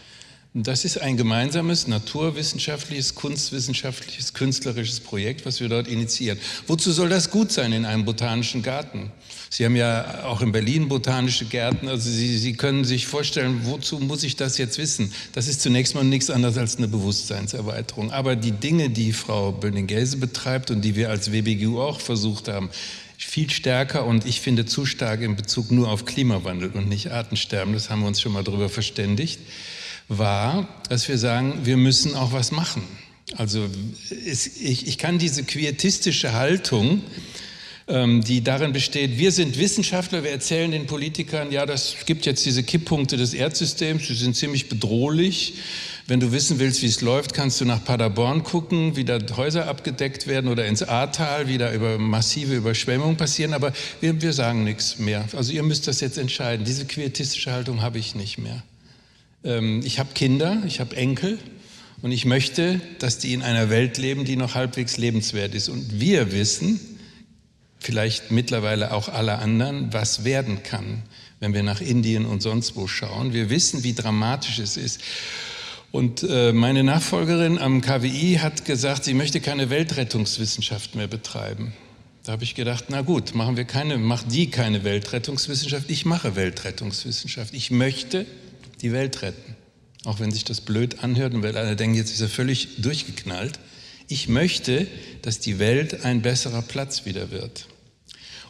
Das 0.55 0.84
ist 0.84 1.00
ein 1.00 1.16
gemeinsames 1.16 1.86
naturwissenschaftliches, 1.86 3.14
kunstwissenschaftliches, 3.14 4.34
künstlerisches 4.34 5.00
Projekt, 5.00 5.46
was 5.46 5.61
wir 5.61 5.70
dort 5.70 5.88
initiieren. 5.88 6.38
Wozu 6.66 6.92
soll 6.92 7.09
das 7.09 7.30
gut 7.30 7.50
sein 7.50 7.72
in 7.72 7.86
einem 7.86 8.05
botanischen 8.05 8.62
Garten? 8.62 9.11
Sie 9.48 9.64
haben 9.64 9.76
ja 9.76 10.24
auch 10.24 10.42
in 10.42 10.53
Berlin 10.53 10.88
botanische 10.88 11.46
Gärten, 11.46 11.88
also 11.88 12.11
Sie, 12.11 12.36
Sie 12.36 12.53
können 12.53 12.84
sich 12.84 13.07
vorstellen, 13.07 13.61
wozu 13.64 13.98
muss 13.98 14.24
ich 14.24 14.36
das 14.36 14.59
jetzt 14.59 14.76
wissen? 14.76 15.11
Das 15.32 15.48
ist 15.48 15.62
zunächst 15.62 15.94
mal 15.94 16.05
nichts 16.05 16.28
anderes 16.28 16.59
als 16.59 16.76
eine 16.76 16.88
Bewusstseinserweiterung. 16.88 18.12
Aber 18.12 18.36
die 18.36 18.53
Dinge, 18.53 18.90
die 18.90 19.14
Frau 19.14 19.53
Böning-Gelse 19.53 20.18
betreibt 20.18 20.70
und 20.70 20.82
die 20.82 20.96
wir 20.96 21.09
als 21.09 21.32
WBGU 21.32 21.80
auch 21.80 21.98
versucht 21.98 22.48
haben, 22.48 22.68
viel 23.16 23.48
stärker 23.48 24.05
und 24.05 24.26
ich 24.26 24.42
finde 24.42 24.66
zu 24.66 24.84
stark 24.84 25.22
in 25.22 25.34
Bezug 25.34 25.70
nur 25.70 25.88
auf 25.88 26.05
Klimawandel 26.05 26.72
und 26.72 26.90
nicht 26.90 27.11
Artensterben, 27.11 27.72
das 27.72 27.88
haben 27.88 28.03
wir 28.03 28.09
uns 28.09 28.20
schon 28.20 28.32
mal 28.32 28.44
darüber 28.44 28.68
verständigt 28.68 29.40
war, 30.09 30.68
dass 30.88 31.09
wir 31.09 31.18
sagen, 31.18 31.61
wir 31.64 31.76
müssen 31.76 32.14
auch 32.14 32.32
was 32.32 32.53
machen. 32.53 32.82
Also 33.36 33.66
ich, 34.26 34.86
ich 34.86 34.98
kann 34.98 35.18
diese 35.18 35.44
quietistische 35.44 36.32
Haltung, 36.32 37.03
ähm, 37.88 38.22
die 38.22 38.42
darin 38.42 38.72
besteht, 38.72 39.18
wir 39.18 39.32
sind 39.32 39.59
Wissenschaftler, 39.59 40.22
wir 40.22 40.30
erzählen 40.30 40.70
den 40.70 40.86
Politikern, 40.86 41.50
ja, 41.50 41.66
das 41.66 41.96
gibt 42.07 42.26
jetzt 42.26 42.44
diese 42.44 42.62
Kipppunkte 42.62 43.16
des 43.16 43.34
Erdsystems, 43.34 44.07
die 44.07 44.14
sind 44.14 44.36
ziemlich 44.36 44.68
bedrohlich. 44.68 45.55
Wenn 46.09 46.18
du 46.18 46.32
wissen 46.32 46.59
willst, 46.59 46.82
wie 46.82 46.86
es 46.86 47.00
läuft, 47.00 47.32
kannst 47.32 47.61
du 47.61 47.64
nach 47.64 47.84
Paderborn 47.84 48.42
gucken, 48.42 48.96
wie 48.96 49.05
da 49.05 49.18
Häuser 49.36 49.68
abgedeckt 49.68 50.26
werden 50.26 50.50
oder 50.50 50.66
ins 50.66 50.82
Ahrtal, 50.82 51.48
wie 51.48 51.59
da 51.59 51.72
über 51.72 51.96
massive 51.96 52.57
Überschwemmungen 52.57 53.16
passieren. 53.16 53.55
Aber 53.55 53.72
wir, 54.00 54.20
wir 54.20 54.32
sagen 54.32 54.64
nichts 54.64 54.98
mehr. 54.98 55.24
Also 55.32 55.53
ihr 55.53 55.62
müsst 55.62 55.86
das 55.86 56.00
jetzt 56.00 56.18
entscheiden. 56.18 56.64
Diese 56.64 56.86
quietistische 56.86 57.53
Haltung 57.53 57.82
habe 57.82 57.98
ich 57.98 58.16
nicht 58.16 58.36
mehr. 58.36 58.64
Ähm, 59.45 59.80
ich 59.84 59.99
habe 59.99 60.11
Kinder, 60.14 60.62
ich 60.66 60.80
habe 60.80 60.97
Enkel 60.97 61.38
und 62.03 62.12
ich 62.12 62.24
möchte, 62.24 62.80
dass 62.99 63.18
die 63.18 63.32
in 63.32 63.43
einer 63.43 63.70
Welt 63.70 63.99
leben, 63.99 64.24
die 64.24 64.36
noch 64.36 64.55
halbwegs 64.55 64.97
lebenswert 64.97 65.55
ist. 65.55 65.68
Und 65.68 66.01
wir 66.01 66.32
wissen, 66.32 66.80
vielleicht 67.78 68.30
mittlerweile 68.30 68.93
auch 68.93 69.09
alle 69.09 69.38
anderen, 69.38 69.93
was 69.93 70.24
werden 70.24 70.62
kann, 70.62 71.03
wenn 71.40 71.55
wir 71.55 71.62
nach 71.62 71.80
Indien 71.80 72.26
und 72.26 72.43
sonst 72.43 72.76
wo 72.76 72.86
schauen. 72.86 73.32
Wir 73.32 73.51
wissen, 73.51 73.84
wie 73.84 73.95
dramatisch 73.95 74.59
es 74.59 74.76
ist. 74.76 75.01
Und 75.90 76.24
äh, 76.28 76.53
meine 76.53 76.84
Nachfolgerin 76.84 77.59
am 77.59 77.82
KWI 77.82 78.38
hat 78.40 78.64
gesagt, 78.64 79.05
sie 79.05 79.12
möchte 79.12 79.40
keine 79.40 79.68
Weltrettungswissenschaft 79.68 80.95
mehr 80.95 81.07
betreiben. 81.07 81.74
Da 82.24 82.32
habe 82.32 82.45
ich 82.45 82.55
gedacht, 82.55 82.86
na 82.88 83.03
gut, 83.03 83.34
machen 83.34 83.57
wir 83.57 83.64
keine, 83.64 83.99
macht 83.99 84.32
die 84.32 84.49
keine 84.49 84.84
Weltrettungswissenschaft, 84.84 85.90
ich 85.90 86.07
mache 86.07 86.34
Weltrettungswissenschaft. 86.36 87.53
Ich 87.53 87.70
möchte, 87.70 88.26
die 88.82 88.92
Welt 88.92 89.22
retten. 89.22 89.56
Auch 90.04 90.20
wenn 90.20 90.32
sich 90.32 90.44
das 90.44 90.60
blöd 90.60 91.02
anhört 91.02 91.32
und 91.32 91.42
weil 91.42 91.56
alle 91.56 91.76
denken, 91.76 91.96
jetzt 91.96 92.12
ist 92.12 92.20
er 92.20 92.28
völlig 92.28 92.82
durchgeknallt. 92.82 93.58
Ich 94.08 94.28
möchte, 94.28 94.86
dass 95.22 95.38
die 95.38 95.58
Welt 95.58 96.04
ein 96.04 96.22
besserer 96.22 96.62
Platz 96.62 97.06
wieder 97.06 97.30
wird. 97.30 97.66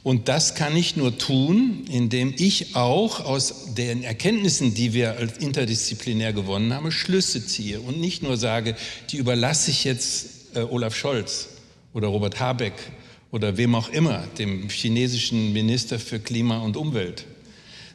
Und 0.03 0.29
das 0.29 0.57
kann 0.57 0.77
ich 0.77 0.97
nur 0.97 1.17
tun, 1.17 1.85
indem 1.89 2.35
ich 2.37 2.75
auch 2.75 3.21
aus 3.21 3.75
den 3.75 4.03
Erkenntnissen, 4.03 4.75
die 4.75 4.95
wir 4.95 5.17
als 5.17 5.39
interdisziplinär 5.39 6.33
gewonnen 6.33 6.73
haben, 6.73 6.91
Schlüsse 6.91 7.47
ziehe 7.47 7.81
und 7.81 8.01
nicht 8.01 8.23
nur 8.23 8.37
sage, 8.37 8.75
die 9.11 9.19
überlasse 9.19 9.71
ich 9.71 9.85
jetzt 9.85 10.57
äh, 10.57 10.61
Olaf 10.61 10.97
Scholz 10.97 11.51
oder 11.95 12.09
Robert 12.09 12.41
Habeck 12.41 12.75
oder 13.31 13.57
wem 13.57 13.77
auch 13.77 13.91
immer, 13.91 14.25
dem 14.39 14.69
chinesischen 14.69 15.53
Minister 15.53 16.01
für 16.01 16.19
Klima 16.19 16.59
und 16.59 16.77
Umwelt. 16.77 17.27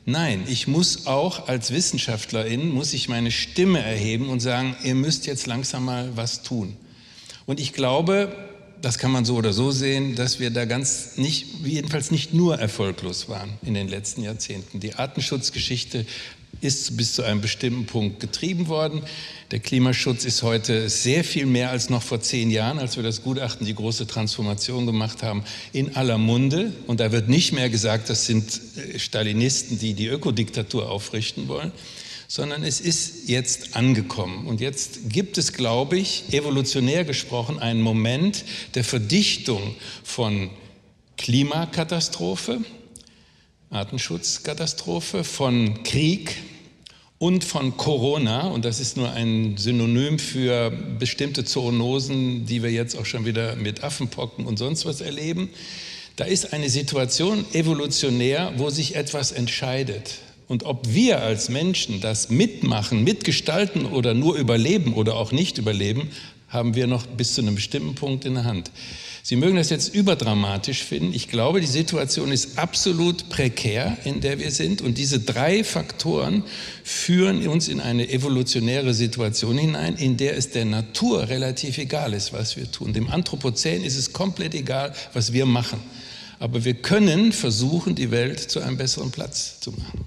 Nein, 0.10 0.46
ich 0.48 0.70
muss 0.70 1.06
auch 1.06 1.50
als 1.50 1.72
Wissenschaftlerin, 1.72 2.70
muss 2.70 2.94
ich 2.94 3.10
meine 3.10 3.30
Stimme 3.30 3.82
erheben 3.82 4.30
und 4.30 4.40
sagen, 4.40 4.74
ihr 4.82 4.96
müsst 4.96 5.26
jetzt 5.26 5.48
langsam 5.48 5.84
mal 5.84 6.16
was 6.16 6.44
tun. 6.44 6.78
Und 7.46 7.60
ich 7.60 7.74
glaube, 7.74 8.34
das 8.82 9.00
kann 9.00 9.12
man 9.12 9.26
so 9.26 9.36
oder 9.36 9.52
so 9.52 9.70
sehen, 9.72 10.16
dass 10.16 10.40
wir 10.40 10.50
da 10.50 10.64
ganz 10.64 11.18
nicht, 11.18 11.48
jedenfalls 11.66 12.10
nicht 12.10 12.34
nur 12.34 12.58
erfolglos 12.58 13.28
waren 13.28 13.50
in 13.66 13.74
den 13.74 13.90
letzten 13.90 14.24
Jahrzehnten. 14.24 14.80
Die 14.80 14.94
Artenschutzgeschichte 14.96 16.06
ist 16.62 16.98
bis 16.98 17.14
zu 17.14 17.24
einem 17.24 17.42
bestimmten 17.42 17.86
Punkt 17.86 18.20
getrieben 18.20 18.68
worden. 18.68 19.02
Der 19.52 19.60
Klimaschutz 19.60 20.26
ist 20.26 20.44
heute 20.44 20.90
sehr 20.90 21.24
viel 21.24 21.46
mehr 21.46 21.70
als 21.70 21.90
noch 21.90 22.04
vor 22.04 22.20
zehn 22.20 22.52
Jahren, 22.52 22.80
als 22.80 22.98
wir 22.98 23.04
das 23.04 23.24
Gutachten 23.24 23.66
die 23.66 23.76
große 23.76 24.08
Transformation 24.08 24.86
gemacht 24.86 25.24
haben, 25.24 25.44
in 25.72 25.96
aller 25.96 26.18
Munde. 26.18 26.74
Und 26.86 27.00
da 27.00 27.12
wird 27.12 27.30
nicht 27.30 27.54
mehr 27.54 27.70
gesagt, 27.70 28.10
das 28.10 28.26
sind 28.26 28.60
äh, 28.76 29.00
Stalinisten, 29.00 29.80
die 29.80 29.94
die 29.94 30.08
Ökodiktatur 30.08 30.90
aufrichten 30.90 31.48
wollen, 31.48 31.72
sondern 32.28 32.64
es 32.64 32.82
ist 32.82 33.30
jetzt 33.30 33.76
angekommen. 33.76 34.48
Und 34.48 34.60
jetzt 34.60 35.10
gibt 35.10 35.38
es, 35.38 35.54
glaube 35.54 35.98
ich, 35.98 36.34
evolutionär 36.34 37.06
gesprochen, 37.06 37.60
einen 37.60 37.82
Moment 37.82 38.44
der 38.76 38.84
Verdichtung 38.84 39.76
von 40.04 40.50
Klimakatastrophe, 41.18 42.60
Artenschutzkatastrophe, 43.70 45.24
von 45.24 45.84
Krieg 45.84 46.36
und 47.20 47.44
von 47.44 47.78
Corona. 47.78 48.48
Und 48.48 48.66
das 48.66 48.80
ist 48.80 48.98
nur 48.98 49.12
ein 49.12 49.58
Synonym 49.58 50.20
für 50.20 50.72
bestimmte 50.72 51.44
Zoonosen, 51.44 52.46
die 52.46 52.64
wir 52.64 52.72
jetzt 52.72 52.98
auch 52.98 53.06
schon 53.06 53.26
wieder 53.26 53.56
mit 53.56 53.84
Affenpocken 53.84 54.46
und 54.46 54.58
sonst 54.58 54.86
was 54.86 55.02
erleben. 55.02 55.50
Da 56.16 56.26
ist 56.26 56.54
eine 56.54 56.70
Situation 56.70 57.46
evolutionär, 57.54 58.54
wo 58.58 58.70
sich 58.70 58.96
etwas 58.96 59.32
entscheidet. 59.32 60.16
Und 60.48 60.64
ob 60.64 60.94
wir 60.94 61.22
als 61.22 61.50
Menschen 61.50 62.00
das 62.02 62.30
mitmachen, 62.30 63.04
mitgestalten 63.04 63.86
oder 63.86 64.14
nur 64.14 64.36
überleben 64.36 64.94
oder 64.94 65.16
auch 65.16 65.32
nicht 65.32 65.58
überleben, 65.58 66.10
haben 66.48 66.76
wir 66.76 66.88
noch 66.88 67.06
bis 67.06 67.34
zu 67.34 67.42
einem 67.42 67.56
bestimmten 67.56 67.96
Punkt 67.96 68.24
in 68.24 68.36
der 68.36 68.46
Hand. 68.46 68.72
Sie 69.28 69.36
mögen 69.36 69.58
das 69.58 69.70
jetzt 69.70 69.94
überdramatisch 69.94 70.86
finden. 70.86 71.14
Ich 71.14 71.28
glaube, 71.28 71.60
die 71.60 71.68
Situation 71.68 72.32
ist 72.32 72.58
absolut 72.58 73.28
prekär, 73.28 73.98
in 74.06 74.22
der 74.22 74.40
wir 74.40 74.52
sind. 74.52 74.82
Und 74.82 74.98
diese 74.98 75.20
drei 75.20 75.66
Faktoren 75.66 76.46
führen 76.82 77.46
uns 77.46 77.68
in 77.68 77.82
eine 77.82 78.10
evolutionäre 78.10 78.94
Situation 78.94 79.58
hinein, 79.58 79.98
in 79.98 80.16
der 80.16 80.38
es 80.38 80.52
der 80.52 80.64
Natur 80.64 81.28
relativ 81.28 81.78
egal 81.78 82.14
ist, 82.14 82.32
was 82.32 82.56
wir 82.56 82.72
tun. 82.72 82.94
Dem 82.94 83.10
Anthropozän 83.10 83.84
ist 83.84 83.98
es 83.98 84.14
komplett 84.14 84.56
egal, 84.56 84.94
was 85.12 85.34
wir 85.34 85.46
machen. 85.46 85.82
Aber 86.40 86.64
wir 86.64 86.76
können 86.76 87.34
versuchen, 87.34 87.96
die 87.96 88.12
Welt 88.12 88.40
zu 88.40 88.62
einem 88.62 88.78
besseren 88.78 89.12
Platz 89.12 89.60
zu 89.60 89.74
machen. 89.74 90.06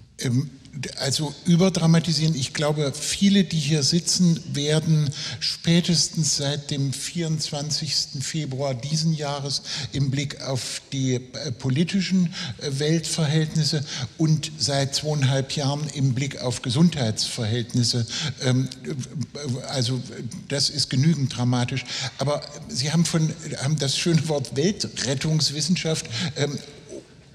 Also 0.99 1.35
überdramatisieren. 1.47 2.35
Ich 2.35 2.55
glaube, 2.55 2.93
viele, 2.93 3.45
die 3.45 3.59
hier 3.59 3.83
sitzen, 3.83 4.41
werden 4.55 5.11
spätestens 5.41 6.37
seit 6.37 6.71
dem 6.71 6.93
24. 6.93 8.23
Februar 8.23 8.75
diesen 8.75 9.13
Jahres 9.13 9.63
im 9.93 10.11
Blick 10.11 10.41
auf 10.43 10.81
die 10.93 11.15
äh, 11.15 11.53
politischen 11.53 12.33
äh, 12.59 12.79
Weltverhältnisse 12.79 13.85
und 14.17 14.53
seit 14.59 14.95
zweieinhalb 14.95 15.53
Jahren 15.57 15.87
im 15.95 16.15
Blick 16.15 16.41
auf 16.41 16.63
Gesundheitsverhältnisse, 16.63 18.07
ähm, 18.43 18.69
äh, 18.85 19.63
also 19.69 20.01
das 20.49 20.71
ist 20.71 20.89
genügend 20.89 21.37
dramatisch. 21.37 21.85
Aber 22.19 22.43
Sie 22.69 22.93
haben, 22.93 23.05
von, 23.05 23.33
haben 23.63 23.79
das 23.79 23.99
schöne 23.99 24.29
Wort 24.29 24.57
Weltrettungswissenschaft 24.57 26.07
ähm, 26.37 26.59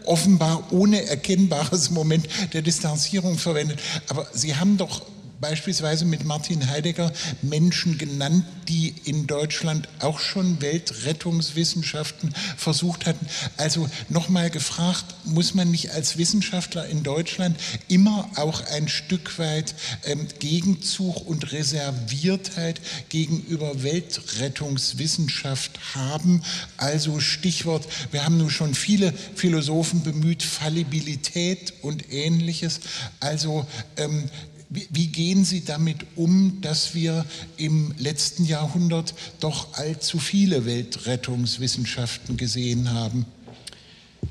offenbar 0.07 0.71
ohne 0.71 1.05
erkennbares 1.05 1.89
Moment 1.89 2.27
der 2.53 2.61
Distanzierung 2.61 3.37
verwendet. 3.37 3.79
Aber 4.07 4.27
Sie 4.33 4.55
haben 4.55 4.77
doch 4.77 5.01
beispielsweise 5.39 6.05
mit 6.05 6.25
Martin 6.25 6.69
Heidegger 6.69 7.11
Menschen 7.41 7.97
genannt, 7.97 8.45
die 8.67 8.93
in 9.05 9.27
Deutschland 9.27 9.87
auch 9.99 10.19
schon 10.19 10.61
Weltrettungswissenschaften 10.61 12.33
versucht 12.57 13.05
hatten. 13.05 13.25
Also 13.57 13.87
nochmal 14.09 14.49
gefragt, 14.49 15.05
muss 15.25 15.53
man 15.53 15.71
nicht 15.71 15.91
als 15.91 16.17
Wissenschaftler 16.17 16.87
in 16.87 17.03
Deutschland 17.03 17.57
immer 17.87 18.29
auch 18.35 18.65
ein 18.67 18.87
Stück 18.87 19.37
weit 19.39 19.75
ähm, 20.05 20.27
Gegenzug 20.39 21.27
und 21.27 21.51
Reserviertheit 21.51 22.81
gegenüber 23.09 23.83
Weltrettungswissenschaft 23.83 25.95
haben? 25.95 26.41
Also 26.77 27.19
Stichwort, 27.19 27.87
wir 28.11 28.25
haben 28.25 28.37
nun 28.37 28.49
schon 28.49 28.73
viele 28.73 29.13
Philosophen 29.35 30.03
bemüht, 30.03 30.43
Fallibilität 30.43 31.73
und 31.81 32.11
ähnliches. 32.11 32.79
Also 33.19 33.65
ähm, 33.97 34.29
wie, 34.69 35.07
gehen 35.07 35.45
Sie 35.45 35.63
damit 35.63 36.05
um, 36.15 36.59
dass 36.61 36.95
wir 36.95 37.25
im 37.57 37.93
letzten 37.97 38.45
Jahrhundert 38.45 39.13
doch 39.39 39.73
allzu 39.73 40.19
viele 40.19 40.65
Weltrettungswissenschaften 40.65 42.37
gesehen 42.37 42.91
haben? 42.91 43.25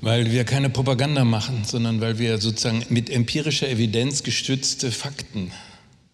Weil 0.01 0.33
wir 0.33 0.45
keine 0.45 0.71
Propaganda 0.71 1.25
machen, 1.25 1.65
sondern 1.65 2.01
weil 2.01 2.19
wir 2.19 2.39
sozusagen 2.39 2.85
mit 2.89 3.11
empirischer 3.11 3.69
Evidenz 3.69 4.23
gestützte 4.23 4.91
Fakten 4.91 5.51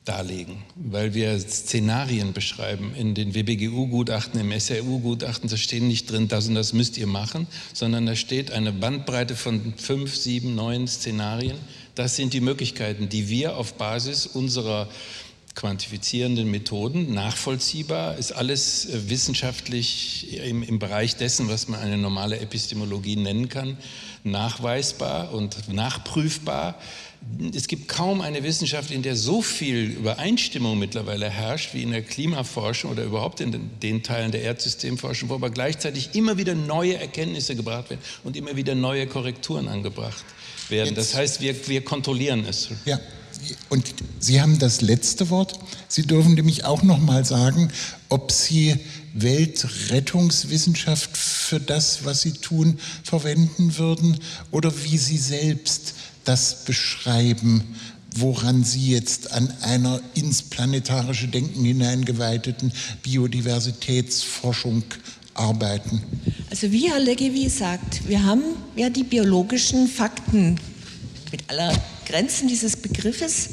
darlegen, 0.04 0.56
weil 0.76 1.14
wir 1.14 1.38
Szenarien 1.38 2.32
beschreiben. 2.32 2.92
In 2.96 3.14
den 3.14 3.34
WBGU-Gutachten, 3.34 4.40
im 4.40 4.58
SRU-Gutachten, 4.58 5.48
da 5.48 5.56
stehen 5.56 5.88
nicht 5.88 6.10
drin, 6.10 6.28
das 6.28 6.48
und 6.48 6.54
das 6.54 6.72
müsst 6.72 6.98
ihr 6.98 7.06
machen, 7.06 7.46
sondern 7.74 8.06
da 8.06 8.16
steht 8.16 8.50
eine 8.50 8.72
Bandbreite 8.72 9.36
von 9.36 9.74
fünf, 9.76 10.16
sieben, 10.16 10.54
neun 10.54 10.88
Szenarien 10.88 11.56
das 12.00 12.16
sind 12.16 12.32
die 12.32 12.40
Möglichkeiten, 12.40 13.10
die 13.10 13.28
wir 13.28 13.58
auf 13.58 13.74
Basis 13.74 14.26
unserer 14.26 14.88
quantifizierenden 15.54 16.50
Methoden, 16.50 17.12
nachvollziehbar, 17.12 18.16
ist 18.16 18.32
alles 18.32 18.86
äh, 18.86 19.10
wissenschaftlich 19.10 20.32
im, 20.42 20.62
im, 20.62 20.78
Bereich 20.78 21.16
dessen, 21.16 21.50
was 21.50 21.68
man 21.68 21.80
eine 21.80 21.98
normale 21.98 22.40
Epistemologie 22.40 23.16
nennen 23.16 23.50
kann, 23.50 23.76
nachweisbar 24.24 25.34
und 25.34 25.70
nachprüfbar. 25.70 26.80
Es 27.54 27.68
gibt 27.68 27.88
kaum 27.88 28.22
eine 28.22 28.44
Wissenschaft, 28.44 28.90
in 28.90 29.02
der 29.02 29.14
so 29.14 29.42
viel 29.42 29.90
Übereinstimmung 29.90 30.78
mittlerweile 30.78 31.28
herrscht 31.28 31.74
wie 31.74 31.82
in 31.82 31.90
der 31.90 32.02
Klimaforschung 32.02 32.92
oder 32.92 33.04
überhaupt 33.04 33.42
in 33.42 33.52
den, 33.52 33.78
den 33.80 34.02
Teilen 34.02 34.32
der 34.32 34.40
Erdsystemforschung, 34.40 35.28
wo 35.28 35.34
aber 35.34 35.50
gleichzeitig 35.50 36.14
immer 36.14 36.38
wieder 36.38 36.54
neue 36.54 36.94
Erkenntnisse 36.94 37.56
gebracht 37.56 37.90
werden 37.90 38.00
und 38.24 38.36
immer 38.38 38.56
wieder 38.56 38.74
neue 38.74 39.06
Korrekturen 39.06 39.68
angebracht 39.68 40.24
werden 40.24 40.39
werden. 40.70 40.94
Das 40.94 41.14
heißt, 41.14 41.40
wir, 41.40 41.54
wir 41.68 41.84
kontrollieren 41.84 42.44
es. 42.48 42.68
Ja, 42.84 42.98
und 43.68 43.94
Sie 44.18 44.40
haben 44.40 44.58
das 44.58 44.80
letzte 44.80 45.30
Wort. 45.30 45.58
Sie 45.88 46.02
dürfen 46.02 46.34
nämlich 46.34 46.64
auch 46.64 46.82
noch 46.82 46.98
mal 46.98 47.24
sagen, 47.24 47.70
ob 48.08 48.32
Sie 48.32 48.76
Weltrettungswissenschaft 49.14 51.16
für 51.16 51.60
das, 51.60 52.04
was 52.04 52.22
Sie 52.22 52.32
tun, 52.32 52.78
verwenden 53.02 53.78
würden 53.78 54.18
oder 54.50 54.72
wie 54.84 54.98
Sie 54.98 55.18
selbst 55.18 55.94
das 56.24 56.64
beschreiben, 56.64 57.76
woran 58.16 58.64
Sie 58.64 58.90
jetzt 58.90 59.32
an 59.32 59.52
einer 59.62 60.00
ins 60.14 60.42
planetarische 60.42 61.28
Denken 61.28 61.64
hineingeweiteten 61.64 62.72
Biodiversitätsforschung 63.02 64.84
arbeiten? 65.34 66.02
Also 66.50 66.72
wie 66.72 66.90
Herr 66.90 67.00
Leggevi 67.00 67.48
sagt, 67.48 68.08
wir 68.08 68.24
haben 68.24 68.42
ja 68.76 68.90
die 68.90 69.04
biologischen 69.04 69.86
Fakten 69.86 70.56
mit 71.30 71.48
aller 71.48 71.72
Grenzen 72.06 72.48
dieses 72.48 72.76
Begriffes 72.76 73.50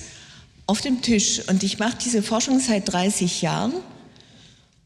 auf 0.65 0.81
dem 0.81 1.01
Tisch. 1.01 1.41
Und 1.47 1.63
ich 1.63 1.79
mache 1.79 1.97
diese 2.03 2.23
Forschung 2.23 2.59
seit 2.59 2.91
30 2.91 3.41
Jahren 3.41 3.73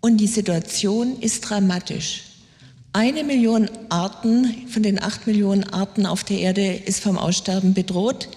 und 0.02 0.18
die 0.18 0.28
Situation 0.28 1.20
ist 1.20 1.42
dramatisch. 1.42 2.24
Eine 2.94 3.24
Million 3.24 3.70
Arten 3.89 4.68
von 4.68 4.84
den 4.84 5.02
acht 5.02 5.26
Millionen 5.26 5.64
Arten 5.64 6.06
auf 6.06 6.26
der 6.26 6.39
Erde 6.39 6.74
ist 6.76 7.00
vom 7.00 7.18
Aussterben 7.18 7.74
bedroht. 7.74 8.28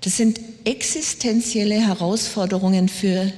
Das 0.00 0.16
sind 0.16 0.40
existenzielle 0.64 1.86
Herausforderungen 1.86 2.88
für 2.88 3.30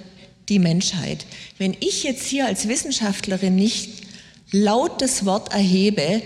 die 0.48 0.60
Menschheit. 0.60 1.26
Wenn 1.58 1.76
ich 1.80 2.04
jetzt 2.04 2.26
hier 2.26 2.46
als 2.46 2.68
Wissenschaftlerin 2.68 3.56
nicht 3.56 4.01
laut 4.52 5.02
das 5.02 5.24
Wort 5.24 5.52
erhebe, 5.52 6.22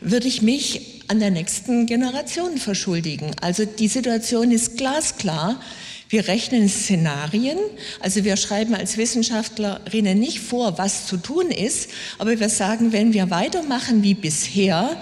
würde 0.00 0.28
ich 0.28 0.42
mich 0.42 1.02
an 1.08 1.18
der 1.20 1.30
nächsten 1.30 1.86
Generation 1.86 2.56
verschuldigen. 2.56 3.32
Also 3.40 3.64
die 3.64 3.88
Situation 3.88 4.50
ist 4.50 4.76
glasklar. 4.78 5.60
Wir 6.08 6.28
rechnen 6.28 6.68
Szenarien, 6.68 7.58
also 7.98 8.24
wir 8.24 8.36
schreiben 8.36 8.74
als 8.74 8.98
Wissenschaftlerinnen 8.98 10.18
nicht 10.18 10.38
vor, 10.38 10.78
was 10.78 11.06
zu 11.06 11.16
tun 11.16 11.50
ist, 11.50 11.90
aber 12.18 12.38
wir 12.38 12.48
sagen, 12.50 12.92
wenn 12.92 13.14
wir 13.14 13.30
weitermachen 13.30 14.02
wie 14.02 14.14
bisher, 14.14 14.96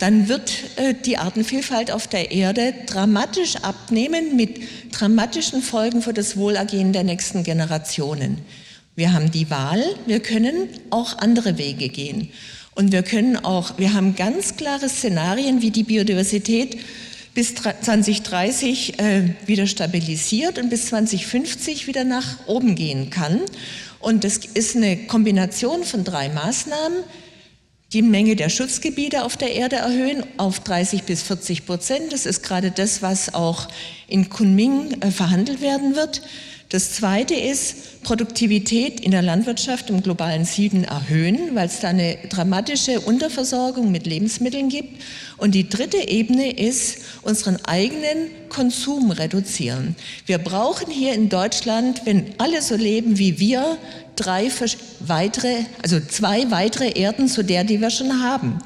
dann 0.00 0.28
wird 0.28 0.50
äh, 0.76 0.94
die 0.94 1.18
Artenvielfalt 1.18 1.90
auf 1.92 2.08
der 2.08 2.32
Erde 2.32 2.74
dramatisch 2.86 3.56
abnehmen 3.56 4.34
mit 4.34 4.60
dramatischen 4.90 5.62
Folgen 5.62 6.02
für 6.02 6.14
das 6.14 6.36
Wohlergehen 6.36 6.92
der 6.92 7.04
nächsten 7.04 7.44
Generationen. 7.44 8.38
Wir 9.00 9.14
haben 9.14 9.30
die 9.30 9.48
Wahl, 9.48 9.82
wir 10.04 10.20
können 10.20 10.68
auch 10.90 11.16
andere 11.16 11.56
Wege 11.56 11.88
gehen. 11.88 12.28
Und 12.74 12.92
wir 12.92 13.02
können 13.02 13.38
auch, 13.38 13.78
wir 13.78 13.94
haben 13.94 14.14
ganz 14.14 14.58
klare 14.58 14.90
Szenarien, 14.90 15.62
wie 15.62 15.70
die 15.70 15.84
Biodiversität 15.84 16.78
bis 17.32 17.54
2030 17.54 18.98
äh, 18.98 19.22
wieder 19.46 19.66
stabilisiert 19.66 20.58
und 20.58 20.68
bis 20.68 20.88
2050 20.88 21.86
wieder 21.86 22.04
nach 22.04 22.46
oben 22.46 22.74
gehen 22.74 23.08
kann. 23.08 23.40
Und 24.00 24.22
das 24.22 24.36
ist 24.36 24.76
eine 24.76 24.98
Kombination 25.06 25.82
von 25.82 26.04
drei 26.04 26.28
Maßnahmen. 26.28 26.98
die 27.94 28.02
Menge 28.02 28.36
der 28.36 28.50
Schutzgebiete 28.50 29.24
auf 29.24 29.38
der 29.38 29.54
Erde 29.54 29.76
erhöhen 29.76 30.24
auf 30.36 30.60
30 30.60 31.04
bis 31.04 31.22
40 31.22 31.64
Prozent. 31.64 32.12
Das 32.12 32.26
ist 32.26 32.42
gerade 32.42 32.70
das, 32.70 33.00
was 33.00 33.32
auch 33.32 33.68
in 34.08 34.28
Kunming 34.28 35.00
äh, 35.00 35.10
verhandelt 35.10 35.62
werden 35.62 35.96
wird. 35.96 36.20
Das 36.70 36.92
Zweite 36.92 37.34
ist, 37.34 38.00
Produktivität 38.04 39.00
in 39.00 39.10
der 39.10 39.22
Landwirtschaft 39.22 39.90
im 39.90 40.04
globalen 40.04 40.44
Süden 40.44 40.84
erhöhen, 40.84 41.56
weil 41.56 41.66
es 41.66 41.80
da 41.80 41.88
eine 41.88 42.16
dramatische 42.28 43.00
Unterversorgung 43.00 43.90
mit 43.90 44.06
Lebensmitteln 44.06 44.68
gibt. 44.68 45.02
Und 45.36 45.56
die 45.56 45.68
dritte 45.68 46.08
Ebene 46.08 46.56
ist, 46.56 46.98
unseren 47.22 47.56
eigenen 47.64 48.28
Konsum 48.50 49.10
reduzieren. 49.10 49.96
Wir 50.26 50.38
brauchen 50.38 50.92
hier 50.92 51.12
in 51.14 51.28
Deutschland, 51.28 52.02
wenn 52.04 52.34
alle 52.38 52.62
so 52.62 52.76
leben 52.76 53.18
wie 53.18 53.40
wir, 53.40 53.76
drei 54.14 54.48
weitere, 55.00 55.64
also 55.82 55.98
zwei 55.98 56.52
weitere 56.52 56.90
Erden 56.92 57.26
zu 57.26 57.42
der, 57.42 57.64
die 57.64 57.80
wir 57.80 57.90
schon 57.90 58.22
haben. 58.22 58.60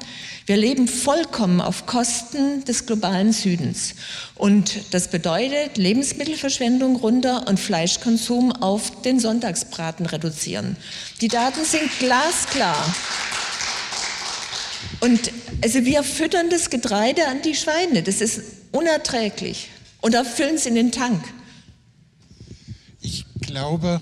Wir 0.45 0.57
leben 0.57 0.87
vollkommen 0.87 1.59
auf 1.59 1.87
Kosten 1.87 2.63
des 2.65 2.85
globalen 2.85 3.33
Südens. 3.33 3.95
Und 4.35 4.93
das 4.93 5.09
bedeutet 5.09 5.77
Lebensmittelverschwendung 5.77 6.97
runter 6.97 7.47
und 7.47 7.59
Fleischkonsum 7.59 8.51
auf 8.51 9.01
den 9.01 9.19
Sonntagsbraten 9.19 10.05
reduzieren. 10.05 10.77
Die 11.21 11.29
Daten 11.29 11.65
sind 11.65 11.89
glasklar. 11.97 12.93
Und 14.99 15.31
also 15.63 15.83
wir 15.83 16.03
füttern 16.03 16.51
das 16.51 16.69
Getreide 16.69 17.27
an 17.27 17.41
die 17.41 17.55
Schweine. 17.55 18.03
Das 18.03 18.21
ist 18.21 18.41
unerträglich. 18.71 19.69
Und 20.01 20.13
da 20.13 20.23
füllen 20.23 20.59
sie 20.59 20.69
in 20.69 20.75
den 20.75 20.91
Tank. 20.91 21.23
Ich 23.01 23.25
glaube, 23.41 23.99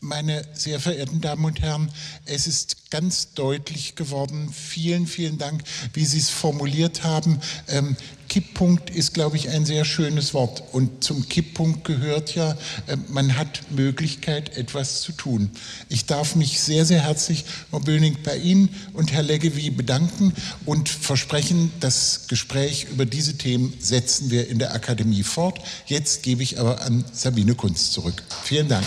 meine 0.00 0.44
sehr 0.54 0.80
verehrten 0.80 1.20
Damen 1.20 1.44
und 1.44 1.60
Herren, 1.60 1.90
es 2.24 2.46
ist 2.46 2.90
ganz 2.90 3.34
deutlich 3.34 3.94
geworden. 3.94 4.52
Vielen, 4.52 5.06
vielen 5.06 5.38
Dank, 5.38 5.62
wie 5.92 6.04
Sie 6.04 6.18
es 6.18 6.30
formuliert 6.30 7.04
haben. 7.04 7.40
Ähm, 7.68 7.96
Kipppunkt 8.28 8.90
ist, 8.90 9.14
glaube 9.14 9.36
ich, 9.36 9.48
ein 9.48 9.64
sehr 9.64 9.84
schönes 9.84 10.34
Wort. 10.34 10.62
Und 10.72 11.02
zum 11.02 11.28
Kipppunkt 11.28 11.84
gehört 11.84 12.34
ja, 12.34 12.52
äh, 12.86 12.96
man 13.08 13.36
hat 13.36 13.62
Möglichkeit, 13.70 14.56
etwas 14.56 15.00
zu 15.00 15.12
tun. 15.12 15.50
Ich 15.88 16.06
darf 16.06 16.36
mich 16.36 16.60
sehr, 16.60 16.84
sehr 16.84 17.02
herzlich, 17.02 17.44
Frau 17.70 17.80
Böning, 17.80 18.16
bei 18.22 18.36
Ihnen 18.36 18.68
und 18.92 19.12
Herr 19.12 19.22
Leggevi 19.22 19.70
bedanken 19.70 20.32
und 20.66 20.88
versprechen, 20.88 21.72
das 21.80 22.26
Gespräch 22.28 22.86
über 22.90 23.06
diese 23.06 23.36
Themen 23.36 23.72
setzen 23.80 24.30
wir 24.30 24.48
in 24.48 24.58
der 24.58 24.74
Akademie 24.74 25.22
fort. 25.22 25.58
Jetzt 25.86 26.22
gebe 26.22 26.42
ich 26.42 26.60
aber 26.60 26.82
an 26.82 27.04
Sabine 27.12 27.54
Kunz 27.54 27.90
zurück. 27.90 28.22
Vielen 28.44 28.68
Dank. 28.68 28.86